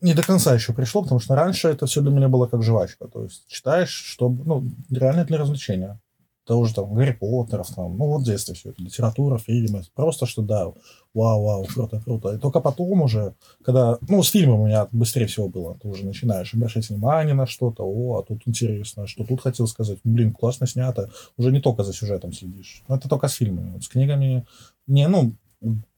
не 0.02 0.14
до 0.14 0.24
конца 0.24 0.54
еще 0.54 0.74
пришло, 0.74 1.02
потому 1.02 1.20
что 1.20 1.36
раньше 1.36 1.68
это 1.68 1.86
все 1.86 2.02
для 2.02 2.12
меня 2.12 2.28
было 2.28 2.48
как 2.48 2.64
жвачка. 2.64 3.08
То 3.08 3.24
есть 3.24 3.48
читаешь, 3.48 3.92
чтобы, 3.92 4.44
ну, 4.46 4.70
реально 4.90 5.26
для 5.26 5.38
развлечения. 5.38 6.00
Того 6.46 6.66
же 6.66 6.74
там 6.74 6.94
Гарри 6.96 7.12
Поттеров, 7.12 7.68
там, 7.76 7.98
ну, 7.98 8.08
вот 8.08 8.22
в 8.22 8.26
детстве 8.26 8.56
все 8.56 8.72
это, 8.72 8.82
литература, 8.82 9.38
фильмы. 9.38 9.84
Просто 9.94 10.26
что 10.26 10.42
да, 10.42 10.66
вау, 11.14 11.44
вау, 11.44 11.66
круто, 11.66 12.02
круто. 12.04 12.34
И 12.34 12.40
только 12.40 12.60
потом 12.62 13.04
уже, 13.04 13.36
когда, 13.64 14.00
ну, 14.10 14.24
с 14.24 14.30
фильмом 14.30 14.62
у 14.62 14.66
меня 14.68 14.88
быстрее 14.92 15.28
всего 15.28 15.48
было, 15.50 15.78
ты 15.80 15.88
уже 15.88 16.04
начинаешь 16.04 16.54
обращать 16.56 16.90
внимание 16.90 17.36
на 17.36 17.46
что-то, 17.46 17.84
о, 17.86 18.20
а 18.20 18.24
тут 18.24 18.42
интересно, 18.46 19.06
что 19.06 19.24
тут 19.24 19.40
хотел 19.42 19.68
сказать, 19.68 20.00
блин, 20.04 20.34
классно 20.34 20.66
снято. 20.66 21.12
Уже 21.38 21.52
не 21.52 21.62
только 21.62 21.84
за 21.84 21.94
сюжетом 21.94 22.34
следишь. 22.34 22.84
Но 22.88 22.96
это 22.96 23.08
только 23.08 23.28
с 23.28 23.34
фильмами. 23.34 23.70
Вот 23.74 23.84
с 23.84 23.88
книгами, 23.88 24.46
не, 24.88 25.08
ну, 25.08 25.34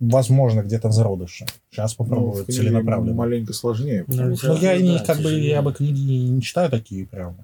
возможно, 0.01 0.61
где-то 0.61 0.89
в 0.89 0.91
зародыше. 0.91 1.45
Сейчас 1.71 1.97
Ну, 1.97 2.03
попробую 2.03 2.43
книге 2.43 2.59
целенаправленно. 2.59 3.15
маленько 3.15 3.53
сложнее. 3.53 4.03
Ну, 4.07 4.35
Ну, 4.43 4.55
я 4.57 4.77
да, 4.97 5.05
как 5.05 5.19
к 5.19 5.21
бы, 5.23 5.31
я 5.39 5.61
бы 5.61 5.71
книги 5.73 6.01
не 6.27 6.41
читаю 6.41 6.69
такие 6.69 7.07
прям 7.07 7.37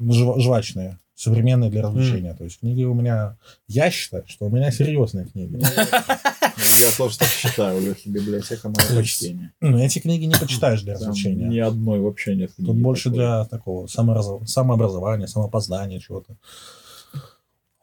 жва- 0.00 0.38
жвачные, 0.40 0.98
современные 1.14 1.70
для 1.70 1.82
развлечения. 1.82 2.34
То 2.34 2.44
есть 2.44 2.60
книги 2.60 2.84
у 2.84 2.94
меня... 2.94 3.36
Я 3.68 3.90
считаю, 3.90 4.24
что 4.26 4.46
у 4.46 4.50
меня 4.50 4.70
серьезные 4.70 5.26
книги. 5.26 5.60
Я 6.80 6.90
тоже 6.96 7.18
так 7.18 7.28
считаю. 7.28 7.78
У 7.78 7.80
Лехи 7.80 8.08
библиотека 8.08 8.68
мое 8.68 8.76
То 8.76 8.82
есть 8.82 8.96
почтение. 8.96 9.52
Ну, 9.60 9.78
эти 9.78 9.98
книги 10.00 10.24
не 10.24 10.34
почитаешь 10.34 10.82
для 10.82 10.94
развлечения. 10.94 11.46
ни 11.46 11.58
одной 11.58 12.00
вообще 12.00 12.34
нет 12.34 12.50
Тут 12.56 12.76
больше 12.76 13.10
для 13.10 13.44
такого 13.44 13.86
самообразования, 13.86 15.26
самопознания 15.26 16.00
чего-то. 16.00 16.36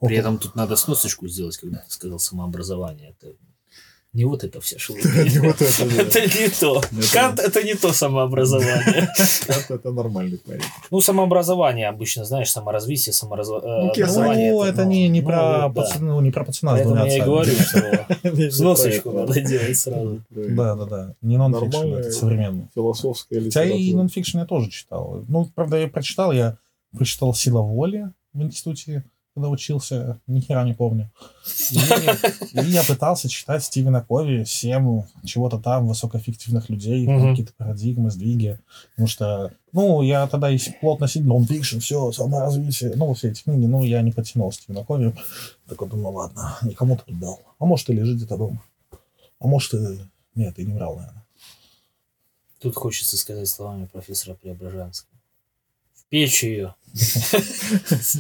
При 0.02 0.16
этом 0.18 0.38
тут 0.40 0.56
надо 0.56 0.76
сносочку 0.76 1.28
сделать, 1.28 1.58
когда 1.58 1.78
ты 1.78 1.92
сказал 1.92 2.20
самообразование. 2.20 3.16
Это 3.18 3.34
не 4.14 4.26
вот 4.26 4.44
это. 4.44 4.60
Не 4.60 5.40
вот 5.40 5.62
это, 5.62 6.22
не 6.22 6.50
то. 6.50 6.82
Кант 7.14 7.40
это 7.40 7.64
не 7.64 7.76
то 7.76 7.94
самообразование. 7.94 9.10
Кант 9.48 9.72
это 9.72 9.92
нормальный 9.92 10.38
парень. 10.38 10.62
Ну, 10.90 11.00
самообразование 11.00 11.88
обычно, 11.88 12.26
знаешь, 12.26 12.52
саморазвитие, 12.52 13.14
самообразование. 13.14 14.52
Ну, 14.52 14.64
это 14.64 14.84
не, 14.86 15.08
не, 15.08 15.22
про 15.22 15.70
пацана, 15.70 16.14
ну, 16.14 16.22
не 16.22 16.32
про 16.32 16.44
пацана 16.44 16.78
с 16.78 16.82
двумя 16.82 17.06
я 17.06 17.18
и 17.18 17.22
говорю, 17.22 17.54
что 17.54 18.52
сносочку 18.52 19.12
надо 19.12 19.40
делать 19.40 19.78
сразу. 19.80 20.22
Да, 20.30 20.76
да, 20.76 20.86
да. 20.86 21.16
Не 21.22 21.38
нонфикшн, 21.38 21.94
это 21.94 22.12
современный. 22.12 22.68
Философская 22.76 23.42
Хотя 23.42 23.64
и 23.64 23.68
литература. 23.70 23.98
нонфикшн 23.98 24.38
я 24.40 24.46
тоже 24.46 24.70
читал. 24.70 25.24
Ну, 25.30 25.50
правда, 25.56 25.78
я 25.78 25.88
прочитал, 25.88 26.34
я 26.34 26.58
прочитал 26.94 27.34
«Сила 27.34 27.62
воли» 27.62 28.12
в 28.34 28.42
институте, 28.42 29.06
когда 29.34 29.48
учился, 29.50 30.20
ни 30.28 30.42
хера 30.42 30.64
не 30.66 30.74
помню. 30.74 31.10
И, 31.72 31.76
и 32.60 32.66
я 32.66 32.84
пытался 32.84 33.30
читать 33.30 33.64
Стивена 33.64 34.02
Кови, 34.02 34.44
Сему, 34.44 35.08
чего-то 35.24 35.58
там, 35.58 35.88
высокоэффективных 35.88 36.70
людей, 36.70 37.08
Мгм. 37.08 37.30
какие-то 37.30 37.54
парадигмы, 37.54 38.12
сдвиги. 38.12 38.60
Потому 38.92 39.08
что, 39.08 39.52
ну, 39.72 40.02
я 40.02 40.28
тогда 40.28 40.50
и 40.50 40.58
плотно 40.82 41.08
сидел, 41.08 41.28
нонфикшн, 41.38 41.80
все, 41.80 42.12
саморазвитие, 42.12 42.94
ну, 42.96 43.14
все 43.14 43.30
эти 43.30 43.44
книги, 43.44 43.66
ну, 43.66 43.84
я 43.84 44.02
не 44.02 44.12
потянул 44.12 44.52
Стивена 44.52 44.84
Кови. 44.84 45.16
Такой 45.68 45.88
думаю, 45.88 46.14
ладно, 46.16 46.58
никому-то 46.64 47.04
дал. 47.08 47.40
А 47.58 47.66
может, 47.66 47.90
и 47.90 47.94
лежит 47.94 48.18
где-то 48.18 48.38
дома. 48.38 48.62
А 49.40 49.48
может, 49.48 49.74
и... 49.74 50.00
Нет, 50.36 50.60
и 50.60 50.66
не 50.66 50.74
врал, 50.74 50.96
наверное. 50.98 51.26
Тут 52.60 52.76
хочется 52.76 53.18
сказать 53.18 53.48
словами 53.50 53.86
профессора 53.86 54.36
Преображенского. 54.36 55.11
Печь 56.12 56.44
ее. 56.44 56.76
В 56.94 56.94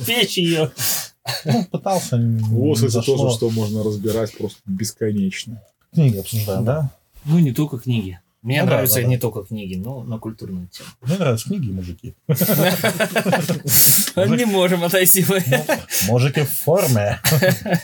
печь 0.08 0.38
ее. 0.38 0.72
Ну, 1.44 1.66
пытался, 1.66 2.18
не 2.18 2.42
Вот 2.42 2.82
это 2.82 3.02
тоже, 3.02 3.36
что 3.36 3.50
можно 3.50 3.84
разбирать 3.84 4.36
просто 4.38 4.62
бесконечно. 4.66 5.62
Книги 5.94 6.18
обсуждаем, 6.18 6.64
да? 6.64 6.90
Ну, 7.26 7.40
не 7.40 7.52
только 7.54 7.78
книги. 7.78 8.18
Мне 8.42 8.62
Ну 8.62 8.68
да, 8.68 8.72
нравятся 8.76 8.96
да, 8.96 9.02
да. 9.02 9.08
не 9.08 9.18
только 9.20 9.44
книги, 9.44 9.76
но 9.76 10.04
на 10.04 10.18
культурную 10.20 10.68
тему. 10.70 10.88
Мне 11.02 11.18
нравятся 11.18 11.50
книги 11.50 11.68
и 11.68 11.72
мужики. 11.74 12.16
Не 14.16 14.46
можем 14.46 14.84
отойти 14.84 15.24
мы. 15.28 15.44
Мужики 16.08 16.42
в 16.42 16.50
форме. 16.50 17.20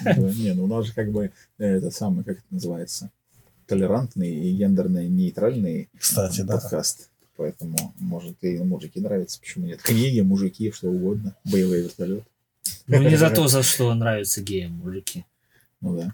Да, 0.02 0.14
Не, 0.16 0.54
ну 0.54 0.64
у 0.64 0.68
нас 0.68 0.88
же 0.88 0.94
как 0.94 1.12
бы 1.12 1.32
э, 1.60 1.64
это 1.64 1.92
самый, 1.92 2.24
как 2.24 2.38
это 2.38 2.46
называется, 2.50 3.12
толерантный 3.68 4.34
и 4.34 4.54
гендерно 4.54 5.08
нейтральный 5.08 5.90
Кстати, 5.96 6.42
да. 6.42 6.56
подкаст. 6.56 7.10
Поэтому, 7.38 7.78
может, 8.00 8.44
и 8.44 8.58
мужики 8.58 9.00
нравятся, 9.00 9.40
почему 9.40 9.68
нет. 9.68 9.82
Книги, 9.82 10.22
мужики, 10.22 10.72
что 10.72 10.90
угодно. 10.90 11.36
Боевые 11.46 11.84
вертолеты. 11.84 12.26
Ну, 12.88 13.02
не 13.04 13.16
за 13.16 13.30
то, 13.30 13.48
за 13.48 13.62
что 13.64 13.94
нравятся 13.94 14.42
геям, 14.42 14.74
мужики. 14.74 15.26
Ну 15.80 15.96
да. 15.96 16.14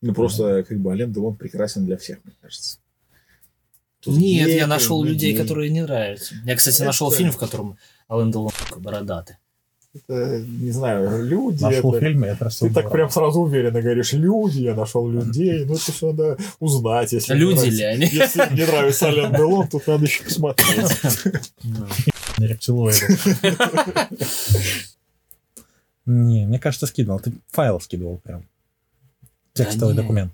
Ну 0.00 0.14
просто 0.14 0.62
как 0.62 0.78
бы 0.78 0.92
Ален 0.92 1.12
Делон 1.12 1.36
прекрасен 1.36 1.84
для 1.84 1.96
всех, 1.96 2.24
мне 2.24 2.34
кажется. 2.40 2.78
Тут 4.00 4.16
Нет, 4.16 4.46
гей, 4.46 4.56
я 4.56 4.66
нашел 4.66 5.02
людей, 5.04 5.32
гей. 5.32 5.40
которые 5.40 5.70
не 5.70 5.82
нравятся. 5.82 6.34
Я, 6.44 6.56
кстати, 6.56 6.76
Это- 6.76 6.86
нашел 6.86 7.10
фильм, 7.12 7.30
в 7.30 7.36
котором 7.36 7.76
Ален 8.10 8.30
Делон 8.30 8.52
бородатый. 8.78 9.36
Это, 9.94 10.40
не 10.40 10.70
знаю, 10.70 11.22
люди. 11.22 11.62
Нашел 11.62 11.92
это- 11.92 12.00
фильм, 12.06 12.24
я 12.24 12.34
просто... 12.34 12.66
Ты 12.66 12.72
так 12.74 12.90
прям 12.90 13.10
сразу 13.10 13.40
уверенно 13.40 13.82
говоришь, 13.82 14.14
люди, 14.14 14.60
я 14.60 14.74
нашел 14.74 15.06
людей. 15.08 15.66
Ну, 15.66 15.74
это 15.74 15.92
же 15.92 16.06
надо 16.06 16.38
узнать, 16.60 17.12
если 17.12 17.34
Люди 17.34 17.66
ли 17.68 17.82
они? 17.82 18.06
Если 18.06 18.54
не 18.54 18.64
нравится 18.66 19.08
Ален 19.08 19.34
Делон, 19.34 19.68
тут 19.68 19.86
надо 19.86 20.04
еще 20.04 20.24
посмотреть. 20.24 20.78
рептилоиды. 22.38 23.18
Не, 26.06 26.46
мне 26.46 26.58
кажется, 26.58 26.86
скидывал. 26.86 27.20
Ты 27.20 27.32
файл 27.50 27.80
скидывал 27.80 28.18
прям. 28.18 28.48
Текстовый 29.52 29.94
документ. 29.94 30.32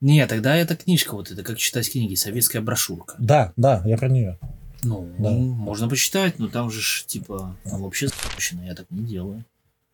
Не, 0.00 0.26
тогда 0.26 0.56
это 0.56 0.76
книжка 0.76 1.14
вот 1.14 1.30
это, 1.30 1.42
как 1.42 1.58
читать 1.58 1.90
книги, 1.90 2.14
советская 2.14 2.62
брошюрка. 2.62 3.16
Да, 3.18 3.52
да, 3.56 3.82
я 3.84 3.96
про 3.98 4.08
нее. 4.08 4.38
Ну, 4.82 5.08
Да. 5.18 5.30
можно 5.30 5.88
почитать, 5.88 6.38
но 6.38 6.48
там 6.48 6.70
же 6.70 6.80
ж, 6.80 7.04
типа, 7.06 7.56
там 7.64 7.82
вообще 7.82 8.08
запущено, 8.08 8.64
я 8.64 8.74
так 8.74 8.86
не 8.90 9.02
делаю. 9.04 9.44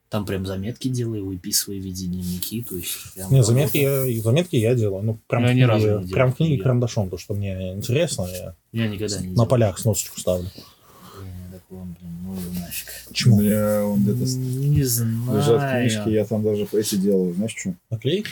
Там 0.09 0.25
прям 0.25 0.47
заметки 0.47 0.87
делаю, 0.89 1.27
выписываю 1.27 1.81
в 1.83 1.85
виде 1.85 2.07
дневники, 2.07 2.63
то 2.63 2.77
есть 2.77 3.13
прям 3.15 3.33
Не, 3.33 3.43
заметки 3.43 3.79
я, 3.79 4.23
заметки 4.23 4.55
я 4.55 4.75
делаю. 4.77 5.03
Ну, 5.03 5.19
прям, 5.27 5.43
Я 5.45 5.51
в 5.51 5.55
ни 5.55 5.63
разу 5.63 5.87
не 5.87 5.93
делал. 5.99 6.09
прям 6.13 6.33
в 6.33 6.37
книге 6.37 6.57
Я- 6.57 6.63
карандашом, 6.63 7.11
то, 7.11 7.19
что 7.19 7.35
мне 7.35 7.73
интересно, 7.75 8.27
я 8.31 8.55
Я 8.73 8.87
никогда 8.89 9.19
не 9.21 9.29
на 9.29 9.35
делал. 9.35 9.47
полях 9.49 9.79
сносочку 9.81 10.21
ставлю. 10.21 10.49
Я 10.55 11.59
такой, 11.59 11.79
блин, 11.85 12.19
ну 12.23 12.35
нафиг. 12.61 12.89
Мне 13.27 13.81
он 13.81 14.03
где-то 14.05 14.39
Не 14.39 14.85
знаю. 14.85 15.39
лежат 15.39 15.73
книжки, 15.73 16.09
я 16.11 16.25
там 16.25 16.45
даже 16.45 16.69
эти 16.73 16.95
делаю, 16.95 17.35
знаешь 17.35 17.55
что? 17.57 17.75
Наклейки? 17.91 18.31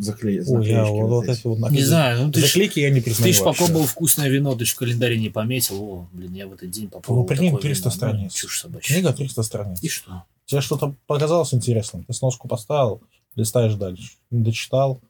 Заклеить. 0.00 0.48
Ой, 0.48 0.66
я 0.66 0.84
вот, 0.86 1.08
вот 1.10 1.28
эти 1.28 1.46
вот 1.46 1.70
Не 1.70 1.82
знаю, 1.82 2.24
ну 2.26 2.32
ты 2.32 2.40
ж, 2.40 2.44
Заклейки 2.46 2.80
я 2.80 2.88
не 2.90 3.00
ты 3.00 3.04
признаю 3.04 3.34
ж 3.34 3.40
вообще. 3.40 3.60
попробовал 3.62 3.86
вкусное 3.86 4.28
вино, 4.28 4.54
ты 4.56 4.64
ж 4.64 4.70
в 4.72 4.76
календаре 4.76 5.18
не 5.18 5.28
пометил. 5.28 5.82
О, 5.82 6.08
блин, 6.12 6.32
я 6.34 6.46
в 6.46 6.54
этот 6.54 6.70
день 6.70 6.88
попробовал 6.88 7.22
Ну, 7.24 7.28
прикинь, 7.28 7.46
такое 7.50 7.60
300 7.62 7.88
вино. 7.88 7.96
Страниц. 7.96 8.32
Чушь 8.32 8.60
собачья. 8.60 8.94
Книга 8.94 9.12
300 9.12 9.42
страниц. 9.42 9.82
И 9.82 9.88
что? 9.88 10.24
Тебе 10.46 10.60
что-то 10.62 10.94
показалось 11.06 11.52
интересным, 11.54 12.04
ты 12.04 12.12
сноску 12.14 12.48
поставил, 12.48 13.02
листаешь 13.36 13.74
дальше. 13.74 14.12
Не 14.30 14.42
дочитал. 14.42 15.00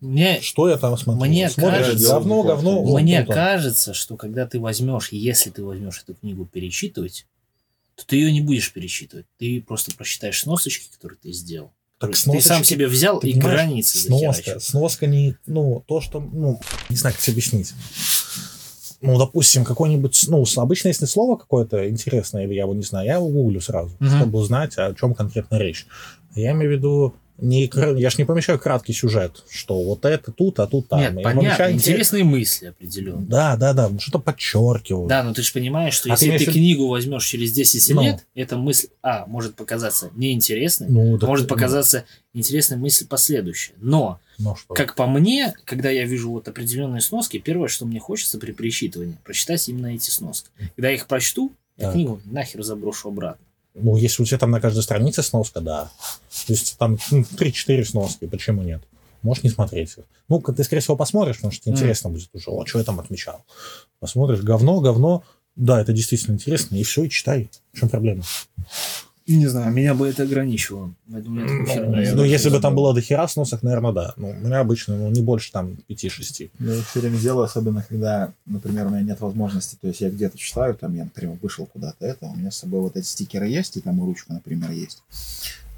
Мне, 0.00 0.40
Что 0.40 0.68
я 0.68 0.76
там 0.78 0.96
смотрю? 0.96 1.24
Мне 1.28 1.50
Смотришь, 1.50 1.78
кажется- 1.86 2.08
говно, 2.08 2.42
говно. 2.44 2.82
вот 2.82 3.02
мне 3.02 3.20
тут 3.20 3.30
он. 3.30 3.34
кажется, 3.34 3.92
что 3.94 4.16
когда 4.16 4.46
ты 4.46 4.60
возьмешь, 4.60 5.08
если 5.12 5.50
ты 5.50 5.62
возьмешь 5.64 6.00
эту 6.02 6.14
книгу 6.14 6.46
перечитывать, 6.46 7.26
то 7.96 8.06
ты 8.06 8.16
ее 8.16 8.32
не 8.32 8.40
будешь 8.40 8.72
перечитывать. 8.72 9.26
Ты 9.38 9.60
просто 9.60 9.92
прочитаешь 9.94 10.40
сносочки, 10.40 10.88
которые 10.92 11.18
ты 11.20 11.32
сделал. 11.32 11.72
Так 11.98 12.10
ты 12.10 12.16
сносочки- 12.16 12.46
сам 12.48 12.64
себе 12.64 12.86
взял 12.86 13.18
ты 13.20 13.30
и 13.30 13.34
границы 13.34 13.98
Сноска. 13.98 14.60
Сноска 14.60 15.06
не, 15.06 15.34
ну, 15.46 15.82
то, 15.86 16.00
что, 16.00 16.20
ну, 16.20 16.60
не 16.88 16.96
знаю, 16.96 17.14
как 17.14 17.22
тебе 17.22 17.32
объяснить. 17.34 17.74
Ну, 19.00 19.16
допустим, 19.18 19.64
какой-нибудь, 19.64 20.24
ну, 20.28 20.44
обычно, 20.56 20.88
если 20.88 21.06
слово 21.06 21.36
какое-то 21.36 21.88
интересное, 21.88 22.44
или 22.44 22.54
я 22.54 22.62
его 22.62 22.74
не 22.74 22.82
знаю, 22.82 23.06
я 23.06 23.14
его 23.14 23.28
гуглю 23.28 23.60
сразу, 23.60 23.94
Мгм. 24.00 24.18
чтобы 24.18 24.38
узнать, 24.38 24.76
о 24.76 24.92
чем 24.94 25.14
конкретно 25.14 25.56
речь. 25.56 25.86
Я 26.34 26.52
имею 26.52 26.70
в 26.70 26.74
виду, 26.74 27.14
не, 27.38 27.70
я 28.00 28.10
ж 28.10 28.18
не 28.18 28.24
помещаю 28.24 28.58
краткий 28.58 28.92
сюжет, 28.92 29.44
что 29.48 29.82
вот 29.82 30.04
это 30.04 30.32
тут, 30.32 30.58
а 30.60 30.66
тут 30.66 30.88
там. 30.88 30.98
Нет, 31.00 31.14
Я 31.14 31.20
понятно, 31.22 31.40
помещаю 31.40 31.72
интерес- 31.74 31.78
интересные 31.88 32.24
мысли 32.24 32.66
определенно. 32.66 33.22
Да, 33.26 33.56
да, 33.56 33.72
да, 33.72 33.90
что-то 33.98 34.18
подчеркиваю. 34.18 35.08
Да, 35.08 35.22
но 35.22 35.32
ты 35.32 35.42
же 35.42 35.52
понимаешь, 35.52 35.94
что 35.94 36.12
А 36.12 36.16
ты 36.16 36.24
если 36.24 36.26
имеешь 36.26 36.40
ты 36.40 36.50
виду- 36.50 36.58
книгу 36.58 36.88
возьмешь 36.88 37.24
через 37.24 37.52
10 37.52 37.94
Ну. 37.94 38.02
лет, 38.02 38.26
эта 38.34 38.56
мысль, 38.56 38.88
а, 39.02 39.24
может 39.26 39.54
показаться 39.54 40.10
неинтересной, 40.16 40.88
Ну, 40.88 41.18
так- 41.18 41.28
может 41.28 41.48
показаться 41.48 42.04
интересной 42.34 42.76
мысль 42.76 43.06
последующая. 43.06 43.74
Но, 43.80 44.20
Ну, 44.38 44.54
что? 44.56 44.74
как 44.74 44.94
по 44.94 45.06
мне, 45.06 45.54
когда 45.64 45.90
я 45.90 46.04
вижу 46.04 46.30
вот 46.30 46.48
определенные 46.48 47.00
сноски, 47.00 47.38
первое, 47.38 47.68
что 47.68 47.86
мне 47.86 48.00
хочется 48.00 48.38
при 48.38 48.52
перечитывании, 48.52 49.16
прочитать 49.24 49.68
именно 49.68 49.94
эти 49.94 50.10
сноски. 50.10 50.48
Когда 50.76 50.88
я 50.88 50.94
их 50.96 51.06
прочту, 51.06 51.52
я 51.76 51.84
Так. 51.86 51.94
книгу 51.94 52.20
нахер 52.26 52.62
заброшу 52.62 53.08
обратно. 53.08 53.44
Ну, 53.80 53.96
если 53.96 54.22
у 54.22 54.26
тебя 54.26 54.38
там 54.38 54.50
на 54.50 54.60
каждой 54.60 54.82
странице 54.82 55.22
сноска, 55.22 55.60
да. 55.60 55.90
То 56.46 56.52
есть 56.52 56.76
там 56.78 56.98
ну, 57.10 57.24
3-4 57.36 57.84
сноски, 57.84 58.26
почему 58.26 58.62
нет? 58.62 58.82
Можешь 59.22 59.42
не 59.42 59.50
смотреть 59.50 59.98
их. 59.98 60.04
Ну, 60.28 60.40
ты, 60.40 60.62
скорее 60.64 60.80
всего, 60.80 60.96
посмотришь, 60.96 61.36
потому 61.36 61.52
что 61.52 61.68
Мгм. 61.68 61.78
интересно 61.78 62.10
будет 62.10 62.28
уже. 62.32 62.50
О, 62.50 62.64
что 62.66 62.78
я 62.78 62.84
там 62.84 63.00
отмечал. 63.00 63.44
Посмотришь, 64.00 64.40
говно, 64.42 64.80
говно. 64.80 65.24
Да, 65.56 65.80
это 65.80 65.92
действительно 65.92 66.34
интересно. 66.34 66.76
И 66.76 66.82
все, 66.84 67.02
и 67.04 67.10
читай. 67.10 67.50
В 67.72 67.80
чем 67.80 67.88
проблема? 67.88 68.22
Не 69.28 69.46
знаю, 69.46 69.70
меня 69.72 69.94
бы 69.94 70.08
это 70.08 70.22
ограничивало. 70.22 70.94
Поэтому 71.12 71.40
я 71.40 71.46
такой 71.46 71.66
хер 71.66 71.86
не 71.86 72.10
Ну, 72.10 72.16
ну, 72.16 72.24
если 72.24 72.48
бы 72.48 72.60
там 72.60 72.74
было 72.74 72.94
до 72.94 73.02
хера 73.02 73.28
сносок, 73.28 73.62
наверное, 73.62 73.92
да. 73.92 74.14
Ну, 74.16 74.30
у 74.30 74.34
меня 74.34 74.60
обычно 74.60 74.96
ну, 74.96 75.10
не 75.10 75.20
больше 75.20 75.52
там 75.52 75.76
5-6. 75.86 76.50
Ну, 76.58 76.72
я 76.72 76.82
все 76.82 77.00
время 77.00 77.18
делаю, 77.18 77.44
особенно 77.44 77.84
когда, 77.86 78.32
например, 78.46 78.86
у 78.86 78.90
меня 78.90 79.02
нет 79.02 79.20
возможности, 79.20 79.76
то 79.78 79.86
есть 79.86 80.00
я 80.00 80.08
где-то 80.08 80.38
читаю, 80.38 80.74
там 80.74 80.94
я, 80.94 81.04
например, 81.04 81.36
вышел 81.42 81.66
куда-то 81.66 82.06
это, 82.06 82.24
у 82.24 82.36
меня 82.36 82.50
с 82.50 82.56
собой 82.56 82.80
вот 82.80 82.96
эти 82.96 83.04
стикеры 83.04 83.46
есть, 83.46 83.76
и 83.76 83.80
там 83.80 83.98
и 83.98 84.00
ручка, 84.00 84.32
например, 84.32 84.70
есть. 84.70 85.02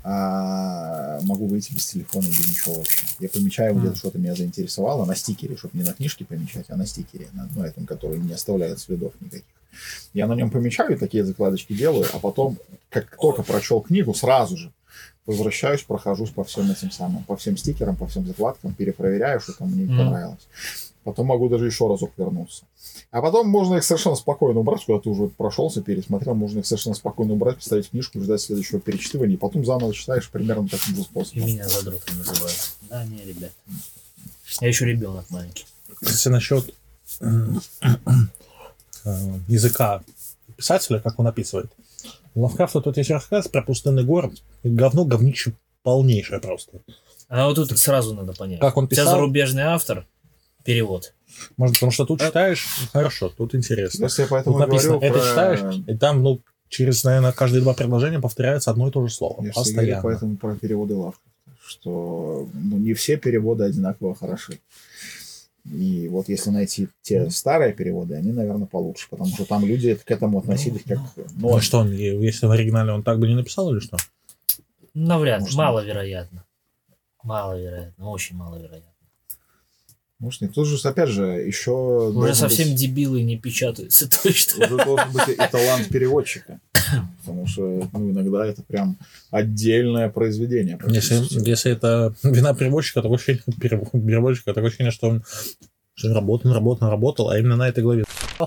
А 0.02 1.20
могу 1.22 1.46
выйти 1.46 1.74
без 1.74 1.86
телефона, 1.86 2.24
без 2.26 2.48
ничего 2.48 2.74
вообще. 2.74 3.04
Я 3.18 3.28
помечаю, 3.28 3.74
где-то 3.74 3.96
что-то 3.96 4.18
меня 4.18 4.34
заинтересовало 4.34 5.04
на 5.04 5.14
стикере, 5.14 5.56
чтобы 5.56 5.76
не 5.76 5.84
на 5.84 5.92
книжке 5.92 6.24
помечать, 6.24 6.66
а 6.70 6.76
на 6.76 6.86
стикере, 6.86 7.28
на 7.32 7.48
ну, 7.54 7.62
этом, 7.64 7.86
который 7.86 8.18
не 8.18 8.32
оставляет 8.32 8.78
следов 8.80 9.12
никаких. 9.20 9.44
Я 10.14 10.26
на 10.26 10.34
нем 10.34 10.50
помечаю, 10.50 10.98
такие 10.98 11.24
закладочки 11.24 11.74
делаю, 11.74 12.06
а 12.12 12.18
потом, 12.18 12.58
как 12.88 13.16
только 13.20 13.42
прочел 13.42 13.80
книгу, 13.80 14.14
сразу 14.14 14.56
же 14.56 14.72
возвращаюсь, 15.26 15.82
прохожусь 15.82 16.30
по 16.30 16.44
всем 16.44 16.70
этим 16.70 16.90
самым, 16.90 17.22
по 17.24 17.36
всем 17.36 17.56
стикерам, 17.56 17.96
по 17.96 18.06
всем 18.06 18.26
закладкам, 18.26 18.74
перепроверяю, 18.74 19.40
что 19.40 19.52
там 19.52 19.68
мне 19.70 19.84
не 19.84 19.92
Мгм. 19.92 19.98
понравилось. 19.98 20.48
Потом 21.04 21.26
могу 21.26 21.48
даже 21.48 21.66
еще 21.66 21.88
разок 21.88 22.10
вернуться. 22.18 22.64
А 23.10 23.22
потом 23.22 23.48
можно 23.48 23.76
их 23.76 23.84
совершенно 23.84 24.16
спокойно 24.16 24.60
убрать, 24.60 24.84
куда 24.84 25.00
ты 25.00 25.08
уже 25.08 25.28
прошелся, 25.28 25.80
пересмотрел, 25.80 26.34
можно 26.34 26.58
их 26.58 26.66
совершенно 26.66 26.94
спокойно 26.94 27.32
убрать, 27.32 27.56
поставить 27.56 27.88
книжку, 27.90 28.20
ждать 28.20 28.40
следующего 28.42 28.80
перечитывания, 28.80 29.34
и 29.34 29.38
потом 29.38 29.64
заново 29.64 29.94
читаешь 29.94 30.28
примерно 30.28 30.68
таким 30.68 30.96
же 30.96 31.00
И 31.00 31.04
способом. 31.04 31.46
меня 31.46 31.66
задротом 31.68 32.18
называют. 32.18 32.72
Да, 32.90 33.04
не, 33.06 33.24
ребят. 33.24 33.52
Я 34.60 34.68
еще 34.68 34.84
ребенок 34.84 35.24
маленький. 35.30 35.64
Кстати, 36.00 36.28
насчет 36.28 36.74
э, 37.20 37.46
языка 39.48 40.02
писателя, 40.56 41.00
как 41.00 41.18
он 41.18 41.26
описывает. 41.26 41.70
У 42.34 42.42
Лавкрафта 42.42 42.80
тут 42.80 42.96
есть 42.96 43.10
рассказ 43.10 43.48
про 43.48 43.62
пустынный 43.62 44.04
город. 44.04 44.34
И 44.62 44.68
говно 44.68 45.04
говнище 45.04 45.54
полнейшее 45.82 46.40
просто. 46.40 46.80
А 47.28 47.46
вот 47.46 47.54
тут 47.54 47.76
сразу 47.78 48.14
надо 48.14 48.32
понять. 48.32 48.60
Как 48.60 48.76
он 48.76 48.84
У 48.84 48.88
тебя 48.88 49.02
писал, 49.02 49.14
зарубежный 49.16 49.62
автор, 49.62 50.06
перевод. 50.64 51.14
может, 51.56 51.76
потому 51.76 51.92
что 51.92 52.04
Э, 52.04 52.06
тут 52.06 52.20
читаешь, 52.20 52.66
хорошо, 52.92 53.28
тут 53.28 53.54
интересно. 53.54 54.04
Если 54.04 54.22
я 54.22 54.28
поэтому 54.28 54.58
Тут 54.58 54.66
написано, 54.68 54.98
говорю 54.98 55.06
это 55.14 55.18
про- 55.18 55.28
читаешь, 55.28 55.84
и 55.86 55.96
там, 55.96 56.22
ну, 56.22 56.40
через, 56.68 57.02
наверное, 57.04 57.32
каждые 57.32 57.62
два 57.62 57.74
предложения 57.74 58.20
повторяется 58.20 58.70
одно 58.70 58.88
и 58.88 58.90
то 58.90 59.06
же 59.06 59.12
слово. 59.12 59.42
Я 59.44 59.52
всегда 59.52 59.62
говорю 59.62 59.64
постоянно. 59.74 60.02
поэтому 60.02 60.36
про 60.36 60.54
переводы 60.56 60.94
Лавкрафта, 60.94 61.30
что 61.66 62.48
ну, 62.54 62.78
не 62.78 62.94
все 62.94 63.16
переводы 63.16 63.64
одинаково 63.64 64.14
хороши. 64.14 64.58
И 65.70 66.08
вот 66.08 66.28
если 66.28 66.50
найти 66.50 66.88
те 67.02 67.28
старые 67.30 67.72
переводы, 67.74 68.14
они, 68.14 68.32
наверное, 68.32 68.66
получше, 68.66 69.08
потому 69.10 69.30
что 69.30 69.44
там 69.44 69.64
люди 69.66 69.94
к 69.94 70.10
этому 70.10 70.38
относились 70.38 70.82
как... 70.88 70.98
Ну, 71.16 71.50
Ну, 71.50 71.60
что 71.60 71.80
он, 71.80 71.92
если 71.92 72.46
в 72.46 72.50
оригинале 72.50 72.92
он 72.92 73.02
так 73.02 73.18
бы 73.18 73.28
не 73.28 73.34
написал 73.34 73.70
или 73.72 73.80
что? 73.80 73.98
Навряд. 74.94 75.40
Может, 75.42 75.56
Маловероятно. 75.56 76.44
Маловероятно. 77.22 78.10
Очень 78.10 78.36
маловероятно. 78.36 78.89
Может, 80.20 80.42
нет. 80.42 80.52
Тут 80.54 80.66
же, 80.66 80.76
опять 80.86 81.08
же, 81.08 81.24
еще... 81.24 81.72
Уже 82.14 82.34
совсем 82.34 82.68
быть- 82.68 82.76
дебилы 82.76 83.22
не 83.22 83.38
печатаются 83.38 84.08
точно. 84.22 84.66
Уже 84.66 84.84
должен 84.84 85.12
быть 85.12 85.28
и 85.28 85.36
талант 85.36 85.88
переводчика. 85.88 86.60
Потому 87.20 87.46
что 87.46 87.62
ну, 87.92 88.10
иногда 88.10 88.46
это 88.46 88.62
прям 88.62 88.98
отдельное 89.30 90.10
произведение. 90.10 90.78
Если, 90.88 91.48
если 91.48 91.72
это 91.72 92.14
вина 92.22 92.54
переводчика, 92.54 93.00
такое 93.00 93.16
ощущение, 93.16 93.42
перев- 93.60 93.90
переводчика, 93.90 94.52
такое 94.52 94.68
ощущение, 94.68 94.92
что 94.92 95.08
он 95.08 95.24
работал, 96.02 96.52
работал, 96.52 96.90
работал, 96.90 97.30
а 97.30 97.38
именно 97.38 97.56
на 97.56 97.68
этой 97.68 97.82
главе 97.82 98.04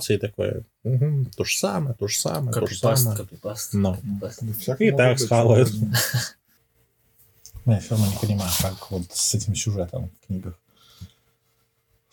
и 0.10 0.18
такое, 0.18 0.64
«Мгм, 0.84 1.26
то 1.38 1.44
же 1.44 1.56
самое, 1.56 1.96
то 1.96 2.08
же 2.08 2.18
самое, 2.20 2.52
то 2.52 2.62
же 2.62 2.74
Копипаст, 2.74 3.04
самое. 3.04 3.18
копипаст. 3.20 3.74
Ну. 3.74 3.96
копипаст. 3.96 4.82
И 4.82 4.92
так 4.92 5.20
схавают. 5.20 5.70
Я 7.66 7.80
все 7.80 7.92
равно 7.92 8.08
не 8.08 8.18
понимаю, 8.20 8.52
как 8.62 8.92
вот 8.92 9.04
с 9.12 9.36
этим 9.36 9.56
сюжетом 9.56 10.10
в 10.10 10.28
книгах. 10.28 10.60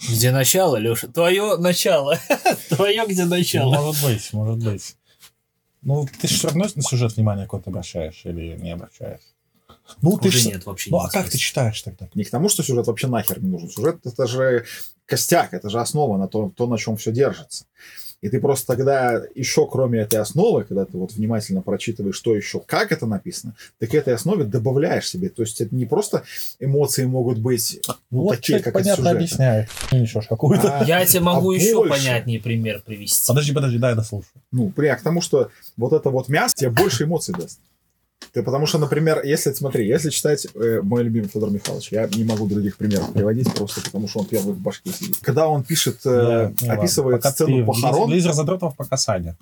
Где 0.09 0.31
начало, 0.31 0.77
Леша? 0.77 1.09
Твое 1.09 1.57
начало. 1.57 2.19
Твое 2.69 3.07
где 3.07 3.25
начало? 3.25 3.75
Может 3.75 4.05
быть, 4.05 4.33
может 4.33 4.59
быть. 4.59 4.97
Ну, 5.83 6.07
ты 6.21 6.29
же 6.29 6.37
все 6.37 6.49
равно 6.49 6.67
на 6.75 6.83
сюжет 6.83 7.17
внимание 7.17 7.47
какое-то 7.47 7.71
обращаешь 7.71 8.23
или 8.25 8.57
не 8.57 8.71
обращаешь? 8.73 9.21
Ну, 10.03 10.19
ты 10.19 10.29
Уже 10.29 10.39
ж- 10.39 10.47
нет 10.47 10.67
вообще 10.67 10.91
Ну, 10.91 10.99
не 11.01 11.07
а 11.07 11.09
как 11.09 11.29
ты 11.29 11.39
читаешь 11.39 11.81
тогда? 11.83 12.09
Не 12.15 12.25
к 12.25 12.31
тому, 12.31 12.49
что 12.49 12.63
сюжет 12.63 12.87
вообще 12.87 13.07
нахер 13.09 13.43
не 13.43 13.49
нужен. 13.49 13.71
Сюжет 13.71 14.05
это 14.05 14.27
же 14.27 14.65
костяк, 15.07 15.53
это 15.55 15.69
же 15.71 15.81
основа 15.81 16.17
на 16.17 16.29
то, 16.29 16.53
то 16.57 16.67
на 16.67 16.79
чем 16.79 16.97
все 16.97 17.13
держится. 17.13 17.65
И 18.23 18.29
ты 18.29 18.39
просто 18.41 18.67
тогда 18.67 19.23
еще 19.35 19.67
кроме 19.67 20.01
этой 20.01 20.21
основы, 20.21 20.65
когда 20.65 20.85
ты 20.85 20.97
вот 20.99 21.13
внимательно 21.13 21.63
прочитываешь, 21.63 22.17
что 22.17 22.35
еще, 22.35 22.61
как 22.61 22.93
это 22.93 23.07
написано, 23.07 23.55
ты 23.79 23.87
к 23.87 23.95
этой 23.95 24.15
основе 24.15 24.45
добавляешь 24.45 25.09
себе. 25.09 25.31
То 25.31 25.43
есть 25.43 25.61
это 25.61 25.75
не 25.75 25.87
просто 25.87 26.25
эмоции 26.59 27.07
могут 27.07 27.39
быть 27.39 27.81
ну, 28.11 28.23
вот 28.23 28.37
такие, 28.37 28.61
как 28.61 28.75
понятно 28.75 28.97
сюжета. 28.97 29.17
объясняешь. 29.17 29.69
Не 29.93 30.01
несешь 30.01 30.27
какую-то. 30.27 30.81
А, 30.81 30.85
Я 30.85 31.05
тебе 31.07 31.21
могу 31.21 31.51
а 31.51 31.55
еще 31.55 31.77
больше? 31.77 31.95
понятнее 31.95 32.41
пример 32.41 32.83
привести. 32.85 33.27
Подожди, 33.27 33.53
подожди, 33.53 33.79
дай 33.79 33.93
я 33.93 33.97
дослушаю. 33.97 34.33
Ну, 34.53 34.71
при, 34.71 34.89
а 34.89 34.97
к 34.97 35.03
тому, 35.03 35.23
что 35.23 35.51
вот 35.77 35.93
это 35.95 36.11
вот 36.11 36.29
мясо 36.29 36.55
тебе 36.55 36.71
больше 36.71 37.05
эмоций 37.05 37.35
даст. 37.35 37.59
Ты 38.33 38.43
потому 38.43 38.67
что, 38.67 38.79
например, 38.79 39.23
если, 39.25 39.53
смотри, 39.53 39.87
если 39.87 40.11
читать 40.11 40.47
э, 40.55 40.81
мой 40.83 41.03
любимый 41.03 41.29
Федор 41.29 41.51
Михайлович, 41.51 41.91
я 41.91 42.07
не 42.07 42.25
могу 42.25 42.47
других 42.47 42.77
примеров 42.77 43.13
приводить, 43.13 43.53
просто 43.55 43.81
потому 43.81 44.07
что 44.09 44.21
он 44.21 44.27
первый 44.27 44.55
в 44.55 44.59
башке 44.59 44.91
сидит. 44.91 45.17
Когда 45.21 45.49
он 45.49 45.65
пишет, 45.65 46.01
э, 46.05 46.53
не, 46.61 46.69
описывает 46.69 47.15
ладно. 47.15 47.19
Пока 47.19 47.31
сцену 47.33 47.59
ты 47.59 47.65
похорон, 47.65 48.11
Лизер 48.13 48.33
задротов 48.33 48.77
по 48.77 48.85
касанию. 48.85 49.37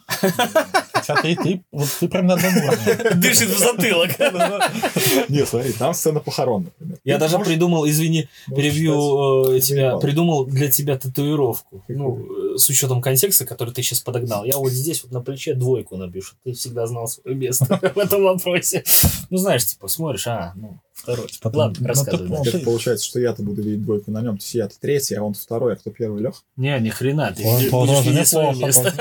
Хотя 1.09 1.23
ты, 1.23 1.37
ты, 1.37 1.63
вот 1.73 1.89
ты 2.01 2.09
прям 2.09 2.27
на 2.27 2.35
одном 2.35 2.55
уровне. 2.55 3.15
Дышит 3.15 3.49
в 3.49 3.59
затылок. 3.59 4.11
не, 5.31 5.47
смотри, 5.47 5.73
там 5.73 5.95
сцена 5.95 6.21
похорон, 6.21 6.65
например. 6.65 6.99
Я 7.03 7.17
даже 7.19 7.39
придумал, 7.39 7.89
извини, 7.89 8.29
перебью 8.55 9.55
э, 9.55 9.61
тебя, 9.61 9.97
придумал 9.97 10.45
для 10.45 10.71
тебя 10.71 10.99
татуировку. 10.99 11.83
Ну, 11.89 12.55
э, 12.55 12.59
с 12.59 12.69
учетом 12.69 13.01
контекста, 13.01 13.47
который 13.47 13.73
ты 13.73 13.83
сейчас 13.83 14.01
подогнал. 14.01 14.45
Я 14.45 14.59
вот 14.59 14.71
здесь 14.71 15.03
вот 15.03 15.13
на 15.13 15.21
плече 15.23 15.55
двойку 15.55 15.97
чтобы 15.97 16.41
ты 16.45 16.53
всегда 16.53 16.87
знал 16.87 17.09
свое 17.09 17.35
место 17.35 17.65
в 17.95 17.99
этом 17.99 18.25
вопросе. 18.25 18.85
Ну, 19.31 19.39
знаешь, 19.39 19.65
типа, 19.65 19.89
смотришь, 19.89 20.27
а, 20.27 20.53
ну, 20.57 20.79
второй. 20.93 21.29
Потом- 21.41 21.59
Ладно, 21.59 21.89
рассказывай. 21.89 22.29
ну, 22.29 22.45
ты- 22.45 22.59
получается, 22.59 23.07
что 23.07 23.19
я-то 23.19 23.43
буду 23.43 23.63
видеть 23.63 23.83
двойку 23.83 24.11
на 24.11 24.21
нем, 24.21 24.37
то 24.37 24.43
есть 24.43 24.55
я-то 24.55 24.75
третий, 24.79 25.15
а 25.15 25.23
он 25.23 25.33
второй, 25.33 25.73
а 25.73 25.77
кто 25.77 25.91
первый, 25.91 26.23
Лех? 26.23 26.45
Не, 26.57 26.79
ни 26.81 26.91
хрена, 26.91 27.33
ты 27.35 27.45
Он 27.47 27.87
будешь 27.87 28.05
видеть 28.05 28.29
свое 28.29 28.55
место. 28.55 28.93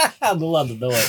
Ну 0.34 0.48
ладно, 0.48 0.76
давай. 0.76 1.00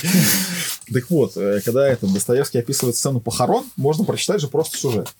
Так 0.92 1.10
вот, 1.10 1.38
э, 1.38 1.62
когда 1.62 1.88
этот 1.88 2.12
Достоевский 2.14 2.60
описывает 2.60 2.96
сцену 2.96 3.20
похорон, 3.20 3.66
можно 3.78 4.04
прочитать 4.04 4.42
же 4.42 4.48
просто 4.48 4.78
сюжет. 4.78 5.14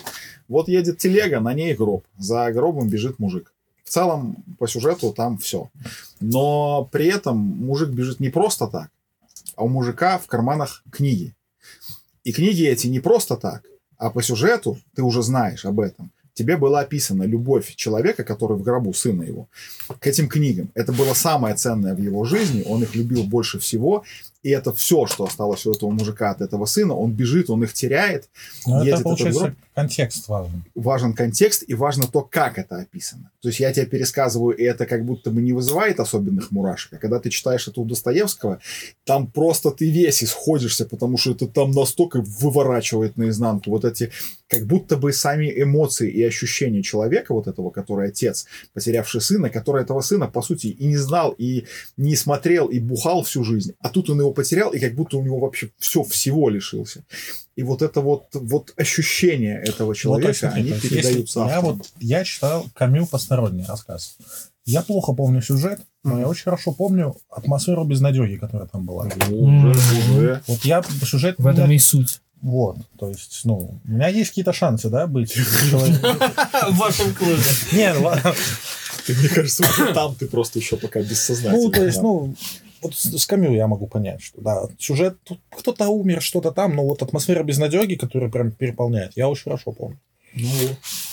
Вот 0.48 0.68
едет 0.68 0.98
телега, 0.98 1.40
на 1.40 1.54
ней 1.54 1.74
гроб. 1.74 2.06
За 2.18 2.52
гробом 2.52 2.90
бежит 2.90 3.20
мужик. 3.20 3.54
В 3.84 3.90
целом, 3.90 4.44
по 4.60 4.68
сюжету 4.68 5.14
там 5.14 5.38
все. 5.38 5.70
Но 6.20 6.90
при 6.92 7.08
этом 7.08 7.38
мужик 7.38 7.90
бежит 7.90 8.20
не 8.20 8.30
просто 8.30 8.68
так, 8.68 8.90
а 9.56 9.64
у 9.64 9.68
мужика 9.68 10.18
в 10.18 10.28
карманах 10.28 10.84
книги. 10.92 11.36
И 12.24 12.32
книги 12.32 12.66
эти 12.66 12.88
не 12.88 13.00
просто 13.00 13.36
так, 13.36 13.64
а 13.98 14.10
по 14.10 14.22
сюжету, 14.22 14.78
ты 14.96 15.04
уже 15.04 15.24
знаешь 15.24 15.66
об 15.66 15.80
этом, 15.80 16.12
тебе 16.42 16.58
была 16.58 16.82
описана 16.82 17.24
любовь 17.24 17.76
человека, 17.76 18.24
который 18.24 18.58
в 18.58 18.64
гробу, 18.64 18.94
сына 18.94 19.24
его, 19.24 19.48
к 20.00 20.08
этим 20.08 20.28
книгам. 20.28 20.70
Это 20.74 20.92
было 20.92 21.14
самое 21.14 21.56
ценное 21.56 21.94
в 21.96 22.00
его 22.00 22.26
жизни, 22.26 22.64
он 22.68 22.84
их 22.84 22.96
любил 22.96 23.24
больше 23.24 23.60
всего, 23.60 24.04
и 24.44 24.50
это 24.50 24.72
все, 24.74 25.06
что 25.06 25.24
осталось 25.24 25.66
у 25.66 25.72
этого 25.72 25.92
мужика 25.92 26.32
от 26.32 26.42
этого 26.42 26.66
сына, 26.66 26.96
он 26.96 27.12
бежит, 27.12 27.50
он 27.50 27.64
их 27.64 27.74
теряет, 27.74 28.30
Ну, 28.66 28.80
едет 28.80 28.88
это, 28.88 28.94
этот 28.96 29.04
получается, 29.04 29.40
гроб. 29.42 29.54
контекст 29.76 30.28
важен. 30.28 30.64
важен 30.76 31.14
контекст 31.14 31.64
и 31.68 31.74
важно 31.76 32.04
то, 32.08 32.22
как 32.22 32.58
это 32.58 32.78
описано. 32.78 33.31
То 33.42 33.50
есть 33.50 33.60
я 33.60 33.74
тебе 33.74 33.88
пересказываю, 33.88 34.56
и 34.56 34.64
это 34.64 34.86
как 34.86 35.04
будто 35.04 35.32
бы 35.32 35.42
не 35.42 35.52
вызывает 35.54 36.00
особенных 36.00 36.52
мурашек. 36.52 36.94
А 36.94 36.98
когда 36.98 37.20
ты 37.20 37.30
читаешь 37.30 37.68
это 37.68 37.82
у 37.82 37.86
Достоевского, 37.86 38.60
там 39.04 39.32
просто 39.32 39.72
ты 39.72 39.90
весь 39.90 40.24
исходишься, 40.24 40.86
потому 40.86 41.18
что 41.18 41.32
это 41.32 41.48
там 41.48 41.72
настолько 41.72 42.22
выворачивает 42.22 43.18
наизнанку 43.18 43.72
вот 43.72 43.84
эти, 43.84 44.12
как 44.48 44.66
будто 44.66 44.96
бы 44.96 45.12
сами 45.12 45.52
эмоции 45.56 46.12
и 46.12 46.24
ощущения 46.24 46.84
человека, 46.84 47.34
вот 47.34 47.48
этого, 47.48 47.72
который 47.72 48.10
отец, 48.10 48.46
потерявший 48.74 49.22
сына, 49.22 49.50
который 49.50 49.82
этого 49.82 50.02
сына, 50.02 50.28
по 50.28 50.44
сути, 50.44 50.68
и 50.68 50.86
не 50.86 50.98
знал, 50.98 51.34
и 51.38 51.66
не 51.98 52.16
смотрел, 52.16 52.68
и 52.68 52.80
бухал 52.80 53.24
всю 53.24 53.44
жизнь. 53.44 53.74
А 53.80 53.90
тут 53.90 54.10
он 54.12 54.20
его 54.20 54.34
потерял, 54.34 54.72
и 54.72 54.80
как 54.80 54.94
будто 54.94 55.18
у 55.18 55.24
него 55.24 55.40
вообще 55.40 55.72
все 55.80 56.04
всего 56.04 56.50
лишился. 56.50 57.04
И 57.56 57.64
вот 57.64 57.82
это 57.82 58.02
вот, 58.02 58.28
вот 58.34 58.74
ощущение 58.78 59.62
этого 59.62 59.94
человека, 59.94 60.28
то 60.28 60.30
есть, 60.30 60.40
смотри, 60.40 60.62
они 60.62 60.70
есть, 60.70 60.82
передаются 60.82 61.40
если 61.42 61.52
я 61.52 61.62
вот 61.62 61.90
я 62.00 62.24
читал 62.24 62.66
Камю 62.74 63.06
посторонний 63.06 63.66
рассказ. 63.68 64.16
Я 64.66 64.82
плохо 64.84 65.14
помню 65.14 65.42
сюжет, 65.42 65.80
но 66.04 66.20
я 66.20 66.28
очень 66.28 66.44
хорошо 66.44 66.72
помню 66.72 67.16
атмосферу 67.30 67.84
безнадеги, 67.84 68.36
которая 68.38 68.68
там 68.68 68.86
была. 68.86 69.08
Ну, 69.30 69.38
Уже, 69.40 69.70
уже. 70.14 70.42
Вот 70.48 70.64
я 70.66 70.82
сюжет 71.04 71.36
В 71.40 71.48
этом 71.48 71.66
меня- 71.66 71.76
и 71.76 71.80
суть. 71.80 72.22
вот, 72.42 72.78
то 72.98 73.10
есть, 73.10 73.42
ну, 73.44 73.80
у 73.84 73.90
меня 73.92 74.08
есть 74.08 74.30
какие-то 74.30 74.54
шансы, 74.54 74.90
да, 74.90 75.08
быть 75.08 75.32
человеком. 75.70 76.16
В 76.74 76.78
вашем 76.78 77.14
клубе. 77.14 77.36
Не, 77.74 77.94
ну, 77.94 78.04
ладно. 78.04 78.34
Ты, 79.08 79.16
мне 79.16 79.28
кажется, 79.30 79.64
там 79.94 80.16
ты 80.16 80.28
просто 80.28 80.60
еще 80.60 80.78
пока 80.78 81.02
бессознательно. 81.02 81.64
ну, 81.64 81.72
то 81.72 81.84
есть, 81.84 82.02
ну, 82.02 82.36
вот 82.82 82.96
с 82.96 83.18
с 83.18 83.26
Камю 83.26 83.54
я 83.54 83.68
могу 83.68 83.88
понять, 83.88 84.22
что, 84.22 84.42
да, 84.42 84.64
сюжет, 84.80 85.18
кто-то 85.50 85.88
умер, 85.90 86.22
что-то 86.22 86.52
там, 86.52 86.76
но 86.76 86.84
вот 86.84 87.02
атмосфера 87.02 87.44
безнадеги, 87.44 87.96
которая 87.96 88.30
прям 88.30 88.52
переполняет, 88.52 89.14
я 89.16 89.30
очень 89.30 89.44
хорошо 89.44 89.72
помню. 89.72 90.00
Ну, 90.34 90.48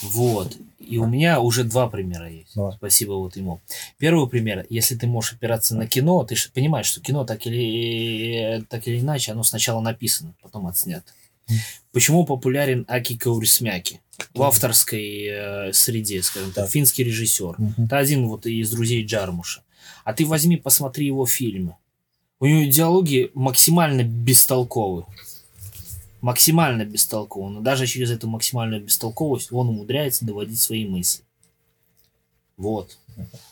Вот. 0.03 0.57
И 0.79 0.97
у 0.97 1.07
меня 1.07 1.41
уже 1.41 1.64
два 1.64 1.89
примера 1.89 2.31
есть. 2.31 2.55
Давай. 2.55 2.73
Спасибо 2.77 3.12
вот 3.14 3.37
ему. 3.37 3.61
Первый 3.99 4.29
пример. 4.29 4.64
Если 4.71 4.95
ты 4.95 5.07
можешь 5.07 5.35
опираться 5.35 5.77
на 5.77 5.87
кино, 5.87 6.25
ты 6.25 6.35
же 6.37 6.51
понимаешь, 6.55 6.87
что 6.87 7.01
кино 7.01 7.25
так 7.25 7.45
или, 7.47 8.64
так 8.71 8.87
или 8.89 9.01
иначе, 9.01 9.33
оно 9.33 9.43
сначала 9.43 9.81
написано, 9.81 10.35
потом 10.41 10.66
отснято. 10.66 11.12
Почему 11.93 12.25
популярен 12.25 12.85
Аки 12.89 13.16
Каурисмяки 13.19 14.01
в 14.35 14.43
авторской 14.43 15.27
э, 15.31 15.73
среде, 15.73 16.23
скажем 16.23 16.53
так, 16.53 16.64
Так. 16.64 16.73
финский 16.73 17.05
режиссер? 17.05 17.55
Мгм. 17.59 17.85
Это 17.85 17.99
один 17.99 18.29
вот 18.29 18.47
из 18.47 18.71
друзей 18.71 19.05
Джармуша. 19.05 19.62
А 20.09 20.15
ты 20.15 20.25
возьми, 20.25 20.57
посмотри 20.57 21.05
его 21.05 21.27
фильмы. 21.27 21.77
У 22.41 22.47
него 22.47 22.73
диалоги 22.73 23.31
максимально 23.35 24.05
бестолковы. 24.05 25.05
Максимально 26.23 26.87
бестолковы. 26.87 27.51
Но 27.51 27.61
даже 27.61 27.87
через 27.87 28.11
эту 28.11 28.27
максимальную 28.27 28.83
бестолковость 28.83 29.53
он 29.53 29.69
умудряется 29.69 30.25
доводить 30.25 30.59
свои 30.61 30.89
мысли. 30.89 31.25
Вот. 32.57 32.97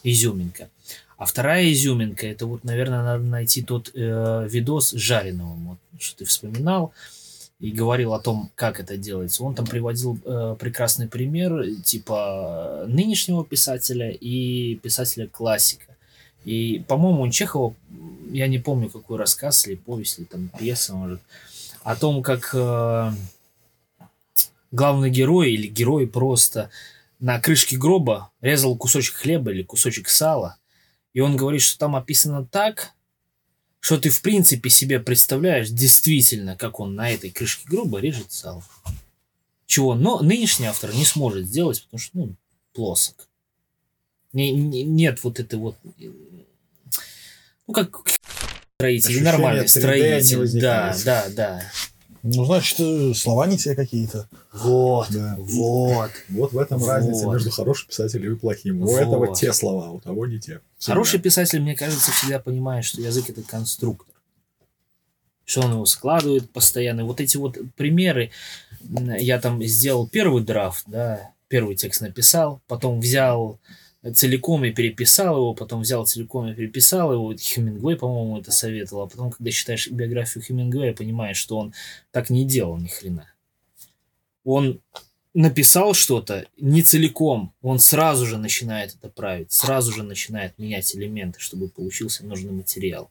Изюминка. 0.03 0.71
А 1.19 1.27
вторая 1.27 1.71
изюминка, 1.71 2.27
это 2.27 2.47
вот, 2.47 2.65
наверное, 2.65 3.03
надо 3.03 3.23
найти 3.23 3.61
тот 3.63 3.91
э, 3.93 4.49
видос 4.51 4.93
с 4.93 4.97
Жареновым, 4.97 5.69
вот, 5.69 6.01
что 6.01 6.21
ты 6.21 6.25
вспоминал, 6.25 6.95
и 7.61 7.71
говорил 7.71 8.15
о 8.15 8.19
том, 8.19 8.51
как 8.55 8.81
это 8.81 8.97
делается. 8.97 9.45
Он 9.45 9.55
там 9.55 9.67
приводил 9.67 10.19
э, 10.25 10.57
прекрасный 10.59 11.07
пример, 11.07 11.67
типа 11.85 12.85
э, 12.85 12.87
нынешнего 12.87 13.45
писателя 13.45 14.11
и 14.11 14.77
писателя-классика. 14.77 15.86
И, 16.47 16.85
по-моему, 16.87 17.23
у 17.23 17.31
Чехова, 17.31 17.75
я 18.31 18.47
не 18.47 18.59
помню, 18.59 18.89
какой 18.89 19.19
рассказ 19.19 19.67
или 19.67 19.75
повесть, 19.75 20.19
или 20.19 20.27
там 20.27 20.49
пьеса, 20.49 20.95
может, 20.95 21.21
о 21.83 21.97
том, 21.97 22.23
как 22.23 22.55
э, 22.55 23.13
главный 24.71 25.11
герой 25.11 25.53
или 25.53 25.67
герой 25.67 26.07
просто 26.07 26.71
на 27.19 27.41
крышке 27.41 27.77
гроба 27.77 28.31
резал 28.41 28.77
кусочек 28.77 29.17
хлеба 29.17 29.51
или 29.51 29.65
кусочек 29.65 30.09
сала, 30.09 30.57
и 31.15 31.21
он 31.21 31.37
говорит, 31.37 31.63
что 31.63 31.79
там 31.79 31.97
описано 31.97 32.47
так, 32.47 32.93
что 33.81 33.99
ты 33.99 34.11
в 34.11 34.23
принципе 34.23 34.71
себе 34.71 35.01
представляешь 35.01 35.71
действительно, 35.71 36.57
как 36.57 36.79
он 36.79 36.95
на 36.95 37.11
этой 37.11 37.31
крышке 37.31 37.67
гроба 37.69 37.99
режет 37.99 38.31
сало. 38.31 38.63
Чего 39.67 39.97
но 39.97 40.21
нынешний 40.21 40.67
автор 40.67 40.95
не 40.95 41.05
сможет 41.05 41.49
сделать, 41.49 41.83
потому 41.83 41.99
что, 41.99 42.19
ну, 42.19 42.35
плосок. 42.73 43.29
Не- 44.33 44.53
не- 44.53 44.85
нет 44.85 45.25
вот 45.25 45.41
этой 45.41 45.59
вот... 45.59 45.77
Ну, 47.67 47.75
как 47.75 47.91
строитель, 48.79 49.07
Ощущение 49.07 49.33
нормальный 49.33 49.64
3D 49.64 49.64
не 49.64 49.69
строитель. 50.23 50.61
Да, 50.61 50.97
да, 51.05 51.25
да. 51.31 51.62
Ну, 52.23 52.45
значит, 52.45 52.81
э, 52.81 53.14
слова 53.14 53.47
не 53.47 53.57
те 53.57 53.77
какие-то. 53.77 54.29
Вот, 54.53 55.07
Да. 55.11 55.37
вот. 55.39 56.11
Вот 56.29 56.53
в 56.53 56.59
этом 56.59 56.79
Вот. 56.79 56.89
разница 56.89 57.27
между 57.29 57.51
хорошим 57.51 57.89
писателем 57.89 58.33
и 58.33 58.37
плохим. 58.37 58.83
У 58.83 58.87
Вот. 58.87 59.01
этого 59.01 59.35
те 59.35 59.53
слова, 59.53 59.91
у 59.91 60.01
того 60.01 60.27
не 60.27 60.41
те. 60.41 60.61
Всегда. 60.79 60.95
Хороший 60.95 61.21
писатель, 61.21 61.61
мне 61.61 61.77
кажется, 61.77 62.11
всегда 62.11 62.41
понимает, 62.41 62.85
что 62.85 63.01
язык 63.01 63.31
это 63.31 63.43
конструктор. 63.43 64.12
Что 65.45 65.61
он 65.62 65.73
его 65.75 65.87
складывает 65.87 66.51
постоянно. 66.51 67.05
Вот 67.05 67.21
эти 67.21 67.37
вот 67.37 67.59
примеры. 67.77 68.33
Я 69.21 69.41
там 69.41 69.62
сделал 69.62 70.09
первый 70.09 70.43
драфт, 70.43 70.83
да, 70.89 71.31
первый 71.47 71.77
текст 71.77 72.01
написал, 72.01 72.61
потом 72.67 72.99
взял 73.01 73.61
целиком 74.15 74.65
и 74.65 74.73
переписал 74.73 75.37
его, 75.37 75.55
потом 75.55 75.81
взял 75.83 76.07
целиком 76.07 76.49
и 76.49 76.55
переписал 76.55 77.13
его. 77.13 77.35
Хемингуэй, 77.35 77.97
по-моему, 77.97 78.39
это 78.39 78.53
советовал. 78.53 79.03
А 79.03 79.07
потом, 79.09 79.31
когда 79.31 79.51
читаешь 79.51 79.91
биографию 79.91 80.45
Хемингуэя, 80.45 80.95
понимаешь, 80.95 81.37
что 81.39 81.59
он 81.59 81.75
так 82.13 82.31
не 82.31 82.45
делал 82.45 82.77
ни 82.77 82.89
хрена. 82.89 83.29
Он 84.45 84.81
написал 85.35 85.93
что-то 85.93 86.47
не 86.57 86.83
целиком, 86.83 87.53
он 87.61 87.79
сразу 87.79 88.27
же 88.27 88.39
начинает 88.39 88.95
это 88.95 89.09
править, 89.09 89.53
сразу 89.53 89.93
же 89.93 90.03
начинает 90.03 90.59
менять 90.59 90.95
элементы, 90.97 91.41
чтобы 91.41 91.69
получился 91.69 92.25
нужный 92.25 92.53
материал. 92.53 93.11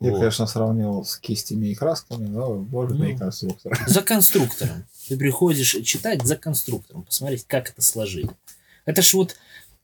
Я, 0.00 0.10
Вот. 0.10 0.18
конечно, 0.18 0.46
сравнил 0.46 1.04
с 1.04 1.16
кистями 1.16 1.68
и 1.68 1.74
красками, 1.74 2.26
но 2.26 2.54
может 2.54 2.98
Ну. 2.98 3.04
и 3.04 3.16
конструктор. 3.16 3.78
За 3.86 4.02
конструктором. 4.02 4.84
Ты 5.08 5.16
приходишь 5.16 5.76
читать 5.84 6.24
за 6.24 6.36
конструктором, 6.36 7.04
посмотреть, 7.04 7.44
как 7.46 7.70
это 7.70 7.82
сложили. 7.82 8.30
Это 8.84 9.02
ж 9.02 9.14
вот 9.14 9.36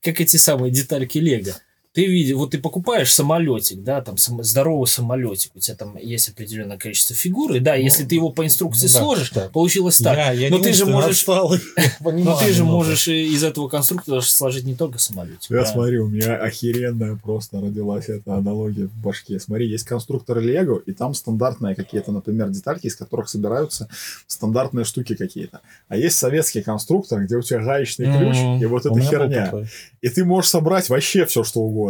как 0.03 0.21
эти 0.21 0.37
самые 0.37 0.71
детальки 0.73 1.19
Лего. 1.19 1.57
Ты 1.99 2.07
видишь, 2.07 2.37
вот 2.37 2.53
ты 2.53 2.59
покупаешь 2.59 3.13
самолетик, 3.13 3.83
да, 3.83 4.01
там 4.01 4.17
сам- 4.19 4.41
здоровый 4.45 4.87
самолетик, 4.87 5.51
у 5.57 5.59
тебя 5.59 5.75
там 5.77 5.97
есть 6.01 6.29
определенное 6.29 6.79
количество 6.79 7.17
фигур, 7.17 7.53
и 7.55 7.59
да, 7.59 7.75
если 7.75 8.05
ты 8.05 8.15
его 8.15 8.31
по 8.31 8.45
инструкции 8.47 8.87
Ну 8.87 8.93
да, 8.93 8.99
сложишь, 9.01 9.31
да. 9.33 9.49
получилось 9.49 9.99
так. 9.99 10.17
Я, 10.17 10.31
я 10.31 10.49
Но 10.49 10.61
ты 10.61 10.73
же 10.73 10.87
можешь- 10.87 11.27
Но 12.01 12.39
ты 12.39 12.53
же 12.53 12.63
можешь 12.63 13.09
из 13.09 13.43
этого 13.43 13.67
конструктора 13.69 14.21
сложить 14.21 14.63
не 14.63 14.77
только 14.77 15.01
самолетик. 15.01 15.51
Я 15.51 15.67
смотрю, 15.67 16.05
у 16.05 16.09
меня 16.09 16.37
охеренная 16.37 17.17
просто 17.17 17.61
родилась 17.61 18.09
эта 18.09 18.37
аналогия 18.37 18.87
в 18.87 18.95
башке. 19.03 19.41
Смотри, 19.41 19.69
есть 19.69 19.83
конструктор 19.85 20.39
Лего, 20.39 20.79
и 20.87 20.93
там 20.93 21.15
стандартные 21.15 21.75
какие-то, 21.75 22.13
например, 22.13 22.51
детальки, 22.51 22.87
из 22.87 22.95
которых 22.95 23.29
собираются 23.29 23.89
стандартные 24.29 24.85
штуки 24.85 25.17
какие-то. 25.17 25.63
А 25.89 25.97
есть 25.97 26.17
советский 26.17 26.63
конструктор, 26.63 27.25
где 27.25 27.35
у 27.35 27.43
тебя 27.43 27.59
гаечный 27.59 28.07
ключ, 28.07 28.37
Мгм. 28.37 28.63
и 28.63 28.67
вот 28.67 28.87
эта 28.87 29.01
херня. 29.01 29.53
И 30.01 30.09
ты 30.11 30.25
можешь 30.25 30.51
собрать 30.51 30.89
вообще 30.91 31.27
все, 31.27 31.43
что 31.43 31.59
угодно. 31.59 31.88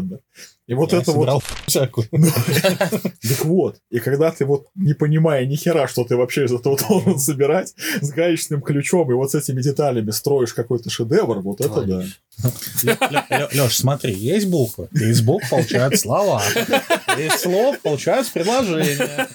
И 0.68 0.74
вот 0.74 0.92
Я 0.92 0.99
это 0.99 1.12
вот 1.12 1.42
всякую. 1.66 2.09
Так 2.12 3.44
вот, 3.44 3.80
и 3.90 4.01
когда 4.01 4.30
ты 4.30 4.44
вот 4.44 4.68
не 4.74 4.92
понимая 4.92 5.46
ни 5.46 5.57
хера, 5.57 5.88
что 5.88 6.05
ты 6.05 6.16
вообще 6.16 6.44
из 6.44 6.53
этого 6.53 6.76
должен 6.88 7.18
собирать, 7.18 7.74
с 8.01 8.11
гаечным 8.11 8.61
ключом 8.61 9.11
и 9.11 9.14
вот 9.14 9.30
с 9.30 9.34
этими 9.34 9.62
деталями 9.62 10.11
строишь 10.11 10.53
какой-то 10.53 10.90
шедевр, 10.90 11.40
вот 11.40 11.61
это 11.61 11.82
да. 11.82 12.05
Леш, 13.53 13.76
смотри, 13.76 14.12
есть 14.12 14.49
буквы, 14.49 14.88
из 14.92 15.22
букв 15.22 15.49
получаются 15.49 16.03
слова, 16.03 16.42
из 17.18 17.40
слов 17.40 17.80
получаются 17.80 18.32
предложения, 18.32 19.28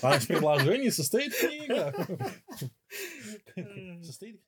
а 0.00 0.16
из 0.16 0.26
предложений 0.26 0.92
состоит 0.92 1.34
книга. 1.34 1.94
Состоит 4.02 4.40